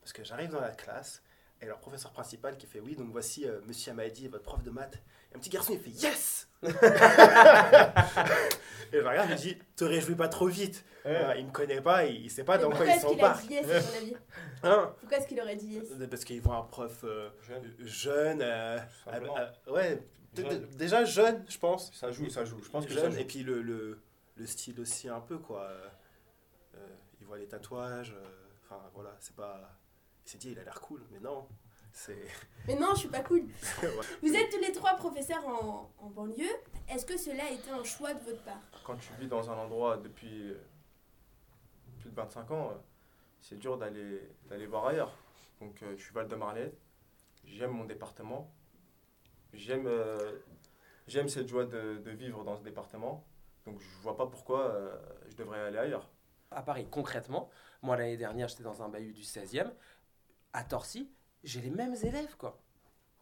parce 0.00 0.12
que 0.12 0.22
j'arrive 0.24 0.50
dans 0.50 0.60
la 0.60 0.70
classe 0.70 1.22
et 1.60 1.66
leur 1.66 1.78
professeur 1.78 2.12
principal 2.12 2.56
qui 2.56 2.66
fait 2.66 2.80
oui, 2.80 2.94
donc 2.96 3.10
voici 3.10 3.46
euh, 3.46 3.60
Monsieur 3.66 3.92
Amadi, 3.92 4.28
votre 4.28 4.44
prof 4.44 4.62
de 4.62 4.70
maths. 4.70 5.02
Et 5.32 5.36
un 5.36 5.38
petit 5.38 5.50
garçon 5.50 5.72
il 5.72 5.80
fait 5.80 5.90
yes 5.90 6.48
Et 8.92 8.98
je 9.00 9.04
regarde, 9.06 9.28
il 9.30 9.32
me 9.32 9.38
dit 9.38 9.56
te 9.76 9.84
réjouis 9.84 10.14
pas 10.14 10.28
trop 10.28 10.46
vite. 10.48 10.84
Voilà, 11.04 11.36
il 11.36 11.46
me 11.46 11.50
connaît 11.50 11.80
pas, 11.80 12.04
il, 12.04 12.24
il 12.26 12.30
sait 12.30 12.44
pas 12.44 12.56
Mais 12.58 12.62
dans 12.64 12.70
quoi 12.70 12.84
pourquoi 12.86 12.92
il 12.94 12.96
est-ce 12.96 13.06
qu'il 13.06 13.24
a 13.24 13.34
dit 13.34 13.48
yes, 13.54 13.70
à 13.70 13.80
ton 13.90 13.96
avis 13.96 14.16
Hein? 14.64 14.94
Pourquoi 15.00 15.18
est-ce 15.18 15.26
qu'il 15.26 15.40
aurait 15.40 15.56
dit 15.56 15.66
yes? 15.74 15.88
Parce 16.10 16.24
qu'ils 16.24 16.40
voient 16.40 16.56
un 16.56 16.62
prof 16.62 17.00
euh, 17.04 17.30
Jeune. 17.42 17.74
jeune, 17.80 18.42
euh, 18.42 18.78
ouais. 19.68 20.06
Déjà 20.32 21.04
jeune, 21.04 21.44
je 21.48 21.58
pense. 21.58 21.92
Ça 21.92 22.10
joue, 22.10 22.28
ça 22.30 22.44
joue. 22.44 22.62
Je 22.62 22.68
pense 22.70 22.86
que 22.86 22.92
jeune, 22.92 23.16
et 23.18 23.24
puis 23.24 23.42
le, 23.42 23.62
le, 23.62 24.00
le 24.36 24.46
style 24.46 24.80
aussi 24.80 25.08
un 25.08 25.20
peu, 25.20 25.38
quoi. 25.38 25.62
Euh, 25.62 25.88
euh, 26.76 26.88
il 27.20 27.26
voit 27.26 27.38
les 27.38 27.46
tatouages, 27.46 28.14
euh, 28.16 28.48
enfin 28.64 28.80
voilà, 28.94 29.14
c'est 29.20 29.34
pas. 29.36 29.78
Il 30.24 30.30
s'est 30.30 30.38
dit, 30.38 30.52
il 30.52 30.58
a 30.58 30.64
l'air 30.64 30.80
cool, 30.80 31.02
mais 31.10 31.20
non, 31.20 31.46
c'est. 31.92 32.26
Mais 32.66 32.76
non, 32.76 32.94
je 32.94 33.00
suis 33.00 33.08
pas 33.08 33.20
cool. 33.22 33.42
Ouais. 33.82 33.90
Vous 34.22 34.34
êtes 34.34 34.50
tous 34.50 34.60
les 34.60 34.72
trois 34.72 34.94
professeurs 34.94 35.44
en, 35.46 35.92
en 35.98 36.10
banlieue. 36.10 36.48
Est-ce 36.88 37.04
que 37.04 37.16
cela 37.18 37.44
a 37.44 37.50
été 37.50 37.70
un 37.70 37.84
choix 37.84 38.14
de 38.14 38.22
votre 38.24 38.42
part? 38.42 38.60
Quand 38.84 38.96
tu 38.96 39.12
vis 39.20 39.26
dans 39.28 39.50
un 39.50 39.54
endroit 39.54 39.96
depuis 39.98 40.50
euh, 40.50 40.54
plus 42.00 42.10
de 42.10 42.14
25 42.16 42.50
ans, 42.52 42.72
c'est 43.40 43.58
dur 43.58 43.76
d'aller 43.76 44.20
d'aller 44.48 44.66
voir 44.66 44.86
ailleurs. 44.86 45.12
Donc 45.60 45.82
euh, 45.82 45.94
je 45.96 46.02
suis 46.02 46.12
Val-de-Marnay, 46.14 46.72
j'aime 47.44 47.70
mon 47.72 47.84
département, 47.84 48.52
j'aime 49.52 49.86
euh, 49.86 50.38
j'aime 51.06 51.28
cette 51.28 51.48
joie 51.48 51.64
de, 51.64 51.98
de 51.98 52.10
vivre 52.10 52.44
dans 52.44 52.56
ce 52.56 52.62
département. 52.62 53.24
Donc 53.66 53.78
je 53.80 54.02
vois 54.02 54.16
pas 54.16 54.26
pourquoi 54.26 54.70
euh, 54.70 54.96
je 55.28 55.36
devrais 55.36 55.60
aller 55.60 55.78
ailleurs. 55.78 56.10
À 56.50 56.62
Paris, 56.62 56.86
concrètement, 56.90 57.48
moi 57.80 57.96
l'année 57.96 58.16
dernière, 58.16 58.48
j'étais 58.48 58.62
dans 58.62 58.82
un 58.82 58.88
bahut 58.88 59.12
du 59.12 59.22
16e. 59.22 59.72
À 60.52 60.64
Torcy, 60.64 61.10
j'ai 61.44 61.60
les 61.60 61.70
mêmes 61.70 61.94
élèves, 62.02 62.36
quoi. 62.36 62.60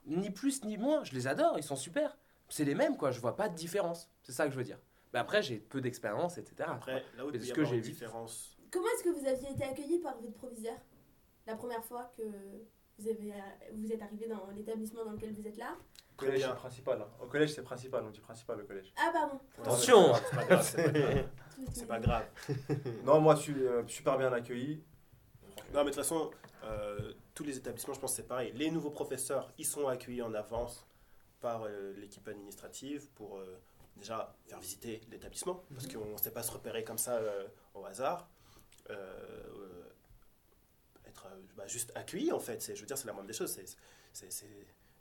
Ni 0.07 0.31
plus 0.31 0.65
ni 0.65 0.79
moins, 0.79 1.05
je 1.05 1.13
les 1.13 1.27
adore, 1.27 1.59
ils 1.59 1.63
sont 1.63 1.77
super. 1.77 2.17
C'est 2.49 2.65
les 2.65 2.75
mêmes, 2.75 2.97
quoi. 2.97 3.13
Je 3.13 3.21
vois 3.21 3.37
pas 3.37 3.49
de 3.49 3.55
différence. 3.55 4.11
C'est 4.23 4.33
ça 4.33 4.47
que 4.47 4.51
je 4.51 4.57
veux 4.57 4.65
dire. 4.65 4.81
Mais 5.13 5.21
après, 5.21 5.43
j'ai 5.43 5.59
peu 5.59 5.81
d'expérience, 5.81 6.39
etc. 6.39 6.69
Après, 6.73 7.05
là 7.17 7.25
où 7.27 7.33
ce 7.33 7.53
que 7.53 7.65
j'ai 7.65 7.77
une 7.77 7.83
vu. 7.83 7.91
différence. 7.91 8.57
Comment 8.73 8.87
est-ce 8.95 9.05
que 9.05 9.11
vous 9.11 9.27
aviez 9.27 9.51
été 9.51 9.65
accueilli 9.65 10.01
par 10.01 10.21
votre 10.21 10.35
proviseur 10.35 10.77
la 11.47 11.57
première 11.57 11.85
fois 11.85 12.13
que 12.17 12.23
vous, 13.01 13.09
avez, 13.09 13.33
vous 13.75 13.93
êtes 13.93 14.03
arrivé 14.03 14.27
dans 14.29 14.47
l'établissement 14.55 15.05
dans 15.05 15.13
lequel 15.13 15.33
vous 15.33 15.47
êtes 15.47 15.57
là 15.57 15.77
Au 16.13 16.17
collège, 16.17 16.43
c'est 16.43 16.55
principal. 16.55 17.01
hein. 17.01 17.09
Au 17.23 17.27
collège, 17.27 17.55
c'est 17.55 17.63
principal. 17.63 18.05
On 18.05 18.11
dit 18.11 18.21
principal 18.21 18.61
au 18.61 18.65
collège. 18.65 18.93
Ah, 18.97 19.11
pardon. 19.13 19.41
Attention. 19.61 20.15
C'est 20.15 20.37
pas 20.37 20.45
grave, 20.45 20.63
c'est 21.73 21.87
pas 21.87 22.01
grave. 22.01 22.25
Pas. 22.47 22.75
Non, 23.05 23.21
moi, 23.21 23.35
je 23.37 23.41
suis 23.41 23.67
euh, 23.67 23.87
super 23.87 24.19
bien 24.19 24.33
accueilli. 24.33 24.83
Non, 25.73 25.81
mais 25.81 25.85
de 25.85 25.87
toute 25.91 25.97
façon, 25.97 26.31
euh, 26.65 27.13
tous 27.35 27.45
les 27.45 27.57
établissements, 27.57 27.95
je 27.95 28.01
pense 28.01 28.11
que 28.13 28.17
c'est 28.17 28.29
pareil. 28.29 28.53
Les 28.55 28.71
nouveaux 28.71 28.91
professeurs, 28.91 29.53
ils 29.59 29.65
sont 29.67 29.87
accueillis 29.89 30.23
en 30.23 30.35
avance 30.35 30.87
par 31.41 31.63
euh, 31.65 31.95
l'équipe 31.97 32.27
administrative 32.29 33.09
pour 33.15 33.39
euh, 33.39 33.59
déjà 33.97 34.35
faire 34.47 34.59
visiter 34.61 35.01
l'établissement, 35.11 35.65
parce 35.75 35.87
qu'on 35.87 36.05
ne 36.13 36.17
sait 36.19 36.33
pas 36.33 36.43
se 36.43 36.53
repérer 36.53 36.85
comme 36.85 36.99
ça 36.99 37.15
euh, 37.17 37.47
au 37.75 37.85
hasard. 37.87 38.29
Euh, 41.27 41.43
être 41.45 41.55
bah, 41.57 41.67
juste 41.67 41.93
accueilli, 41.95 42.33
en 42.33 42.41
fait, 42.41 42.61
c'est, 42.63 42.75
je 42.75 42.81
veux 42.81 42.87
dire, 42.87 42.97
c'est 42.99 43.07
la 43.07 43.13
moindre 43.13 43.29
des 43.29 43.33
choses. 43.35 43.53
C'est, 43.53 43.67
c'est, 44.13 44.31
c'est, 44.33 44.47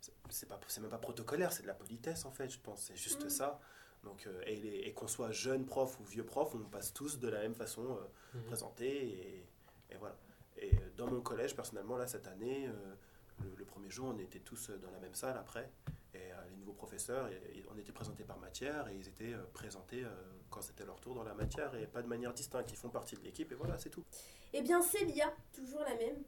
c'est- 0.00 0.12
c'est 0.28 0.46
pas, 0.48 0.58
c'est 0.68 0.80
même 0.80 0.90
pas 0.90 0.98
protocolaire, 0.98 1.52
c'est 1.52 1.62
de 1.62 1.66
la 1.68 1.74
politesse, 1.74 2.24
en 2.24 2.30
fait, 2.30 2.48
je 2.50 2.58
pense. 2.58 2.82
C'est 2.84 2.96
juste 2.96 3.24
Mhm. 3.24 3.30
ça. 3.30 3.60
Donc, 4.04 4.26
euh, 4.26 4.40
et, 4.46 4.56
les- 4.56 4.78
et 4.80 4.92
qu'on 4.94 5.08
soit 5.08 5.30
jeune 5.30 5.66
prof 5.66 5.98
ou 6.00 6.04
vieux 6.04 6.24
prof, 6.24 6.54
on 6.54 6.60
passe 6.68 6.92
tous 6.94 7.18
de 7.18 7.28
la 7.28 7.40
même 7.40 7.54
façon 7.54 7.96
euh, 7.98 8.38
Mhm. 8.38 8.44
présentés 8.44 9.04
et, 9.08 9.46
et 9.90 9.96
voilà. 9.96 10.16
Et 10.56 10.74
euh, 10.74 10.78
dans 10.96 11.06
mon 11.10 11.20
collège, 11.20 11.54
personnellement, 11.54 11.96
là, 11.98 12.06
cette 12.06 12.26
année, 12.26 12.66
euh, 12.68 12.94
le, 13.42 13.54
le 13.56 13.64
premier 13.64 13.90
jour, 13.90 14.12
on 14.14 14.18
était 14.18 14.40
tous 14.40 14.70
dans 14.70 14.90
la 14.90 14.98
même 15.00 15.14
salle 15.14 15.36
après. 15.36 15.70
Et 16.14 16.32
euh, 16.32 16.48
les 16.50 16.56
nouveaux 16.56 16.72
professeurs, 16.72 17.28
et- 17.28 17.58
et 17.58 17.64
on 17.70 17.76
était 17.78 17.92
présentés 17.92 18.24
par 18.24 18.38
matière 18.38 18.88
et 18.88 18.94
ils 18.96 19.08
étaient 19.08 19.32
euh, 19.34 19.42
présentés 19.52 20.04
euh, 20.04 20.10
quand 20.50 20.62
c'était 20.62 20.84
leur 20.84 21.00
tour 21.00 21.14
dans 21.14 21.22
la 21.22 21.34
matière 21.34 21.74
et 21.74 21.86
pas 21.86 22.02
de 22.02 22.08
manière 22.08 22.32
distincte. 22.32 22.70
Ils 22.72 22.76
font 22.76 22.88
partie 22.88 23.16
de 23.16 23.22
l'équipe 23.22 23.50
et 23.50 23.54
voilà, 23.54 23.78
c'est 23.78 23.90
tout. 23.90 24.04
Eh 24.52 24.62
bien, 24.62 24.82
Célia, 24.82 25.32
toujours 25.52 25.80
la 25.80 25.94
même, 25.96 26.22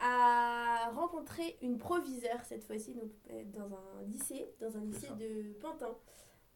a 0.00 0.90
rencontré 0.94 1.58
une 1.62 1.78
proviseure 1.78 2.44
cette 2.44 2.64
fois-ci, 2.64 2.94
donc 2.94 3.10
euh, 3.30 3.44
dans 3.46 3.74
un 3.74 4.02
lycée, 4.06 4.54
dans 4.60 4.76
un 4.76 4.84
lycée 4.84 5.10
de 5.18 5.52
Pantin, 5.60 5.96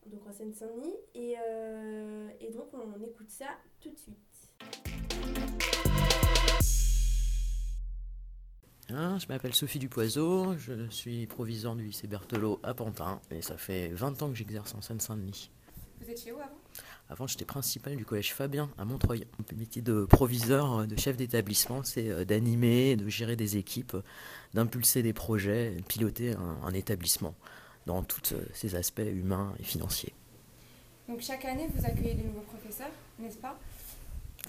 donc 0.06 0.26
en 0.26 0.32
Seine-Saint-Denis. 0.32 0.96
Et, 1.14 1.36
euh, 1.38 2.28
et 2.40 2.50
donc, 2.50 2.68
on 2.72 3.02
écoute 3.02 3.30
ça 3.30 3.48
tout 3.80 3.90
de 3.90 3.98
suite. 3.98 4.16
Hein, 8.88 9.18
je 9.18 9.26
m'appelle 9.28 9.54
Sophie 9.54 9.78
Dupoiseau, 9.78 10.56
je 10.58 10.88
suis 10.90 11.26
proviseur 11.26 11.74
du 11.76 11.84
lycée 11.84 12.06
Berthelot 12.06 12.60
à 12.62 12.74
Pantin 12.74 13.20
et 13.30 13.40
ça 13.40 13.56
fait 13.56 13.88
20 13.88 14.22
ans 14.22 14.28
que 14.28 14.34
j'exerce 14.34 14.74
en 14.74 14.82
Seine-Saint-Denis. 14.82 15.50
Vous 16.00 16.10
étiez 16.10 16.32
où 16.32 16.36
avant? 16.36 16.61
Avant, 17.12 17.26
j'étais 17.26 17.44
principal 17.44 17.94
du 17.94 18.06
collège 18.06 18.32
Fabien 18.32 18.70
à 18.78 18.86
Montreuil. 18.86 19.26
Le 19.50 19.56
métier 19.58 19.82
de 19.82 20.06
proviseur, 20.06 20.78
euh, 20.78 20.86
de 20.86 20.98
chef 20.98 21.14
d'établissement, 21.14 21.84
c'est 21.84 22.08
euh, 22.08 22.24
d'animer, 22.24 22.96
de 22.96 23.06
gérer 23.06 23.36
des 23.36 23.58
équipes, 23.58 23.92
euh, 23.92 24.02
d'impulser 24.54 25.02
des 25.02 25.12
projets, 25.12 25.72
de 25.72 25.82
piloter 25.82 26.32
un, 26.32 26.56
un 26.64 26.72
établissement 26.72 27.34
dans 27.84 28.02
tous 28.02 28.32
euh, 28.32 28.42
ses 28.54 28.76
aspects 28.76 29.00
humains 29.00 29.52
et 29.60 29.62
financiers. 29.62 30.14
Donc 31.06 31.20
chaque 31.20 31.44
année, 31.44 31.68
vous 31.74 31.84
accueillez 31.84 32.14
de 32.14 32.22
nouveaux 32.22 32.40
professeurs, 32.40 32.90
n'est-ce 33.18 33.36
pas? 33.36 33.60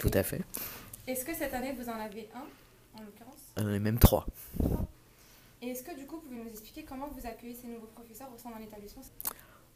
Tout 0.00 0.12
à 0.14 0.22
fait. 0.22 0.40
Est-ce 1.06 1.26
que 1.26 1.34
cette 1.34 1.52
année, 1.52 1.74
vous 1.78 1.90
en 1.90 2.00
avez 2.00 2.30
un, 2.34 2.98
en 2.98 3.04
l'occurrence? 3.04 3.42
Euh, 3.58 3.78
même 3.78 3.98
trois. 3.98 4.26
Et 5.60 5.68
est-ce 5.68 5.82
que 5.82 5.94
du 5.94 6.06
coup, 6.06 6.16
vous 6.16 6.22
pouvez 6.22 6.42
nous 6.42 6.48
expliquer 6.48 6.84
comment 6.84 7.08
vous 7.08 7.26
accueillez 7.26 7.56
ces 7.60 7.66
nouveaux 7.66 7.90
professeurs 7.94 8.30
au 8.34 8.38
sein 8.38 8.48
d'un 8.48 8.64
établissement? 8.64 9.02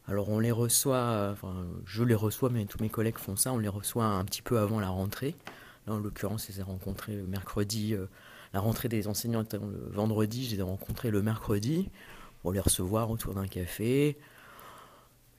Alors 0.09 0.29
on 0.29 0.39
les 0.39 0.51
reçoit, 0.51 0.95
euh, 0.95 1.33
enfin 1.33 1.67
je 1.85 2.03
les 2.03 2.15
reçois, 2.15 2.49
mais 2.49 2.65
tous 2.65 2.81
mes 2.81 2.89
collègues 2.89 3.19
font 3.19 3.35
ça, 3.35 3.53
on 3.53 3.59
les 3.59 3.69
reçoit 3.69 4.05
un 4.05 4.25
petit 4.25 4.41
peu 4.41 4.57
avant 4.57 4.79
la 4.79 4.89
rentrée. 4.89 5.35
Là 5.85 5.93
en 5.93 5.99
l'occurrence, 5.99 6.47
je 6.47 6.53
les 6.53 6.59
ai 6.59 6.63
rencontrés 6.63 7.15
le 7.15 7.27
mercredi, 7.27 7.93
euh, 7.93 8.07
la 8.53 8.59
rentrée 8.59 8.89
des 8.89 9.07
enseignants 9.07 9.43
étant 9.43 9.59
le 9.59 9.89
vendredi, 9.91 10.45
je 10.45 10.55
les 10.55 10.59
ai 10.59 10.63
rencontrés 10.63 11.11
le 11.11 11.21
mercredi, 11.21 11.89
pour 12.41 12.51
les 12.51 12.59
recevoir 12.59 13.11
autour 13.11 13.35
d'un 13.35 13.45
café, 13.45 14.17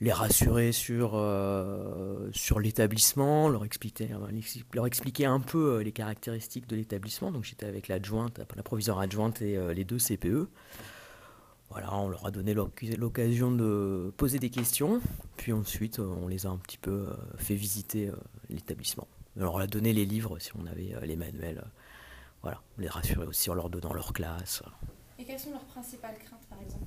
les 0.00 0.12
rassurer 0.12 0.72
sur, 0.72 1.12
euh, 1.14 2.30
l'établissement, 2.59 3.48
leur 3.48 3.64
expliquer, 3.64 4.09
leur 4.72 4.87
expliquer 4.87 5.26
un 5.26 5.40
peu 5.40 5.74
euh, 5.74 5.83
les 5.83 5.92
caractéristiques 5.92 6.66
de 6.66 6.76
l'établissement. 6.76 7.30
Donc 7.30 7.44
j'étais 7.44 7.66
avec 7.66 7.88
l'adjointe, 7.88 8.40
la 8.56 8.62
proviseure 8.62 8.98
adjointe 8.98 9.42
et 9.42 9.56
euh, 9.56 9.74
les 9.74 9.85
deux 9.85 9.98
CPE. 9.98 10.48
Voilà, 11.70 11.94
on 11.94 12.09
leur 12.09 12.26
a 12.26 12.30
donné 12.33 12.52
l'oc- 12.52 12.85
l'occasion 12.98 13.52
de 13.52 14.12
poser 14.16 14.38
des 14.40 14.50
questions, 14.50 15.00
puis 15.37 15.52
ensuite 15.52 16.00
euh, 16.00 16.14
on 16.20 16.26
les 16.26 16.44
a 16.46 16.50
un 16.50 16.56
petit 16.56 16.78
peu 16.78 16.90
euh, 17.09 17.14
fait 17.37 17.54
visiter 17.54 18.09
euh, 18.09 18.16
l'établissement. 18.48 19.06
On 19.37 19.42
leur 19.42 19.59
a 19.61 19.66
donné 19.68 19.92
les 19.92 20.04
livres 20.04 20.38
si 20.40 20.50
on 20.56 20.66
avait 20.66 20.92
les 21.06 21.16
manuels. 21.16 21.64
Voilà, 22.42 22.61
on 22.76 22.80
les 22.80 22.88
rassurait 22.88 23.26
aussi 23.26 23.50
en 23.50 23.54
leur 23.54 23.70
donnant 23.70 23.92
leur 23.92 24.12
classe. 24.12 24.62
Et 25.18 25.24
quelles 25.24 25.38
sont 25.38 25.52
leurs 25.52 25.64
principales 25.66 26.18
craintes, 26.18 26.46
par 26.48 26.61
exemple? 26.61 26.87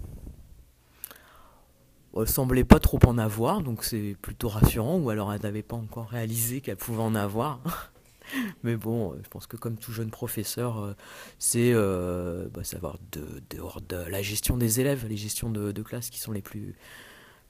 Elle 2.15 2.27
semblait 2.27 2.65
pas 2.65 2.79
trop 2.79 2.99
en 3.05 3.17
avoir, 3.17 3.61
donc 3.61 3.83
c'est 3.83 4.17
plutôt 4.21 4.49
rassurant, 4.49 4.97
ou 4.97 5.09
alors 5.09 5.31
elle 5.33 5.41
n'avait 5.41 5.63
pas 5.63 5.77
encore 5.77 6.09
réalisé 6.09 6.59
qu'elle 6.61 6.77
pouvait 6.77 7.01
en 7.01 7.15
avoir. 7.15 7.61
Mais 8.63 8.75
bon, 8.75 9.15
je 9.23 9.29
pense 9.29 9.47
que 9.47 9.57
comme 9.57 9.77
tout 9.77 9.91
jeune 9.91 10.09
professeur, 10.09 10.79
euh, 10.79 10.93
c'est 11.39 11.71
euh, 11.73 12.47
bah, 12.53 12.63
savoir 12.63 12.97
de, 13.11 13.41
de, 13.49 13.95
la 14.09 14.21
gestion 14.21 14.57
des 14.57 14.79
élèves, 14.79 15.05
les 15.07 15.17
gestions 15.17 15.49
de, 15.49 15.71
de 15.71 15.81
classe 15.81 16.09
qui 16.09 16.19
sont 16.19 16.31
les 16.31 16.41
plus, 16.41 16.75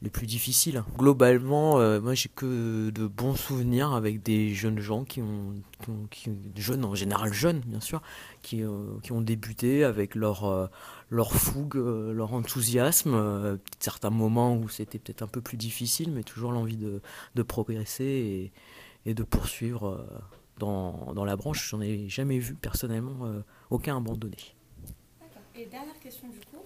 les 0.01 0.09
plus 0.09 0.27
difficiles. 0.27 0.83
Globalement, 0.97 1.79
euh, 1.79 1.99
moi 2.01 2.13
j'ai 2.13 2.29
que 2.29 2.89
de 2.89 3.07
bons 3.07 3.35
souvenirs 3.35 3.93
avec 3.93 4.21
des 4.23 4.53
jeunes 4.53 4.79
gens 4.79 5.03
qui 5.03 5.21
ont, 5.21 5.53
qui, 6.11 6.31
jeunes 6.55 6.85
en 6.85 6.95
général 6.95 7.33
jeunes 7.33 7.61
bien 7.65 7.79
sûr, 7.79 8.01
qui, 8.41 8.63
euh, 8.63 8.99
qui 9.01 9.11
ont 9.11 9.21
débuté 9.21 9.83
avec 9.83 10.15
leur 10.15 10.45
euh, 10.45 10.67
leur 11.13 11.31
fougue, 11.31 11.77
euh, 11.77 12.11
leur 12.11 12.33
enthousiasme, 12.33 13.13
euh, 13.13 13.57
certains 13.79 14.09
moments 14.09 14.55
où 14.57 14.67
c'était 14.67 14.97
peut-être 14.97 15.21
un 15.21 15.27
peu 15.27 15.41
plus 15.41 15.57
difficile, 15.57 16.11
mais 16.11 16.23
toujours 16.23 16.51
l'envie 16.51 16.75
de, 16.75 17.01
de 17.35 17.43
progresser 17.43 18.51
et, 19.05 19.13
de 19.13 19.23
poursuivre 19.23 19.89
euh, 19.89 20.19
dans, 20.57 21.13
dans 21.13 21.25
la 21.25 21.35
branche. 21.35 21.69
J'en 21.69 21.81
ai 21.81 22.09
jamais 22.09 22.39
vu 22.39 22.53
personnellement 22.53 23.17
aucun 23.69 23.97
abandonné. 23.97 24.37
D'accord. 25.19 25.41
Et 25.55 25.65
dernière 25.65 25.99
question 25.99 26.27
du 26.29 26.39
coup. 26.39 26.63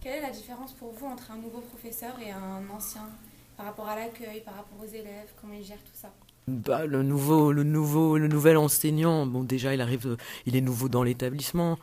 Quelle 0.00 0.18
est 0.18 0.22
la 0.22 0.30
différence 0.30 0.74
pour 0.74 0.92
vous 0.92 1.06
entre 1.06 1.30
un 1.30 1.36
nouveau 1.36 1.60
professeur 1.60 2.18
et 2.20 2.30
un 2.30 2.68
ancien 2.68 3.08
par 3.56 3.66
rapport 3.66 3.88
à 3.88 3.96
l'accueil, 3.96 4.42
par 4.42 4.54
rapport 4.54 4.78
aux 4.82 4.86
élèves, 4.86 5.32
comment 5.40 5.54
ils 5.54 5.64
gèrent 5.64 5.78
tout 5.78 5.94
ça? 5.94 6.12
Bah, 6.46 6.84
le 6.84 7.02
nouveau, 7.02 7.52
le 7.52 7.62
nouveau, 7.62 8.18
le 8.18 8.28
nouvel 8.28 8.58
enseignant, 8.58 9.24
bon 9.24 9.44
déjà 9.44 9.72
il 9.72 9.80
arrive, 9.80 10.18
il 10.44 10.56
est 10.56 10.60
nouveau 10.60 10.90
dans 10.90 11.02
l'établissement, 11.02 11.78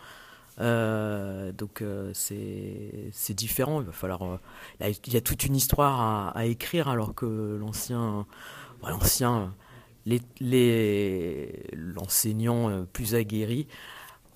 euh, 0.60 1.52
donc 1.52 1.82
euh, 1.82 2.12
c'est 2.14 3.34
différent. 3.34 3.82
Il 3.82 3.88
va 3.88 3.92
falloir, 3.92 4.22
euh, 4.22 4.38
il 4.82 5.14
y 5.14 5.18
a 5.18 5.22
toute 5.22 5.46
une 5.46 5.56
histoire 5.56 6.00
à, 6.00 6.30
à 6.38 6.46
écrire 6.46 6.90
alors 6.90 7.16
que 7.16 7.58
l'ancien, 7.60 8.28
bah, 8.84 8.92
l'ancien, 8.92 9.52
l'enseignant 11.72 12.86
plus 12.94 13.16
aguerri 13.16 13.68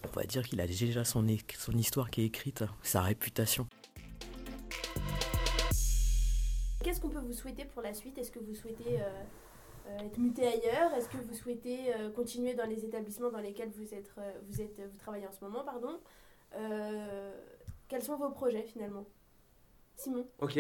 on 0.05 0.19
va 0.19 0.25
dire 0.25 0.43
qu'il 0.43 0.61
a 0.61 0.67
déjà 0.67 1.03
son, 1.03 1.27
histoire 1.27 2.09
qui 2.09 2.21
est 2.21 2.25
écrite, 2.25 2.63
sa 2.83 3.01
réputation. 3.01 3.67
Qu'est-ce 6.83 7.01
qu'on 7.01 7.09
peut 7.09 7.19
vous 7.19 7.33
souhaiter 7.33 7.65
pour 7.65 7.81
la 7.81 7.93
suite? 7.93 8.17
Est-ce 8.17 8.31
que 8.31 8.39
vous 8.39 8.53
souhaitez 8.53 9.01
euh, 9.01 9.09
euh, 9.87 9.99
être 9.99 10.17
muté 10.17 10.45
ailleurs? 10.45 10.93
Est-ce 10.93 11.09
que 11.09 11.17
vous 11.17 11.33
souhaitez 11.33 11.93
euh, 11.95 12.11
continuer 12.11 12.53
dans 12.53 12.65
les 12.65 12.85
établissements 12.85 13.31
dans 13.31 13.39
lesquels 13.39 13.71
vous, 13.71 13.93
êtes, 13.93 14.13
vous, 14.47 14.61
êtes, 14.61 14.79
vous 14.79 14.97
travaillez 14.97 15.27
en 15.27 15.31
ce 15.31 15.43
moment 15.43 15.63
pardon? 15.63 15.99
Quels 17.87 18.03
sont 18.03 18.17
vos 18.17 18.29
projets 18.29 18.63
finalement? 18.63 19.05
Simon 19.95 20.25
Ok. 20.39 20.59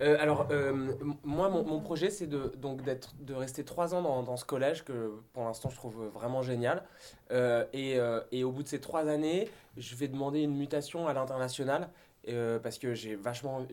Euh, 0.00 0.16
alors, 0.20 0.48
euh, 0.50 0.92
moi, 1.22 1.48
mon, 1.48 1.80
projet, 1.80 2.10
c'est 2.10 2.26
de, 2.26 2.52
donc 2.56 2.82
d'être, 2.82 3.14
de 3.20 3.34
rester 3.34 3.64
trois 3.64 3.94
ans 3.94 4.22
dans, 4.22 4.36
ce 4.36 4.44
collège 4.44 4.84
que 4.84 5.12
pour 5.32 5.44
l'instant 5.44 5.70
je 5.70 5.76
trouve 5.76 6.06
vraiment 6.08 6.42
génial. 6.42 6.84
Euh, 7.30 7.64
et, 7.72 7.98
et, 8.32 8.44
au 8.44 8.52
bout 8.52 8.62
de 8.62 8.68
ces 8.68 8.80
trois 8.80 9.08
années, 9.08 9.48
je 9.76 9.94
vais 9.96 10.08
demander 10.08 10.40
une 10.40 10.56
mutation 10.56 11.06
à 11.08 11.12
l'international 11.12 11.88
parce 12.62 12.78
que 12.78 12.94
j'ai 12.94 13.16
vachement, 13.16 13.66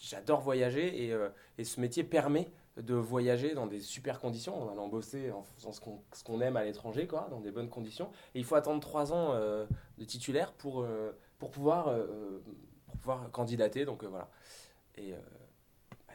j'adore 0.00 0.40
voyager 0.40 1.04
et, 1.04 1.16
et, 1.58 1.64
ce 1.64 1.80
métier 1.80 2.04
permet 2.04 2.50
de 2.76 2.94
voyager 2.94 3.54
dans 3.54 3.66
des 3.66 3.80
super 3.80 4.20
conditions, 4.20 4.62
en 4.62 4.72
allant 4.72 4.86
bosser, 4.86 5.32
en 5.32 5.42
faisant 5.42 5.72
ce 5.72 5.80
qu'on, 5.80 6.00
ce 6.12 6.22
qu'on 6.22 6.40
aime 6.40 6.56
à 6.56 6.64
l'étranger, 6.64 7.08
quoi, 7.08 7.26
dans 7.28 7.40
des 7.40 7.50
bonnes 7.50 7.68
conditions. 7.68 8.10
Et 8.36 8.38
il 8.38 8.44
faut 8.44 8.54
attendre 8.54 8.80
trois 8.80 9.12
ans 9.12 9.34
de 9.34 10.04
titulaire 10.04 10.52
pour, 10.52 10.86
pour 11.38 11.50
pouvoir 11.50 11.92
pour 12.88 12.96
pouvoir 12.98 13.30
candidater. 13.30 13.84
Donc 13.84 14.02
euh, 14.02 14.08
voilà. 14.08 14.28
Et 14.96 15.12
euh, 15.12 15.18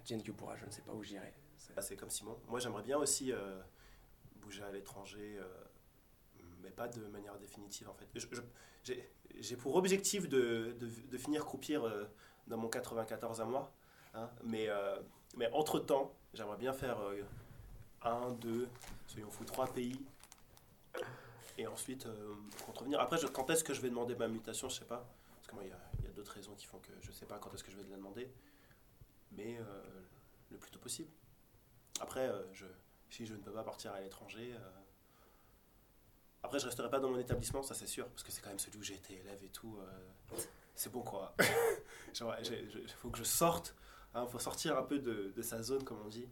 Diane 0.03 0.21
que 0.21 0.31
pourra, 0.31 0.57
je 0.57 0.65
ne 0.65 0.71
sais 0.71 0.81
pas 0.81 0.91
où 0.91 1.03
j'irai. 1.03 1.33
C'est 1.79 1.95
comme 1.95 2.09
Simon. 2.09 2.38
Moi, 2.49 2.59
j'aimerais 2.59 2.83
bien 2.83 2.97
aussi 2.97 3.31
euh, 3.31 3.62
bouger 4.36 4.63
à 4.63 4.71
l'étranger, 4.71 5.39
mais 6.62 6.69
pas 6.69 6.88
de 6.88 7.07
manière 7.07 7.38
définitive 7.39 7.89
en 7.89 7.93
fait. 7.93 8.07
J'ai 9.39 9.55
pour 9.55 9.75
objectif 9.75 10.27
de, 10.27 10.75
de, 10.79 11.17
finir 11.17 11.45
croupir 11.45 11.89
dans 12.47 12.57
mon 12.57 12.67
94 12.67 13.41
à 13.41 13.45
moi, 13.45 13.71
hein, 14.13 14.29
mais, 14.43 14.67
mais 15.38 15.49
entre-temps, 15.53 16.13
j'aimerais 16.33 16.57
bien 16.57 16.73
faire 16.73 16.99
un, 18.03 18.31
deux, 18.33 18.67
soyons 19.07 19.31
fous, 19.31 19.45
trois 19.45 19.67
pays. 19.67 19.99
Et 21.57 21.65
ensuite, 21.65 22.07
contrevenir. 22.65 22.99
Après, 22.99 23.17
quand 23.33 23.49
est-ce 23.49 23.63
que 23.63 23.73
je 23.73 23.81
vais 23.81 23.89
demander 23.89 24.15
ma 24.15 24.27
mutation, 24.27 24.69
je 24.69 24.75
sais 24.75 24.86
pas. 24.86 25.07
Parce 25.38 25.47
que 25.47 25.55
moi, 25.55 25.63
il 25.63 25.69
y 25.69 25.71
a 25.71 25.92
d'autres 26.23 26.36
raisons 26.36 26.55
qui 26.55 26.65
font 26.65 26.79
que 26.79 26.91
je 27.01 27.12
sais 27.12 27.25
pas 27.25 27.38
quand 27.38 27.53
est-ce 27.53 27.63
que 27.63 27.71
je 27.71 27.75
vais 27.75 27.83
la 27.83 27.97
demander. 27.97 28.31
Mais 29.31 29.57
euh, 29.57 29.83
le 30.51 30.57
plus 30.57 30.71
tôt 30.71 30.79
possible. 30.79 31.12
Après, 31.99 32.29
euh, 32.29 32.41
je, 32.53 32.65
si 33.09 33.25
je 33.25 33.33
ne 33.33 33.41
peux 33.41 33.51
pas 33.51 33.63
partir 33.63 33.91
à 33.91 33.99
l'étranger. 33.99 34.53
Euh... 34.53 34.69
Après, 36.43 36.59
je 36.59 36.65
resterai 36.65 36.89
pas 36.89 36.99
dans 36.99 37.09
mon 37.09 37.19
établissement, 37.19 37.62
ça 37.62 37.73
c'est 37.73 37.88
sûr, 37.88 38.07
parce 38.07 38.23
que 38.23 38.31
c'est 38.31 38.41
quand 38.41 38.49
même 38.49 38.59
celui 38.59 38.77
où 38.77 38.83
j'ai 38.83 38.95
été 38.95 39.15
élève 39.19 39.43
et 39.43 39.49
tout. 39.49 39.79
c'est 40.75 40.91
bon 40.91 41.01
quoi. 41.01 41.36
Il 42.13 42.89
faut 42.97 43.09
que 43.09 43.17
je 43.17 43.23
sorte. 43.23 43.75
Il 44.13 44.17
hein, 44.19 44.27
faut 44.27 44.39
sortir 44.39 44.77
un 44.77 44.83
peu 44.83 44.99
de, 44.99 45.41
sa 45.41 45.62
zone, 45.62 45.83
comme 45.83 46.01
on 46.01 46.09
dit. 46.09 46.27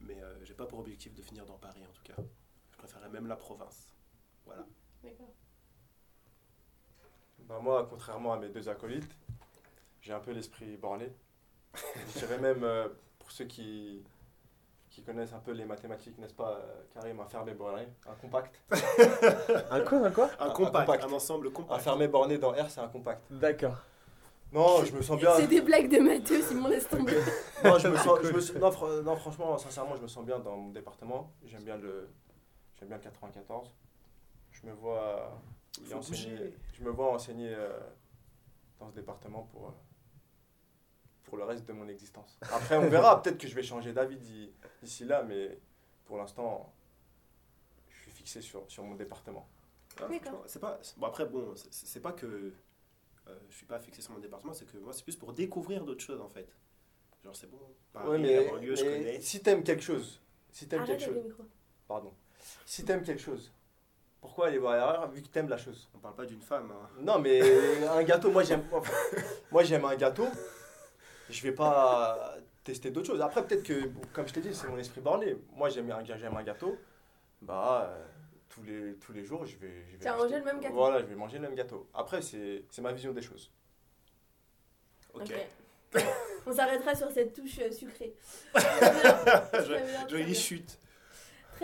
Mais 0.00 0.20
j'ai 0.42 0.54
pas 0.54 0.66
pour 0.66 0.78
objectif 0.78 1.14
de 1.14 1.22
finir 1.22 1.46
dans 1.46 1.58
Paris 1.58 1.84
en 1.86 1.92
tout 1.92 2.02
cas. 2.02 2.22
Je 2.72 2.76
préférerais 2.76 3.08
même 3.08 3.26
la 3.26 3.36
province. 3.36 3.88
Voilà. 4.44 4.66
D'accord. 5.02 5.34
Bah 7.54 7.60
moi, 7.62 7.86
contrairement 7.88 8.32
à 8.32 8.36
mes 8.36 8.48
deux 8.48 8.68
acolytes, 8.68 9.16
j'ai 10.00 10.12
un 10.12 10.18
peu 10.18 10.32
l'esprit 10.32 10.76
borné. 10.76 11.12
Je 12.12 12.18
dirais 12.18 12.38
même, 12.38 12.64
euh, 12.64 12.88
pour 13.20 13.30
ceux 13.30 13.44
qui, 13.44 14.02
qui 14.90 15.04
connaissent 15.04 15.34
un 15.34 15.38
peu 15.38 15.52
les 15.52 15.64
mathématiques, 15.64 16.18
n'est-ce 16.18 16.34
pas, 16.34 16.58
euh, 16.58 16.82
Karim, 16.92 17.20
un 17.20 17.26
fermé 17.26 17.54
borné, 17.54 17.86
un 18.08 18.14
compact. 18.16 18.60
un 19.70 19.80
quoi 19.82 19.98
Un 19.98 20.10
quoi? 20.10 20.30
Un, 20.40 20.46
un, 20.46 20.50
compact, 20.50 20.76
un, 20.76 20.84
compact, 20.84 21.04
un 21.04 21.12
ensemble 21.12 21.52
compact. 21.52 21.80
Un 21.80 21.84
fermé 21.84 22.08
borné 22.08 22.38
dans 22.38 22.50
R, 22.50 22.68
c'est 22.68 22.80
un 22.80 22.88
compact. 22.88 23.22
D'accord. 23.30 23.76
Non, 24.50 24.84
je 24.84 24.92
me 24.92 25.02
sens 25.02 25.16
bien. 25.20 25.34
C'est 25.36 25.46
des 25.46 25.60
blagues 25.60 25.88
de 25.88 26.00
matheux, 26.00 26.42
Simon 26.42 26.66
laisse 26.66 26.88
tomber. 26.88 27.14
non, 27.64 27.78
je 27.78 27.86
me 27.86 27.96
sens, 27.96 28.18
je 28.24 28.32
me 28.32 28.40
sens, 28.40 28.56
non, 28.56 28.72
fr 28.72 29.02
non, 29.04 29.14
franchement, 29.14 29.56
sincèrement, 29.58 29.94
je 29.94 30.02
me 30.02 30.08
sens 30.08 30.24
bien 30.24 30.40
dans 30.40 30.56
mon 30.56 30.70
département. 30.70 31.32
J'aime 31.44 31.62
bien 31.62 31.76
le, 31.76 32.08
j'aime 32.80 32.88
bien 32.88 32.96
le 32.96 33.02
94. 33.04 33.72
Je 34.50 34.66
me 34.66 34.72
vois 34.72 35.40
enseigner, 35.94 36.54
je 36.72 36.82
me 36.82 36.90
vois 36.90 37.12
enseigner 37.12 37.52
euh, 37.54 37.78
dans 38.78 38.88
ce 38.88 38.94
département 38.94 39.42
pour, 39.52 39.68
euh, 39.68 39.72
pour 41.24 41.36
le 41.36 41.44
reste 41.44 41.64
de 41.66 41.72
mon 41.72 41.88
existence. 41.88 42.38
Après, 42.42 42.76
on 42.76 42.88
verra. 42.88 43.20
Peut-être 43.22 43.38
que 43.38 43.48
je 43.48 43.54
vais 43.54 43.62
changer 43.62 43.92
d'avis 43.92 44.18
d'ici 44.82 45.04
là, 45.04 45.22
mais 45.22 45.58
pour 46.04 46.16
l'instant, 46.16 46.72
je 47.88 48.00
suis 48.00 48.10
fixé 48.10 48.40
sur, 48.40 48.64
sur 48.70 48.84
mon 48.84 48.94
département. 48.94 49.48
Ah, 50.00 50.08
c'est 50.46 50.60
pas, 50.60 50.80
bon, 50.96 51.06
après, 51.06 51.26
bon, 51.26 51.54
c'est 51.70 52.00
pas 52.00 52.12
que 52.12 52.52
euh, 53.28 53.34
je 53.48 53.56
suis 53.56 53.66
pas 53.66 53.78
fixé 53.78 54.02
sur 54.02 54.12
mon 54.12 54.18
département, 54.18 54.52
c'est 54.52 54.66
que 54.66 54.76
moi, 54.78 54.92
c'est 54.92 55.04
plus 55.04 55.16
pour 55.16 55.32
découvrir 55.32 55.84
d'autres 55.84 56.04
choses 56.04 56.20
en 56.20 56.28
fait. 56.28 56.48
Genre, 57.24 57.34
c'est 57.34 57.50
bon, 57.50 57.58
Paris, 57.92 58.08
ouais, 58.08 58.18
mais, 58.18 58.48
banlieue, 58.48 58.70
mais 58.70 58.76
je 58.76 58.84
connais. 58.84 59.20
si 59.20 59.42
t'aimes 59.42 59.62
quelque 59.62 59.82
chose, 59.82 60.20
si 60.50 60.68
t'aimes 60.68 60.84
quelque 60.84 61.04
chose, 61.04 61.34
pardon, 61.88 62.12
si 62.66 62.84
t'aimes 62.84 63.02
quelque 63.02 63.22
chose, 63.22 63.50
pourquoi 64.24 64.46
aller 64.46 64.56
voir 64.56 64.72
ailleurs 64.72 65.10
vu 65.10 65.20
que 65.20 65.28
t'aimes 65.28 65.50
la 65.50 65.58
chose 65.58 65.86
On 65.94 65.98
parle 65.98 66.14
pas 66.14 66.24
d'une 66.24 66.40
femme. 66.40 66.72
Hein. 66.72 66.88
Non, 66.98 67.18
mais 67.18 67.42
un 67.86 68.02
gâteau, 68.04 68.30
moi 68.30 68.42
j'aime, 68.42 68.64
moi 69.52 69.62
j'aime 69.64 69.84
un 69.84 69.94
gâteau. 69.96 70.26
Je 71.28 71.42
vais 71.42 71.52
pas 71.52 72.34
tester 72.64 72.90
d'autres 72.90 73.08
choses. 73.08 73.20
Après, 73.20 73.46
peut-être 73.46 73.62
que, 73.62 73.90
comme 74.14 74.26
je 74.26 74.32
t'ai 74.32 74.40
dit, 74.40 74.54
c'est 74.54 74.66
mon 74.66 74.78
esprit 74.78 75.02
borné. 75.02 75.36
Moi, 75.54 75.68
j'aime 75.68 75.90
un, 75.90 76.02
j'aime 76.02 76.34
un 76.34 76.42
gâteau. 76.42 76.78
Bah, 77.42 77.90
euh, 77.90 78.04
tous 78.48 78.62
les, 78.62 78.94
tous 78.94 79.12
les 79.12 79.24
jours, 79.26 79.44
je 79.44 79.58
vais. 79.58 79.84
Je 79.88 79.92
vais 79.92 79.98
tu 79.98 80.04
vas 80.04 80.16
manger 80.16 80.38
le 80.38 80.44
même 80.44 80.58
gâteau 80.58 80.74
Voilà, 80.74 81.00
je 81.00 81.04
vais 81.04 81.16
manger 81.16 81.36
le 81.36 81.42
même 81.42 81.54
gâteau. 81.54 81.86
Après, 81.92 82.22
c'est 82.22 82.64
ma 82.78 82.92
vision 82.92 83.12
des 83.12 83.20
choses. 83.20 83.52
Ok. 85.12 85.24
okay. 85.24 86.02
On 86.46 86.52
s'arrêtera 86.52 86.94
sur 86.94 87.10
cette 87.10 87.34
touche 87.34 87.58
euh, 87.58 87.70
sucrée. 87.70 88.14
Jolie 90.08 90.34
chute. 90.34 90.78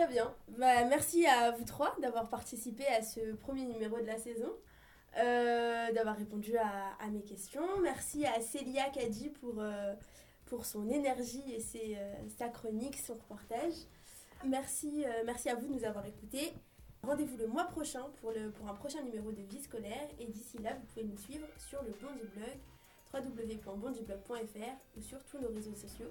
Très 0.01 0.11
bien. 0.11 0.33
Bah, 0.57 0.83
merci 0.85 1.27
à 1.27 1.51
vous 1.51 1.63
trois 1.63 1.95
d'avoir 2.01 2.27
participé 2.27 2.87
à 2.87 3.03
ce 3.03 3.35
premier 3.35 3.65
numéro 3.65 3.99
de 3.99 4.07
la 4.07 4.17
saison. 4.17 4.51
Euh, 5.19 5.91
d'avoir 5.91 6.17
répondu 6.17 6.57
à, 6.57 7.07
mes 7.11 7.21
questions. 7.21 7.61
Merci 7.83 8.25
à 8.25 8.41
Célia 8.41 8.89
Kadi 8.89 9.29
pour, 9.29 9.59
euh, 9.59 9.93
pour 10.45 10.65
son 10.65 10.89
énergie 10.89 11.43
et 11.53 11.59
ses, 11.59 11.97
euh, 11.99 12.15
sa 12.35 12.49
chronique, 12.49 12.97
son 12.97 13.13
reportage. 13.13 13.75
Merci, 14.43 15.05
merci 15.23 15.49
à 15.49 15.55
vous 15.55 15.67
de 15.67 15.73
nous 15.73 15.85
avoir 15.85 16.03
écoutés. 16.07 16.51
Rendez-vous 17.03 17.37
le 17.37 17.45
mois 17.45 17.65
prochain 17.65 18.05
pour, 18.21 18.31
le, 18.31 18.49
pour 18.49 18.67
un 18.69 18.73
prochain 18.73 19.03
numéro 19.03 19.31
de 19.31 19.43
Vie 19.43 19.61
scolaire. 19.61 20.09
Et 20.17 20.25
d'ici 20.25 20.57
là, 20.57 20.73
vous 20.73 20.85
pouvez 20.87 21.03
nous 21.03 21.17
suivre 21.17 21.45
sur 21.59 21.83
le 21.83 21.91
Bondi 22.01 22.23
Blog, 22.33 22.57
www.bondiblog.fr 23.13 24.97
ou 24.97 25.01
sur 25.03 25.23
tous 25.25 25.37
nos 25.37 25.49
réseaux 25.49 25.75
sociaux, 25.75 26.09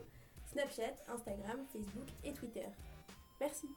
Snapchat, 0.52 0.94
Instagram, 1.08 1.66
Facebook 1.72 2.06
et 2.22 2.32
Twitter. 2.32 2.68
Merci. 3.40 3.74